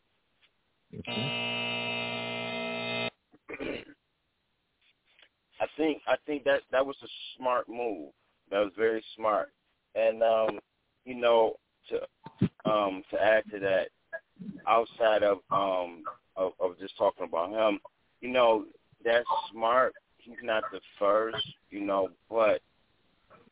I 5.60 5.66
think 5.76 6.02
I 6.06 6.16
think 6.26 6.44
that 6.44 6.62
that 6.72 6.84
was 6.84 6.96
a 7.02 7.08
smart 7.36 7.68
move. 7.68 8.10
That 8.50 8.58
was 8.58 8.72
very 8.76 9.04
smart. 9.16 9.50
And 9.94 10.22
um, 10.22 10.58
you 11.04 11.14
know, 11.14 11.54
to 11.88 12.70
um 12.70 13.02
to 13.10 13.22
add 13.22 13.44
to 13.50 13.58
that, 13.60 13.88
outside 14.66 15.22
of 15.22 15.38
um 15.50 16.04
of, 16.36 16.52
of 16.60 16.78
just 16.78 16.96
talking 16.96 17.24
about 17.24 17.50
him, 17.50 17.78
you 18.20 18.30
know, 18.30 18.64
that's 19.04 19.26
smart. 19.52 19.94
He's 20.18 20.42
not 20.42 20.64
the 20.72 20.80
first, 20.98 21.46
you 21.70 21.80
know, 21.80 22.08
but 22.30 22.60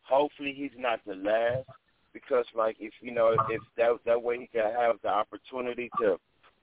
hopefully 0.03 0.55
he's 0.57 0.77
not 0.77 1.01
the 1.07 1.15
last 1.15 1.67
because 2.13 2.45
like 2.55 2.77
if 2.81 2.93
you 3.01 3.13
know 3.13 3.37
if 3.49 3.63
that 3.77 3.97
that 4.05 4.23
way 4.23 4.39
he 4.39 4.47
can 4.47 4.73
have 4.73 4.97
the 5.03 5.09
opportunity 5.09 5.91
to 5.99 6.19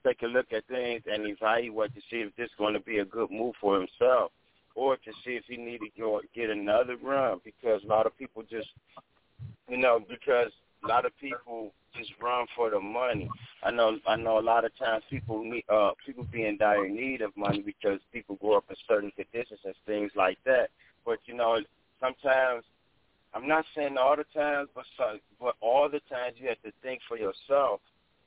take 0.06 0.22
a 0.22 0.26
look 0.26 0.52
at 0.52 0.66
things 0.66 1.02
and 1.10 1.26
evaluate 1.26 1.94
to 1.94 2.00
see 2.10 2.18
if 2.18 2.34
this 2.36 2.46
is 2.46 2.52
going 2.58 2.74
to 2.74 2.80
be 2.80 2.98
a 2.98 3.04
good 3.04 3.30
move 3.30 3.54
for 3.60 3.78
himself 3.78 4.32
or 4.74 4.96
to 4.96 5.12
see 5.24 5.32
if 5.32 5.44
he 5.46 5.56
need 5.56 5.78
to 5.78 5.90
go 5.98 6.20
get 6.34 6.48
another 6.48 6.96
run 7.02 7.40
because 7.44 7.82
a 7.84 7.86
lot 7.86 8.06
of 8.06 8.16
people 8.16 8.42
just 8.48 8.68
you 9.68 9.76
know 9.76 10.00
because 10.08 10.52
a 10.82 10.86
lot 10.86 11.04
of 11.04 11.12
people 11.18 11.72
just 11.96 12.12
run 12.22 12.46
for 12.56 12.70
the 12.70 12.80
money. 12.80 13.28
I 13.62 13.70
know 13.70 13.98
I 14.06 14.16
know 14.16 14.38
a 14.38 14.40
lot 14.40 14.64
of 14.64 14.76
times 14.78 15.02
people 15.10 15.44
need 15.44 15.64
uh 15.68 15.90
people 16.04 16.24
be 16.24 16.46
in 16.46 16.56
dire 16.56 16.88
need 16.88 17.20
of 17.20 17.36
money 17.36 17.62
because 17.62 18.00
people 18.12 18.36
grow 18.36 18.56
up 18.56 18.64
in 18.70 18.76
certain 18.88 19.10
conditions 19.12 19.60
and 19.64 19.74
things 19.86 20.12
like 20.16 20.38
that. 20.44 20.70
But 21.04 21.18
you 21.26 21.34
know, 21.34 21.58
sometimes 22.00 22.64
I'm 23.34 23.46
not 23.46 23.64
saying 23.76 23.96
all 23.98 24.16
the 24.16 24.24
times, 24.34 24.68
but 24.74 24.84
so, 24.96 25.18
but 25.40 25.54
all 25.60 25.88
the 25.88 26.00
times 26.08 26.36
you 26.36 26.48
have 26.48 26.62
to 26.62 26.72
think 26.82 27.00
for 27.06 27.16
yourself 27.16 27.80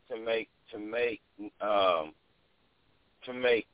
to 0.10 0.20
make 0.20 0.49
to 0.72 0.80
make 0.80 1.22
um 1.62 2.14
to 3.26 3.34
make 3.34 3.68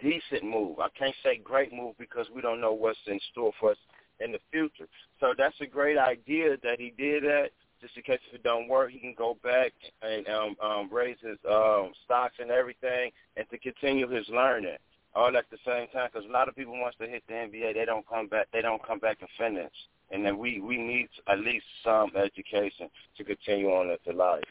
decent 0.00 0.44
move. 0.44 0.80
I 0.80 0.88
can't 0.98 1.14
say 1.22 1.40
great 1.42 1.72
move 1.72 1.94
because 1.98 2.26
we 2.34 2.42
don't 2.42 2.60
know 2.60 2.72
what's 2.72 2.98
in 3.06 3.20
store 3.32 3.52
for 3.60 3.72
us 3.72 3.76
in 4.20 4.32
the 4.32 4.38
future. 4.50 4.88
So 5.20 5.34
that's 5.36 5.56
a 5.60 5.66
great 5.66 5.98
idea 5.98 6.56
that 6.62 6.78
he 6.78 6.92
did 6.96 7.24
that. 7.24 7.50
Just 7.84 7.98
in 7.98 8.02
case 8.02 8.18
if 8.30 8.36
it 8.36 8.42
don't 8.42 8.66
work, 8.66 8.90
he 8.90 8.98
can 8.98 9.14
go 9.16 9.36
back 9.44 9.72
and 10.00 10.26
um, 10.26 10.56
um, 10.62 10.88
raise 10.90 11.18
his 11.20 11.36
um, 11.46 11.92
stocks 12.06 12.36
and 12.38 12.50
everything, 12.50 13.10
and 13.36 13.44
to 13.50 13.58
continue 13.58 14.08
his 14.08 14.26
learning 14.30 14.78
all 15.14 15.36
at 15.36 15.44
the 15.50 15.58
same 15.66 15.86
time. 15.88 16.08
Because 16.10 16.26
a 16.26 16.32
lot 16.32 16.48
of 16.48 16.56
people 16.56 16.72
wants 16.80 16.96
to 16.96 17.06
hit 17.06 17.22
the 17.28 17.34
NBA, 17.34 17.74
they 17.74 17.84
don't 17.84 18.08
come 18.08 18.26
back. 18.26 18.46
They 18.54 18.62
don't 18.62 18.84
come 18.86 19.00
back 19.00 19.18
and 19.20 19.28
finish. 19.36 19.72
and 20.10 20.24
then 20.24 20.38
we 20.38 20.60
we 20.60 20.78
need 20.78 21.08
at 21.28 21.40
least 21.40 21.66
some 21.84 22.10
education 22.16 22.88
to 23.18 23.24
continue 23.24 23.68
on 23.68 23.90
into 23.90 24.16
life. 24.18 24.42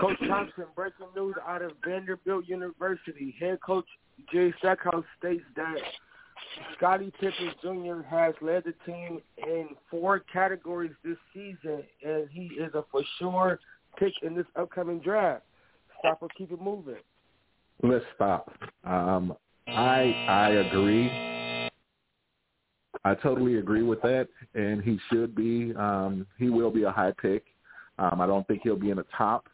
Coach 0.00 0.18
Thompson, 0.28 0.66
breaking 0.76 1.08
news 1.16 1.34
out 1.46 1.62
of 1.62 1.72
Vanderbilt 1.84 2.46
University. 2.46 3.34
Head 3.40 3.58
coach 3.60 3.86
Jay 4.32 4.54
Stackhouse 4.58 5.04
states 5.18 5.42
that 5.56 5.76
Scottie 6.76 7.12
Pippen 7.20 7.52
Jr. 7.62 8.02
has 8.08 8.34
led 8.40 8.64
the 8.64 8.74
team 8.84 9.20
in 9.38 9.68
four 9.90 10.20
categories 10.32 10.92
this 11.04 11.16
season, 11.32 11.82
and 12.04 12.28
he 12.30 12.46
is 12.58 12.74
a 12.74 12.84
for 12.90 13.02
sure 13.18 13.58
pick 13.98 14.12
in 14.22 14.34
this 14.34 14.46
upcoming 14.56 15.00
draft. 15.00 15.44
Stop 15.98 16.18
or 16.20 16.28
keep 16.36 16.52
it 16.52 16.60
moving. 16.60 16.96
Let's 17.82 18.04
stop. 18.14 18.50
Um, 18.84 19.34
I 19.68 20.26
I 20.28 20.48
agree. 20.50 21.10
I 23.04 23.14
totally 23.14 23.58
agree 23.58 23.82
with 23.82 24.02
that, 24.02 24.28
and 24.54 24.82
he 24.82 24.98
should 25.10 25.34
be. 25.34 25.74
Um, 25.74 26.26
he 26.38 26.48
will 26.48 26.70
be 26.70 26.84
a 26.84 26.90
high 26.90 27.12
pick. 27.20 27.44
Um, 27.98 28.20
I 28.20 28.26
don't 28.26 28.46
think 28.46 28.62
he'll 28.62 28.76
be 28.76 28.90
in 28.90 28.96
the 28.96 29.06
top 29.16 29.48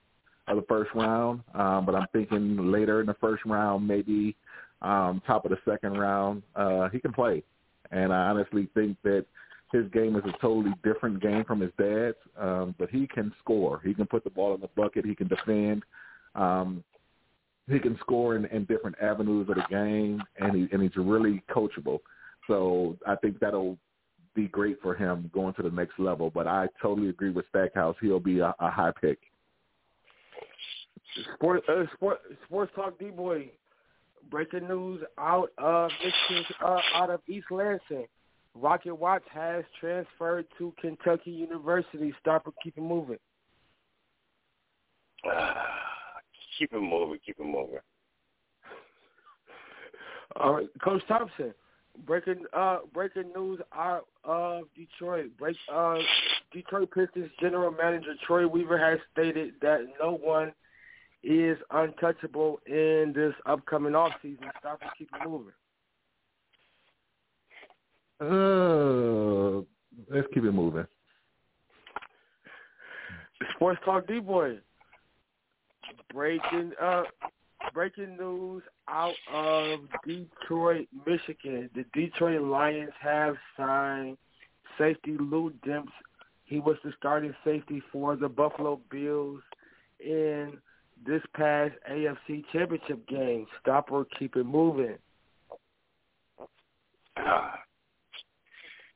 of 0.48 0.56
the 0.56 0.64
first 0.68 0.90
round, 0.94 1.42
um, 1.54 1.86
but 1.86 1.94
I'm 1.94 2.06
thinking 2.12 2.72
later 2.72 3.00
in 3.00 3.06
the 3.06 3.14
first 3.14 3.44
round, 3.44 3.86
maybe 3.86 4.36
um, 4.82 5.22
top 5.26 5.44
of 5.44 5.50
the 5.50 5.58
second 5.64 5.98
round, 5.98 6.42
uh, 6.54 6.88
he 6.90 6.98
can 6.98 7.12
play. 7.12 7.42
And 7.90 8.12
I 8.12 8.28
honestly 8.28 8.68
think 8.74 8.96
that 9.04 9.26
his 9.72 9.88
game 9.90 10.16
is 10.16 10.22
a 10.26 10.32
totally 10.40 10.74
different 10.84 11.22
game 11.22 11.44
from 11.44 11.60
his 11.60 11.70
dad's, 11.78 12.16
um, 12.38 12.74
but 12.78 12.90
he 12.90 13.06
can 13.06 13.32
score. 13.38 13.80
He 13.84 13.94
can 13.94 14.06
put 14.06 14.24
the 14.24 14.30
ball 14.30 14.54
in 14.54 14.60
the 14.60 14.68
bucket. 14.76 15.06
He 15.06 15.14
can 15.14 15.28
defend. 15.28 15.82
Um, 16.34 16.84
he 17.68 17.78
can 17.78 17.96
score 18.00 18.36
in, 18.36 18.44
in 18.46 18.64
different 18.64 18.96
avenues 19.00 19.48
of 19.48 19.56
the 19.56 19.64
game, 19.70 20.22
and 20.38 20.54
he 20.54 20.68
and 20.72 20.82
he's 20.82 20.96
really 20.96 21.42
coachable. 21.50 22.00
So 22.48 22.98
I 23.06 23.14
think 23.16 23.38
that'll 23.38 23.78
be 24.34 24.48
great 24.48 24.80
for 24.82 24.94
him 24.94 25.30
going 25.32 25.54
to 25.54 25.62
the 25.62 25.70
next 25.70 25.98
level. 25.98 26.30
But 26.30 26.46
I 26.46 26.66
totally 26.80 27.08
agree 27.08 27.30
with 27.30 27.46
Stackhouse. 27.48 27.96
He'll 28.00 28.20
be 28.20 28.40
a, 28.40 28.54
a 28.58 28.70
high 28.70 28.92
pick. 29.00 29.18
Sport, 31.34 31.62
uh, 31.68 31.84
sport, 31.94 32.18
sports 32.46 32.72
talk, 32.74 32.98
D 32.98 33.10
boy. 33.10 33.50
Breaking 34.30 34.68
news 34.68 35.02
out 35.18 35.50
of 35.58 35.90
uh, 36.64 36.80
out 36.94 37.10
of 37.10 37.20
East 37.28 37.46
Lansing. 37.50 38.06
Rocket 38.54 38.94
Watts 38.94 39.24
has 39.32 39.64
transferred 39.80 40.46
to 40.58 40.72
Kentucky 40.80 41.30
University. 41.30 42.14
Stop 42.20 42.46
or 42.46 42.52
keep 42.62 42.76
it 42.76 42.82
moving. 42.82 43.18
Uh, 45.24 45.54
keep 46.58 46.72
it 46.72 46.80
moving. 46.80 47.18
Keep 47.24 47.40
it 47.40 47.46
moving. 47.46 47.78
All 50.36 50.54
right, 50.54 50.68
Coach 50.82 51.02
Thompson. 51.08 51.52
Breaking 52.06 52.44
uh 52.54 52.78
breaking 52.94 53.32
news 53.36 53.60
out 53.74 54.06
of 54.24 54.64
Detroit. 54.74 55.26
Break 55.38 55.56
uh 55.72 55.96
Detroit 56.50 56.90
Pistons 56.90 57.30
general 57.38 57.70
manager 57.70 58.14
Troy 58.26 58.46
Weaver 58.46 58.78
has 58.78 58.98
stated 59.12 59.54
that 59.60 59.80
no 60.00 60.12
one 60.12 60.52
is 61.22 61.56
untouchable 61.70 62.60
in 62.66 63.12
this 63.14 63.34
upcoming 63.46 63.92
offseason. 63.92 64.50
Stop 64.58 64.80
and 64.82 64.90
keep 64.98 65.08
it 65.14 65.28
moving. 65.28 65.52
Uh, 68.20 69.64
let's 70.14 70.28
keep 70.32 70.44
it 70.44 70.52
moving. 70.52 70.86
Sports 73.54 73.80
Talk 73.84 74.06
D 74.06 74.20
Boy. 74.20 74.58
Breaking 76.12 76.72
uh 76.80 77.02
breaking 77.74 78.16
news 78.16 78.62
out 78.88 79.14
of 79.32 79.80
Detroit, 80.06 80.86
Michigan. 81.06 81.70
The 81.74 81.84
Detroit 81.92 82.42
Lions 82.42 82.92
have 83.00 83.34
signed 83.56 84.16
safety 84.78 85.16
Lou 85.18 85.52
Demps. 85.66 85.88
He 86.44 86.60
was 86.60 86.76
the 86.84 86.92
starting 86.98 87.34
safety 87.44 87.82
for 87.90 88.16
the 88.16 88.28
Buffalo 88.28 88.80
Bills 88.90 89.40
in 90.00 90.58
this 91.06 91.22
past 91.34 91.74
AFC 91.90 92.44
Championship 92.52 93.06
game. 93.08 93.46
Stop 93.60 93.90
or 93.90 94.06
keep 94.18 94.36
it 94.36 94.44
moving. 94.44 94.98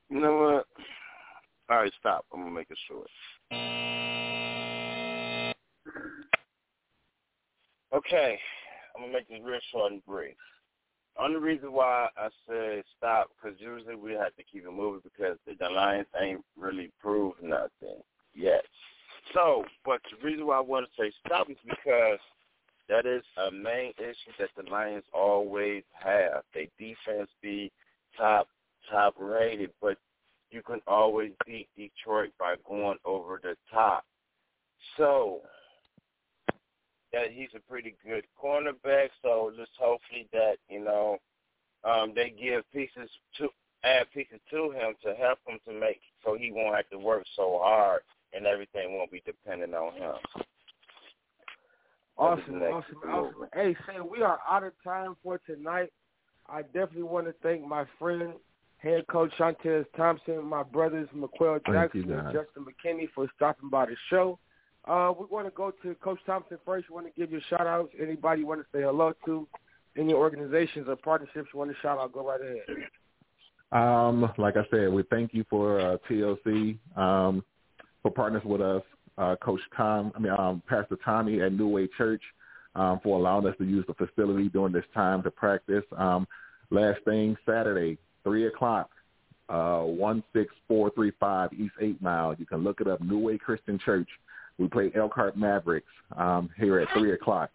You 0.09 0.21
know 0.21 0.37
what? 0.37 0.67
All 1.69 1.83
right, 1.83 1.93
stop. 1.99 2.25
I'm 2.33 2.43
gonna 2.43 2.53
make 2.53 2.71
it 2.71 2.79
short. 2.87 3.09
Okay, 7.93 8.39
I'm 8.95 9.03
gonna 9.03 9.13
make 9.13 9.29
this 9.29 9.41
real 9.43 9.59
short 9.73 9.91
and 9.91 10.07
brief. 10.07 10.37
Only 11.19 11.41
reason 11.41 11.73
why 11.73 12.09
I 12.17 12.29
say 12.49 12.85
stop, 12.97 13.31
because 13.35 13.59
usually 13.59 13.97
we 13.97 14.13
have 14.13 14.37
to 14.37 14.45
keep 14.45 14.65
it 14.65 14.73
moving 14.73 15.01
because 15.03 15.39
the, 15.47 15.55
the 15.59 15.71
Lions 15.71 16.07
ain't 16.21 16.45
really 16.57 16.93
proved 17.01 17.43
nothing 17.43 18.01
yet. 18.35 18.65
So, 19.35 19.65
but 19.85 20.01
the 20.11 20.25
reason 20.25 20.47
why 20.47 20.59
I 20.59 20.61
want 20.61 20.87
to 20.87 21.03
say 21.03 21.13
stop 21.27 21.51
is 21.51 21.57
because 21.65 22.19
that 22.89 23.07
is 23.07 23.23
a 23.49 23.51
main 23.51 23.93
issue 23.99 24.33
that 24.39 24.51
the 24.57 24.71
Lions 24.71 25.05
always 25.13 25.83
have. 25.93 26.43
They 26.55 26.69
defense 26.79 27.31
be 27.43 27.73
top 28.17 28.49
top 28.91 29.15
rated, 29.19 29.71
but 29.83 29.99
you 30.51 30.63
can 30.63 30.81
always 30.87 31.33
beat 31.45 31.69
Detroit 31.77 32.31
by 32.39 32.55
going 32.69 32.99
over 33.05 33.41
the 33.43 33.57
top. 33.73 34.05
So 34.97 35.41
that 37.13 37.33
he's 37.33 37.49
a 37.57 37.71
pretty 37.71 37.97
good 38.07 38.25
cornerback. 38.43 39.09
So 39.23 39.53
just 39.57 39.73
hopefully 39.79 40.29
that 40.33 40.57
you 40.69 40.85
know 40.85 41.19
um, 41.85 42.13
they 42.15 42.31
give 42.31 42.63
pieces 42.73 43.11
to 43.39 43.49
add 43.85 44.07
pieces 44.13 44.41
to 44.51 44.71
him 44.71 44.95
to 45.03 45.15
help 45.15 45.39
him 45.47 45.59
to 45.67 45.73
make 45.73 46.01
so 46.25 46.37
he 46.37 46.51
won't 46.53 46.77
have 46.77 46.89
to 46.91 46.99
work 46.99 47.25
so 47.37 47.59
hard 47.63 48.01
and 48.37 48.47
everything 48.47 48.97
won't 48.97 49.11
be 49.11 49.23
dependent 49.25 49.75
on 49.75 49.95
him. 49.95 50.13
Awesome, 52.19 52.63
awesome, 52.63 53.11
awesome. 53.11 53.49
Hey, 53.55 53.77
Sam, 53.87 54.09
we 54.11 54.23
are 54.23 54.39
out 54.49 54.65
of 54.65 54.73
time 54.83 55.17
for 55.23 55.39
tonight. 55.47 55.93
I 56.49 56.63
definitely 56.63 57.03
want 57.03 57.27
to 57.27 57.35
thank 57.43 57.67
my 57.67 57.85
friend, 57.99 58.35
head 58.79 59.07
coach 59.09 59.33
Shontez 59.39 59.85
Thompson, 59.97 60.45
my 60.45 60.63
brothers 60.63 61.09
McQuell 61.15 61.61
Jackson 61.67 62.11
and 62.11 62.33
Justin 62.33 62.65
McKinney 62.65 63.09
for 63.15 63.27
stopping 63.37 63.69
by 63.69 63.87
the 63.87 63.97
show. 64.09 64.39
Uh, 64.87 65.13
we 65.19 65.27
want 65.27 65.47
to 65.47 65.51
go 65.51 65.73
to 65.83 65.95
Coach 65.97 66.21
Thompson 66.27 66.59
first. 66.65 66.89
We 66.89 66.95
want 66.95 67.07
to 67.07 67.21
give 67.21 67.33
you 67.33 67.41
shout 67.51 67.67
outs. 67.67 67.93
Anybody 68.01 68.43
you 68.43 68.47
want 68.47 68.61
to 68.61 68.67
say 68.73 68.83
hello 68.83 69.13
to, 69.25 69.49
any 69.99 70.15
organizations 70.15 70.87
or 70.89 70.95
partnerships 70.97 71.49
you 71.53 71.59
want 71.59 71.71
to 71.71 71.77
shout 71.83 71.99
out, 71.99 72.13
go 72.13 72.29
right 72.29 72.41
ahead. 72.41 72.87
Um, 73.73 74.33
like 74.39 74.57
I 74.57 74.63
said, 74.71 74.93
we 74.93 75.03
thank 75.11 75.35
you 75.35 75.45
for 75.51 75.81
uh, 75.81 75.97
TLC. 76.09 76.79
Um, 76.97 77.43
for 78.07 78.13
partners 78.13 78.45
with 78.45 78.61
us, 78.61 78.83
uh, 79.19 79.35
Coach 79.43 79.61
Tom, 79.77 80.13
I 80.15 80.21
mean 80.21 80.33
um, 80.39 80.63
Pastor 80.69 80.97
Tommy 81.05 81.41
at 81.41 81.53
New 81.53 81.67
Way 81.67 81.89
Church 81.99 82.23
um, 82.77 83.01
for 83.03 83.19
allowing 83.19 83.49
us 83.49 83.57
to 83.59 83.65
use 83.65 83.85
the 83.89 83.95
facility 83.95 84.49
during 84.49 84.73
this 84.73 84.85
time 84.95 85.25
to 85.25 85.31
practice. 85.33 85.83
Um, 85.97 86.29
last 86.71 87.01
thing, 87.05 87.37
Saturday, 87.45 87.99
three 88.23 88.47
o'clock, 88.47 88.91
uh, 89.49 89.81
one 89.81 90.23
six 90.33 90.55
four 90.69 90.91
three 90.91 91.11
five 91.19 91.53
East 91.53 91.75
Eight 91.81 92.01
Mile. 92.01 92.37
You 92.39 92.47
can 92.47 92.63
look 92.63 92.81
it 92.81 92.87
up, 92.87 93.01
New 93.01 93.19
Way 93.19 93.39
Christian 93.39 93.77
Church. 93.85 94.09
We 94.57 94.69
play 94.69 94.93
Elkhart 94.95 95.37
Mavericks 95.37 95.87
um, 96.17 96.49
here 96.57 96.79
at 96.79 96.89
three 96.97 97.13
o'clock. 97.13 97.51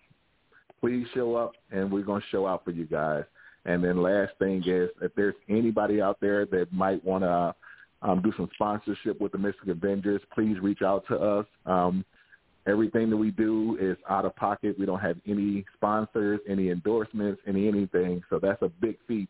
Please 0.82 1.08
show 1.14 1.36
up, 1.36 1.54
and 1.72 1.89
we're 1.89 2.04
going 2.04 2.22
to 2.22 2.28
show 2.28 2.45
out 2.45 2.66
for 2.66 2.72
you 2.72 2.86
guys. 2.86 3.24
And 3.64 3.82
then 3.82 4.02
last 4.02 4.34
thing 4.38 4.64
is, 4.66 4.89
if 5.02 5.16
there's 5.16 5.36
anybody 5.47 6.02
out 6.02 6.18
there 6.20 6.45
that 6.47 6.74
might 6.74 7.02
want 7.06 7.24
to 7.24 7.56
um, 8.02 8.22
do 8.22 8.32
some 8.36 8.49
sponsorship 8.56 9.22
with 9.22 9.32
the 9.32 9.38
Mystic 9.38 9.68
Avengers, 9.68 10.22
please 10.34 10.58
reach 10.60 10.82
out 10.82 11.06
to 11.08 11.16
us. 11.18 11.45
Um, 11.66 12.04
everything 12.68 13.10
that 13.10 13.18
we 13.18 13.32
do 13.32 13.78
is 13.80 13.97
out 14.10 14.26
of 14.26 14.36
pocket. 14.36 14.78
We 14.78 14.86
don't 14.86 14.99
have 14.99 15.18
any 15.28 15.66
sponsors, 15.76 16.39
any 16.47 16.70
endorsements, 16.70 17.41
any 17.47 17.68
anything. 17.68 18.24
So 18.30 18.39
that's 18.39 18.62
a 18.62 18.70
big 18.70 18.97
feat 19.08 19.30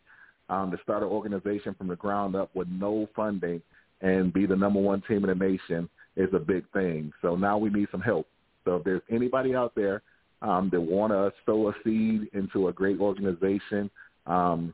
um, 0.49 0.71
to 0.71 0.77
start 0.83 1.03
an 1.03 1.09
organization 1.09 1.73
from 1.75 1.87
the 1.87 1.95
ground 1.95 2.35
up 2.35 2.53
with 2.55 2.67
no 2.69 3.07
funding 3.15 3.61
and 4.01 4.33
be 4.33 4.45
the 4.45 4.55
number 4.55 4.79
one 4.79 5.01
team 5.07 5.23
in 5.23 5.37
the 5.37 5.45
nation 5.45 5.89
is 6.15 6.29
a 6.33 6.39
big 6.39 6.69
thing. 6.71 7.11
So 7.21 7.35
now 7.35 7.57
we 7.57 7.69
need 7.69 7.87
some 7.91 8.01
help. 8.01 8.27
So 8.65 8.77
if 8.77 8.83
there's 8.83 9.01
anybody 9.09 9.55
out 9.55 9.73
there 9.75 10.01
um, 10.41 10.69
that 10.71 10.81
want 10.81 11.13
to 11.13 11.31
sow 11.45 11.69
a 11.69 11.73
seed 11.83 12.29
into 12.33 12.67
a 12.67 12.73
great 12.73 12.99
organization, 12.99 13.89
um, 14.27 14.73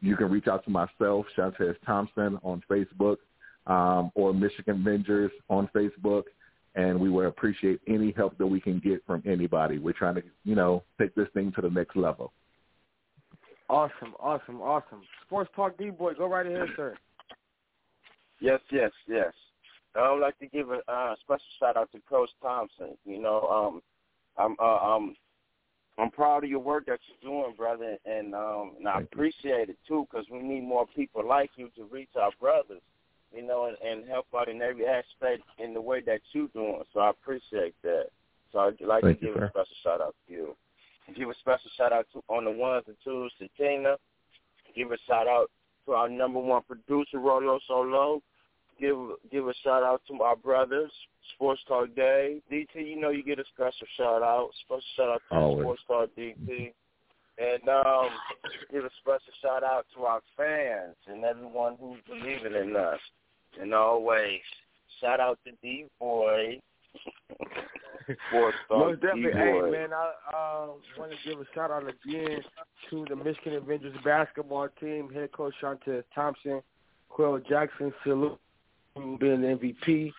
you 0.00 0.16
can 0.16 0.30
reach 0.30 0.46
out 0.46 0.64
to 0.64 0.70
myself, 0.70 1.26
Shontez 1.36 1.74
Thompson, 1.84 2.38
on 2.42 2.62
Facebook 2.70 3.16
um, 3.66 4.10
or 4.14 4.32
Michigan 4.32 4.80
Avengers 4.80 5.32
on 5.48 5.68
Facebook, 5.74 6.24
and 6.74 6.98
we 6.98 7.10
would 7.10 7.26
appreciate 7.26 7.80
any 7.86 8.12
help 8.12 8.36
that 8.38 8.46
we 8.46 8.60
can 8.60 8.78
get 8.78 9.04
from 9.06 9.22
anybody. 9.26 9.78
We're 9.78 9.92
trying 9.92 10.16
to, 10.16 10.22
you 10.44 10.54
know, 10.54 10.82
take 11.00 11.14
this 11.14 11.28
thing 11.34 11.52
to 11.56 11.62
the 11.62 11.70
next 11.70 11.96
level. 11.96 12.32
Awesome, 13.68 14.14
awesome, 14.20 14.60
awesome. 14.60 15.02
Sports 15.26 15.50
Talk 15.56 15.76
D 15.76 15.90
boy, 15.90 16.14
go 16.14 16.26
right 16.26 16.46
ahead, 16.46 16.68
sir. 16.76 16.94
Yes, 18.40 18.60
yes, 18.70 18.92
yes. 19.08 19.32
I 19.96 20.12
would 20.12 20.20
like 20.20 20.38
to 20.40 20.46
give 20.46 20.70
a 20.70 20.80
uh, 20.88 21.14
special 21.22 21.46
shout 21.58 21.76
out 21.76 21.90
to 21.92 21.98
Coach 22.08 22.28
Thompson. 22.42 22.96
You 23.04 23.20
know, 23.20 23.40
um, 23.48 23.82
I'm 24.36 24.56
uh, 24.60 24.94
um, 24.94 25.16
I'm 25.98 26.10
proud 26.10 26.44
of 26.44 26.50
your 26.50 26.60
work 26.60 26.86
that 26.86 27.00
you're 27.08 27.32
doing, 27.32 27.56
brother, 27.56 27.96
and 28.04 28.34
um, 28.34 28.74
and 28.78 28.86
I 28.86 29.00
appreciate 29.00 29.70
it 29.70 29.78
too 29.88 30.06
because 30.08 30.26
we 30.30 30.40
need 30.40 30.62
more 30.62 30.86
people 30.94 31.26
like 31.26 31.50
you 31.56 31.70
to 31.76 31.84
reach 31.84 32.10
our 32.20 32.30
brothers 32.38 32.82
you 33.34 33.46
know, 33.46 33.66
and, 33.66 33.76
and 33.86 34.08
help 34.08 34.26
out 34.36 34.48
in 34.48 34.62
every 34.62 34.86
aspect 34.86 35.42
in 35.58 35.74
the 35.74 35.80
way 35.80 36.00
that 36.06 36.20
you're 36.32 36.48
doing. 36.48 36.82
So 36.92 37.00
I 37.00 37.10
appreciate 37.10 37.74
that. 37.82 38.06
So 38.52 38.58
I'd 38.60 38.80
like 38.80 39.02
Thank 39.02 39.20
to 39.20 39.26
you, 39.26 39.32
give 39.34 39.40
sir. 39.40 39.46
a 39.46 39.50
special 39.50 39.76
shout 39.82 40.00
out 40.00 40.14
to 40.26 40.32
you. 40.32 40.56
Give 41.16 41.28
a 41.28 41.34
special 41.40 41.70
shout 41.76 41.92
out 41.92 42.06
to 42.12 42.22
on 42.28 42.44
the 42.44 42.50
ones 42.50 42.84
and 42.88 42.96
twos 43.04 43.32
to 43.38 43.48
Tina. 43.56 43.96
Give 44.74 44.90
a 44.90 44.96
shout 45.06 45.28
out 45.28 45.50
to 45.86 45.92
our 45.92 46.08
number 46.08 46.40
one 46.40 46.62
producer, 46.62 47.18
Rolo 47.18 47.58
Solo. 47.68 48.22
Give 48.80 48.96
give 49.30 49.46
a 49.48 49.54
shout 49.62 49.82
out 49.82 50.02
to 50.08 50.14
my 50.14 50.34
brothers, 50.34 50.90
Sports 51.34 51.62
Talk 51.68 51.94
Day. 51.94 52.42
DT, 52.52 52.74
you 52.74 53.00
know 53.00 53.10
you 53.10 53.22
get 53.22 53.38
a 53.38 53.44
special 53.54 53.86
shout 53.96 54.22
out. 54.22 54.50
Special 54.64 54.82
shout 54.96 55.08
out 55.08 55.22
to 55.30 55.36
Always. 55.36 55.62
Sports 55.62 55.82
Talk 55.86 56.10
DT. 56.18 56.72
And 57.38 57.68
um, 57.68 58.08
give 58.72 58.84
a 58.84 58.90
special 59.00 59.32
shout 59.42 59.62
out 59.62 59.86
to 59.94 60.04
our 60.04 60.20
fans 60.36 60.96
and 61.06 61.24
everyone 61.24 61.76
who's 61.78 62.00
believing 62.08 62.54
in 62.54 62.74
us. 62.76 62.98
And 63.60 63.74
always, 63.74 64.40
shout 65.00 65.20
out 65.20 65.38
to 65.44 65.52
D 65.62 65.86
Boy. 66.00 66.60
Most 68.32 69.00
definitely. 69.00 69.32
Hey, 69.32 69.52
D-Boy. 69.52 69.70
man, 69.70 69.88
I 69.92 70.12
uh, 70.34 70.66
want 70.98 71.10
to 71.10 71.28
give 71.28 71.40
a 71.40 71.44
shout 71.54 71.70
out 71.70 71.82
again 71.82 72.40
to 72.90 73.04
the 73.08 73.16
Michigan 73.16 73.54
Avengers 73.54 73.96
basketball 74.04 74.68
team, 74.80 75.10
head 75.12 75.32
coach 75.32 75.54
Shontez 75.62 76.04
Thompson, 76.14 76.62
Quill 77.08 77.40
Jackson, 77.48 77.92
salute 78.04 78.38
being 78.94 79.40
the 79.42 79.58
MVP, 79.58 80.12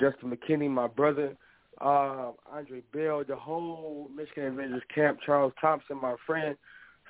Justin 0.00 0.36
McKinney, 0.36 0.70
my 0.70 0.86
brother, 0.88 1.36
uh, 1.80 2.32
Andre 2.52 2.82
Bell, 2.92 3.24
the 3.26 3.36
whole 3.36 4.10
Michigan 4.14 4.46
Avengers 4.46 4.82
camp, 4.94 5.18
Charles 5.24 5.52
Thompson, 5.60 6.00
my 6.00 6.14
friend, 6.26 6.56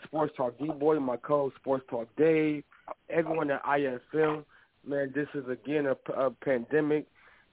Sports 0.04 0.34
Talk 0.36 0.58
D-Boy, 0.58 0.98
my 1.00 1.16
co 1.16 1.52
Sports 1.56 1.84
Talk 1.88 2.08
Dave, 2.16 2.64
everyone 3.08 3.50
at 3.50 3.62
IFM. 3.64 4.44
Man, 4.86 5.12
this 5.14 5.28
is, 5.34 5.48
again, 5.48 5.86
a, 5.86 6.12
a 6.12 6.30
pandemic. 6.30 7.06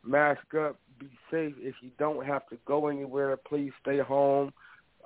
Mask 0.03 0.41
up, 0.59 0.80
be 0.99 1.09
safe. 1.30 1.53
If 1.59 1.76
you 1.82 1.91
don't 1.97 2.26
have 2.26 2.47
to 2.49 2.57
go 2.66 2.88
anywhere, 2.88 3.38
please 3.38 3.72
stay 3.82 3.99
home. 3.99 4.51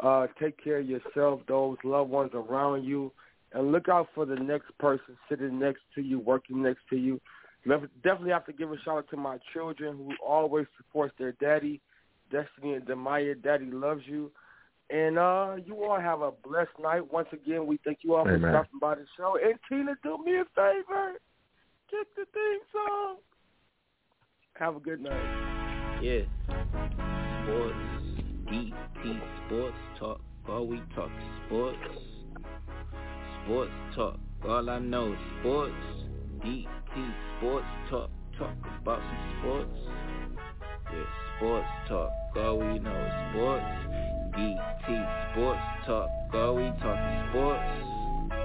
Uh, 0.01 0.27
take 0.39 0.61
care 0.61 0.79
of 0.79 0.87
yourself, 0.87 1.41
those 1.47 1.77
loved 1.83 2.09
ones 2.09 2.31
around 2.33 2.83
you, 2.83 3.11
and 3.53 3.71
look 3.71 3.87
out 3.87 4.07
for 4.13 4.25
the 4.25 4.35
next 4.35 4.77
person 4.77 5.17
sitting 5.29 5.59
next 5.59 5.81
to 5.95 6.01
you, 6.01 6.19
working 6.19 6.61
next 6.61 6.81
to 6.89 6.97
you. 6.97 7.19
Definitely 7.65 8.31
have 8.31 8.45
to 8.45 8.53
give 8.53 8.71
a 8.71 8.77
shout 8.83 8.97
out 8.97 9.09
to 9.09 9.17
my 9.17 9.37
children 9.53 9.97
who 9.97 10.11
always 10.25 10.67
supports 10.77 11.13
their 11.17 11.31
daddy, 11.33 11.81
Destiny 12.31 12.73
and 12.73 12.85
Demaya. 12.85 13.41
Daddy 13.41 13.65
loves 13.71 14.01
you. 14.05 14.31
And 14.89 15.17
uh, 15.17 15.55
you 15.65 15.83
all 15.83 15.99
have 15.99 16.21
a 16.21 16.31
blessed 16.31 16.77
night. 16.81 17.11
Once 17.11 17.27
again, 17.33 17.65
we 17.65 17.79
thank 17.83 17.99
you 18.01 18.15
all 18.15 18.23
for 18.23 18.37
stopping 18.37 18.79
by 18.79 18.95
the 18.95 19.05
show. 19.17 19.37
And 19.43 19.55
Tina, 19.67 19.95
do 20.03 20.23
me 20.23 20.37
a 20.37 20.45
favor. 20.55 21.13
Kick 21.89 22.07
the 22.15 22.25
theme 22.33 22.59
song. 22.71 23.17
Have 24.53 24.75
a 24.75 24.79
good 24.79 25.01
night. 25.01 26.01
Yeah. 26.01 26.21
Sports. 27.43 27.75
DT 28.47 29.21
Sports 29.47 29.75
Talk. 29.99 30.21
All 30.47 30.67
we 30.67 30.81
talk 30.93 31.09
is 31.09 31.45
sports. 31.47 31.77
Sports 33.43 33.71
Talk. 33.95 34.19
All 34.47 34.69
I 34.69 34.79
know 34.79 35.13
is 35.13 35.19
sports. 35.39 35.73
DT 36.43 37.13
Sports 37.37 37.65
Talk. 37.89 38.09
Talk 38.37 38.55
about 38.81 38.99
some 38.99 39.39
sports. 39.39 39.79
Sports 41.37 41.67
talk. 41.87 42.11
All 42.37 42.57
we 42.59 42.79
know 42.79 42.95
is 42.95 43.13
sports. 43.31 43.65
DT 44.35 45.31
Sports 45.31 45.59
Talk. 45.85 46.09
All 46.33 46.55
we 46.55 46.63
talk 46.81 46.99
is 46.99 47.29
sports. 47.29 48.35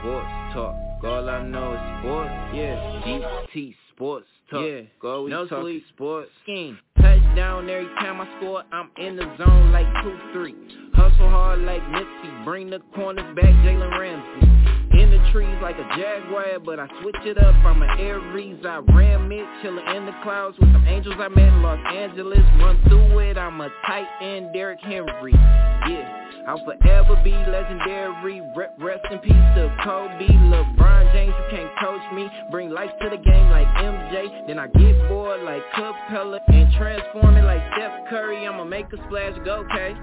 Sports 0.00 0.54
Talk. 0.54 0.74
All 1.04 1.28
I 1.28 1.42
know 1.44 1.72
is 1.74 2.00
sports. 2.00 2.30
Yeah, 2.54 3.02
DT 3.04 3.74
Sports 3.94 4.26
Talk. 4.50 4.64
Yeah, 4.64 4.80
All 5.08 5.24
we 5.24 5.30
no 5.30 5.46
sleep. 5.48 5.82
is 5.82 5.88
sports. 5.94 6.30
Scheme. 6.42 6.78
Touchdown 6.96 7.68
every 7.70 7.86
time 7.96 8.20
I 8.20 8.26
score, 8.38 8.62
I'm 8.72 8.90
in 8.98 9.16
the 9.16 9.24
zone 9.38 9.72
like 9.72 9.86
2-3. 10.04 10.54
Hustle 10.94 11.30
hard 11.30 11.60
like 11.60 11.82
Nipsey, 11.82 12.44
bring 12.44 12.70
the 12.70 12.80
corners 12.94 13.34
back, 13.36 13.44
Jalen 13.64 13.98
Ramsey. 13.98 14.79
The 15.10 15.18
trees 15.32 15.58
like 15.60 15.76
a 15.76 15.88
Jaguar, 15.96 16.60
but 16.64 16.78
I 16.78 16.86
switch 17.02 17.16
it 17.24 17.36
up, 17.36 17.54
I'm 17.64 17.82
an 17.82 17.98
Aries, 17.98 18.64
I 18.64 18.78
ram 18.94 19.32
it, 19.32 19.44
chillin' 19.60 19.96
in 19.96 20.06
the 20.06 20.14
clouds 20.22 20.56
with 20.60 20.72
some 20.72 20.86
angels 20.86 21.16
I 21.18 21.26
met 21.26 21.48
in 21.48 21.62
Los 21.62 21.80
Angeles. 21.92 22.38
Run 22.60 22.80
through 22.88 23.18
it, 23.18 23.36
I'm 23.36 23.60
a 23.60 23.68
tight 23.86 24.06
end, 24.22 24.52
Derrick 24.52 24.78
Henry. 24.80 25.32
Yeah. 25.32 26.19
I'll 26.46 26.64
forever 26.64 27.20
be 27.22 27.32
legendary. 27.32 28.40
Re- 28.54 28.66
Rest 28.78 29.04
in 29.10 29.18
peace 29.18 29.32
to 29.32 29.76
Kobe, 29.84 30.26
LeBron 30.26 31.12
James. 31.12 31.34
You 31.38 31.56
can't 31.56 31.70
coach 31.80 32.12
me. 32.14 32.28
Bring 32.50 32.70
life 32.70 32.90
to 33.02 33.10
the 33.10 33.16
game 33.16 33.50
like 33.50 33.66
MJ. 33.66 34.46
Then 34.46 34.58
I 34.58 34.66
get 34.68 35.08
bored 35.08 35.42
like 35.42 35.62
Capela 35.74 36.40
and 36.48 36.72
transform 36.74 37.36
it 37.36 37.44
like 37.44 37.62
Steph 37.74 38.08
Curry. 38.08 38.46
I'ma 38.46 38.64
make 38.64 38.86
a 38.92 38.96
splash, 39.06 39.38
go 39.44 39.64
K. 39.70 39.94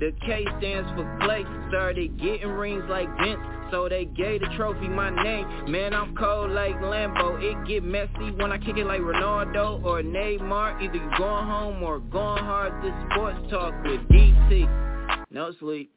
The 0.00 0.12
K 0.26 0.44
stands 0.58 0.90
for 0.92 1.18
Clay. 1.22 1.44
Started 1.68 2.18
getting 2.18 2.48
rings 2.48 2.84
like 2.88 3.08
Vince. 3.18 3.40
So 3.70 3.88
they 3.88 4.04
gave 4.04 4.40
the 4.40 4.48
trophy 4.56 4.88
my 4.88 5.10
name. 5.10 5.70
Man, 5.70 5.94
I'm 5.94 6.14
cold 6.16 6.50
like 6.50 6.74
Lambo. 6.80 7.40
It 7.40 7.66
get 7.66 7.84
messy 7.84 8.32
when 8.36 8.52
I 8.52 8.58
kick 8.58 8.76
it 8.76 8.86
like 8.86 9.00
Ronaldo 9.00 9.82
or 9.84 10.02
Neymar. 10.02 10.82
Either 10.82 10.94
you 10.94 11.10
going 11.16 11.46
home 11.46 11.82
or 11.82 12.00
going 12.00 12.44
hard. 12.44 12.72
This 12.84 12.92
sports 13.10 13.38
talk 13.50 13.72
with 13.84 14.00
DT. 14.08 14.91
No 15.32 15.50
sleep. 15.58 15.90